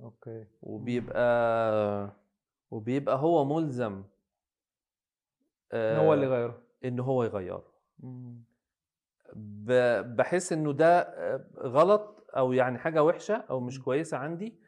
أوكي. 0.00 0.46
وبيبقى 0.62 2.16
وبيبقى 2.70 3.16
هو 3.16 3.44
ملزم 3.44 4.04
إن 5.72 5.96
هو 5.96 6.14
اللي 6.14 6.26
غيره 6.26 6.62
إن 6.84 7.00
هو 7.00 7.24
يغيره. 7.24 7.74
بحس 9.36 10.52
إنه 10.52 10.72
ده 10.72 11.00
آه، 11.00 11.44
غلط 11.58 12.26
أو 12.36 12.52
يعني 12.52 12.78
حاجة 12.78 13.02
وحشة 13.04 13.34
أو 13.34 13.60
مش 13.60 13.80
كويسة 13.82 14.16
عندي 14.16 14.58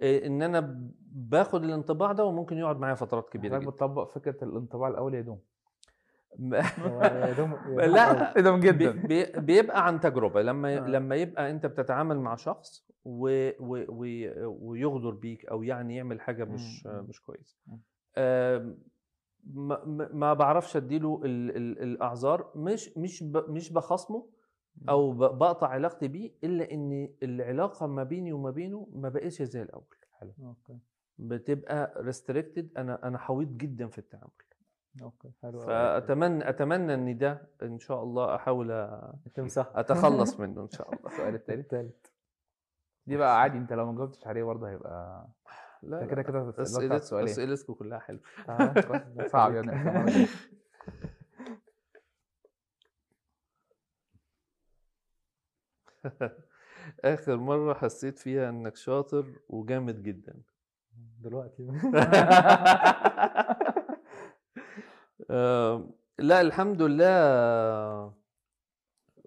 آه، 0.00 0.26
إن 0.26 0.42
أنا 0.42 0.80
باخد 1.12 1.64
الانطباع 1.64 2.12
ده 2.12 2.24
وممكن 2.24 2.58
يقعد 2.58 2.78
معايا 2.78 2.94
فترات 2.94 3.28
كبيرة 3.28 3.58
جدا. 3.58 3.70
بتطبق 3.70 4.08
فكرة 4.10 4.44
الانطباع 4.44 4.88
الأول 4.88 5.14
يدوم 5.14 5.40
لا 7.78 8.34
يدوم 8.38 8.60
بي- 8.60 8.66
جدا. 8.66 8.90
بي- 8.90 9.32
بيبقى 9.40 9.86
عن 9.86 10.00
تجربة. 10.00 10.42
لما 10.42 10.76
آه. 10.76 10.80
لما 10.88 11.16
يبقى 11.16 11.50
أنت 11.50 11.66
بتتعامل 11.66 12.18
مع 12.20 12.36
شخص 12.36 12.86
و 13.04 13.50
و 13.60 13.84
و 13.88 14.04
ويغدر 14.70 15.10
بيك 15.10 15.46
أو 15.46 15.62
يعني 15.62 15.96
يعمل 15.96 16.20
حاجة 16.20 16.44
مش. 16.44 16.86
مش 16.86 17.22
كويسة. 17.22 17.56
ما, 19.44 20.32
بعرفش 20.34 20.76
أديله 20.76 21.20
ال 21.24 21.56
ال 21.56 21.82
الأعذار 21.82 22.52
مش 22.54 22.98
مش 22.98 23.22
مش 23.22 23.72
بخصمه 23.72 24.26
أو 24.88 25.12
بقطع 25.12 25.68
علاقتي 25.68 26.08
بيه 26.08 26.32
إلا 26.44 26.72
إن 26.72 27.14
العلاقة 27.22 27.86
ما 27.86 28.02
بيني 28.02 28.32
وما 28.32 28.50
بينه 28.50 28.88
ما 28.92 29.08
بقتش 29.08 29.42
زي 29.42 29.62
الأول. 29.62 29.84
okay. 30.22 30.78
بتبقى 31.18 31.94
restricted 31.96 32.70
أنا 32.76 33.08
أنا 33.08 33.18
حويط 33.18 33.48
جدا 33.48 33.88
في 33.88 33.98
التعامل. 33.98 34.30
okay 35.02 35.30
حلو. 35.42 35.58
فأتمنى 35.60 36.48
أتمنى 36.48 36.94
إن 36.94 37.18
ده 37.18 37.48
إن 37.62 37.78
شاء 37.78 38.02
الله 38.02 38.34
أحاول 38.34 38.88
تمسح 39.34 39.72
أتخلص 39.74 40.40
منه 40.40 40.62
إن 40.62 40.70
شاء 40.70 40.88
الله. 40.94 41.06
السؤال 41.06 41.34
الثالث 41.34 42.06
دي 43.06 43.16
بقى 43.16 43.40
عادي 43.40 43.58
أنت 43.58 43.72
لو 43.72 43.92
ما 43.92 43.98
جاوبتش 43.98 44.26
عليه 44.26 44.42
برضه 44.42 44.68
هيبقى 44.70 45.28
لا 45.82 46.06
كده 46.06 46.22
كده 46.22 46.54
اسئلتكم 46.58 47.16
اسئلتكم 47.16 47.74
كلها 47.74 47.98
حلوة. 47.98 48.20
آه،. 48.48 49.26
صعب 49.26 49.54
يعني 49.54 50.28
آخر 57.04 57.36
مرة 57.36 57.74
حسيت 57.74 58.18
فيها 58.18 58.48
إنك 58.48 58.76
شاطر 58.76 59.24
وجامد 59.48 60.02
جدا. 60.02 60.42
دلوقتي. 61.20 61.66
لا 66.18 66.40
الحمد 66.40 66.82
لله 66.82 68.12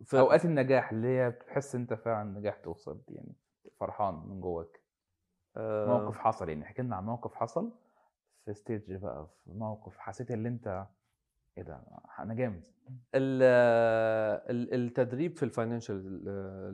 ف... 0.06 0.16
أوقات 0.16 0.46
النجاح 0.46 0.92
اللي 0.92 1.08
هي 1.08 1.30
بتحس 1.30 1.76
أنت 1.76 1.94
فعلا 1.94 2.40
نجحت 2.40 2.68
وصلت 2.68 3.12
يعني 3.12 3.36
فرحان 3.80 4.14
من 4.28 4.42
جواك. 4.42 4.85
موقف 5.58 6.18
حصل 6.18 6.50
يعني 6.50 6.64
احكي 6.64 6.82
لنا 6.82 6.96
عن 6.96 7.06
موقف 7.06 7.36
حصل 7.36 7.72
في 8.46 8.54
stage 8.54 8.94
بقى 8.94 9.28
في 9.46 9.52
موقف 9.52 9.98
حسيت 9.98 10.32
إن 10.32 10.46
أنت 10.46 10.86
إيه 11.58 11.64
ده 11.64 11.82
أنا 12.20 12.34
جامد. 12.34 12.64
ال- 13.16 13.44
ال- 14.50 14.74
التدريب 14.74 15.38
في 15.38 15.44
ال 15.44 15.52
financial 15.52 16.24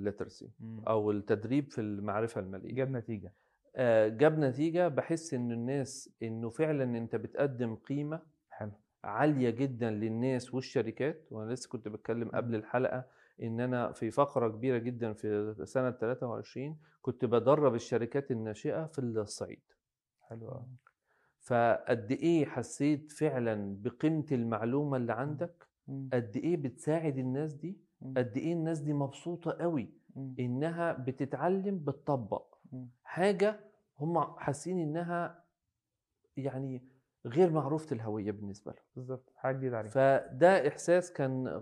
literacy 0.03 0.49
أو 0.88 1.11
التدريب 1.11 1.71
في 1.71 1.82
المعرفة 1.82 2.41
المالية. 2.41 2.73
جاب 2.75 2.91
نتيجة. 2.91 3.34
آه، 3.75 4.07
جاب 4.07 4.39
نتيجة 4.39 4.88
بحس 4.88 5.34
إن 5.34 5.51
الناس 5.51 6.09
إنه 6.23 6.49
فعلا 6.49 6.84
أنت 6.97 7.15
بتقدم 7.15 7.75
قيمة 7.75 8.19
حلو. 8.49 8.71
عالية 9.03 9.49
جدا 9.49 9.89
للناس 9.91 10.53
والشركات 10.53 11.27
وأنا 11.32 11.51
لسه 11.53 11.69
كنت 11.69 11.88
بتكلم 11.88 12.29
قبل 12.29 12.55
الحلقة 12.55 13.05
إن 13.41 13.59
أنا 13.59 13.91
في 13.91 14.11
فقرة 14.11 14.47
كبيرة 14.49 14.77
جدا 14.77 15.13
في 15.13 15.55
سنة 15.65 15.91
23 15.91 16.77
كنت 17.01 17.25
بدرب 17.25 17.75
الشركات 17.75 18.31
الناشئة 18.31 18.85
في 18.85 18.99
الصعيد. 18.99 19.61
حلو 20.21 20.67
فقد 21.39 22.11
إيه 22.11 22.45
حسيت 22.45 23.11
فعلا 23.11 23.77
بقيمة 23.81 24.25
المعلومة 24.31 24.97
اللي 24.97 25.13
عندك؟ 25.13 25.67
قد 26.13 26.37
إيه 26.37 26.57
بتساعد 26.57 27.17
الناس 27.17 27.53
دي؟ 27.53 27.77
قد 28.17 28.37
إيه 28.37 28.53
الناس 28.53 28.79
دي 28.79 28.93
مبسوطة 28.93 29.51
قوي 29.51 29.93
إنها 30.39 30.93
بتتعلم 30.93 31.79
بتطبق؟ 31.79 32.57
حاجة 33.03 33.59
هم 33.99 34.21
حاسين 34.37 34.79
إنها 34.79 35.43
يعني 36.37 36.90
غير 37.26 37.49
معروفه 37.51 37.95
الهويه 37.95 38.32
بالنسبة 38.32 38.72
لهم 38.72 38.84
بالظبط 38.95 39.34
حاجة 39.36 39.55
جديدة 39.57 39.78
عليك 39.78 39.91
فده 39.91 40.67
إحساس 40.67 41.13
كان 41.13 41.61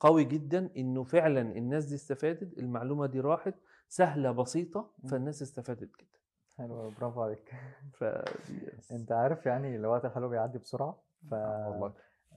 قوي 0.00 0.24
جدا 0.24 0.70
إنه 0.76 1.04
فعلا 1.04 1.40
الناس 1.40 1.84
دي 1.84 1.94
استفادت 1.94 2.58
المعلومة 2.58 3.06
دي 3.06 3.20
راحت 3.20 3.54
سهلة 3.88 4.30
بسيطة. 4.30 4.90
فالناس 5.10 5.42
استفادت 5.42 5.82
جدا. 5.98 6.20
حلو 6.58 6.90
برافو 7.00 7.22
عليك. 7.22 7.52
فدي 7.92 8.60
أنت 8.92 9.12
عارف 9.12 9.46
يعني 9.46 9.76
الوقت 9.76 10.04
الحلو 10.04 10.28
بيعدي 10.28 10.58
بسرعة 10.58 11.02
ف 11.30 11.32
والله. 11.32 11.92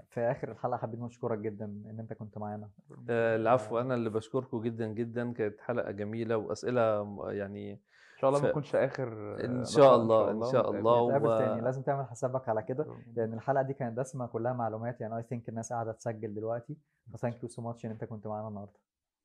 في 0.10 0.22
آخر 0.22 0.52
الحلقة 0.52 0.78
حابين 0.78 1.04
نشكرك 1.04 1.38
جدا 1.40 1.66
إن 1.66 2.00
أنت 2.00 2.14
كنت 2.14 2.38
معانا. 2.38 2.70
آه، 3.10 3.36
العفو 3.36 3.80
أنا 3.80 3.96
اللي 3.96 4.10
بشكركم 4.10 4.62
جدا 4.62 4.88
جدا 4.88 5.34
كانت 5.34 5.62
حلقة 5.62 5.92
جميلة 5.92 6.38
وأسئلة 6.38 7.18
يعني 7.32 7.80
شاء 8.24 8.30
الله 8.30 8.42
ما 8.42 8.50
تكونش 8.50 8.76
آخر 8.76 9.08
إن 9.46 9.54
لقاء 9.54 9.64
شاء 9.66 9.96
الله، 9.96 10.32
إن 10.32 10.42
شاء 10.52 10.70
ونتقابل. 10.70 10.78
الله. 10.78 11.08
نتقابل 11.08 11.28
و- 11.28 11.38
تاني. 11.38 11.62
لازم 11.62 11.82
تعمل 11.82 12.06
حسابك 12.06 12.50
على 12.50 12.64
كده 12.64 12.86
لأن 13.16 13.34
الحلقة 13.34 13.62
دي 13.64 13.74
كانت 13.74 13.98
دسمة 13.98 14.28
كلها 14.28 14.54
معلومات. 14.54 15.02
يعني 15.02 15.18
I 15.18 15.24
think 15.24 15.50
الناس 15.50 15.74
قاعدة 15.74 15.92
تسجل 15.92 16.34
دلوقتي. 16.34 16.78
ف 17.14 17.19
thank 17.19 17.44
you 17.44 17.50
so 17.50 17.62
much 17.62 17.86
إن 17.86 17.92
أنت 17.92 18.04
كنت 18.06 18.28
معانا 18.28 18.48
النهارده. 18.48 18.74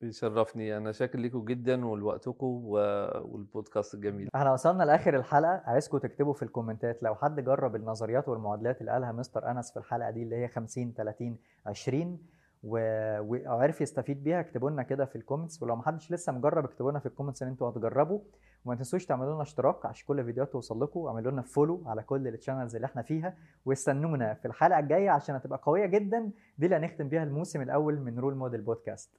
بيشرفني. 0.01 0.76
أنا 0.76 0.92
شاكر 0.92 1.18
لكم 1.18 1.44
جدا 1.44 1.86
ولوقتكم 1.86 2.46
و- 2.46 3.11
والبودكاست 3.24 3.94
الجميل. 3.94 4.28
إحنا 4.34 4.53
وصلنا 4.53 4.82
لآخر 4.82 5.16
الحلقة. 5.16 5.62
عايزكم 5.64 5.99
تكتبوا 5.99 6.32
في 6.32 6.42
الكومنتات. 6.42 7.03
لو 7.03 7.14
حد 7.14 7.40
جرب 7.44 7.76
النظريات 7.76 8.28
والمعادلات 8.28 8.80
اللي 8.80 8.92
قالها 8.92 9.12
مستر 9.12 9.51
أنس 9.51 9.70
في 9.72 9.76
الحلقة 9.78 10.11
دي 10.11 10.22
اللي 10.22 10.36
هي 10.36 10.49
50 10.49 10.94
30 10.94 11.38
20 11.66 12.18
وعرف 12.64 13.80
يستفيد 13.80 14.24
بيها 14.24 14.40
اكتبوا 14.40 14.70
لنا 14.70 14.82
كده 14.82 15.04
في 15.04 15.16
ال 15.16 15.22
comments 15.22 15.62
ولو 15.62 15.76
ما 15.76 15.82
حدش 15.82 16.12
لسه 16.12 16.32
مجرب 16.32 16.64
اكتبوا 16.64 16.90
لنا 16.90 17.00
في 17.00 17.06
ال 17.07 17.11
comments 17.11 17.42
ان 17.42 17.48
أنتوا 17.48 17.70
هتجربوا. 17.70 18.20
وما 18.64 18.74
تنسوش 18.74 19.06
تعملوا 19.06 19.32
لنا 19.34 19.42
اشتراك 19.42 19.86
عشان 19.86 20.06
كل 20.06 20.20
الفيديوهات 20.20 20.52
توصل 20.52 20.82
لكم. 20.82 21.00
واعملوا 21.00 21.32
لنا 21.32 21.42
follow 21.42 21.82
على 21.86 22.02
كل 22.02 22.28
ال 22.28 22.34
channels 22.34 22.74
اللي 22.74 22.84
إحنا 22.84 23.02
فيها. 23.02 23.34
واستنونا 23.64 24.34
في 24.34 24.48
الحلقة 24.48 24.78
الجاية 24.78 25.11
عشان 25.11 25.34
هتبقى 25.34 25.61
قوية 25.62 25.86
جدا. 25.86 26.30
دي 26.59 26.66
اللي 26.66 26.76
هنختم 26.76 27.09
بيها 27.09 27.22
الموسم 27.22 27.62
الأول 27.62 28.00
من 28.00 28.18
رول 28.18 28.34
موديل 28.34 28.61
بودكاست 28.61 29.11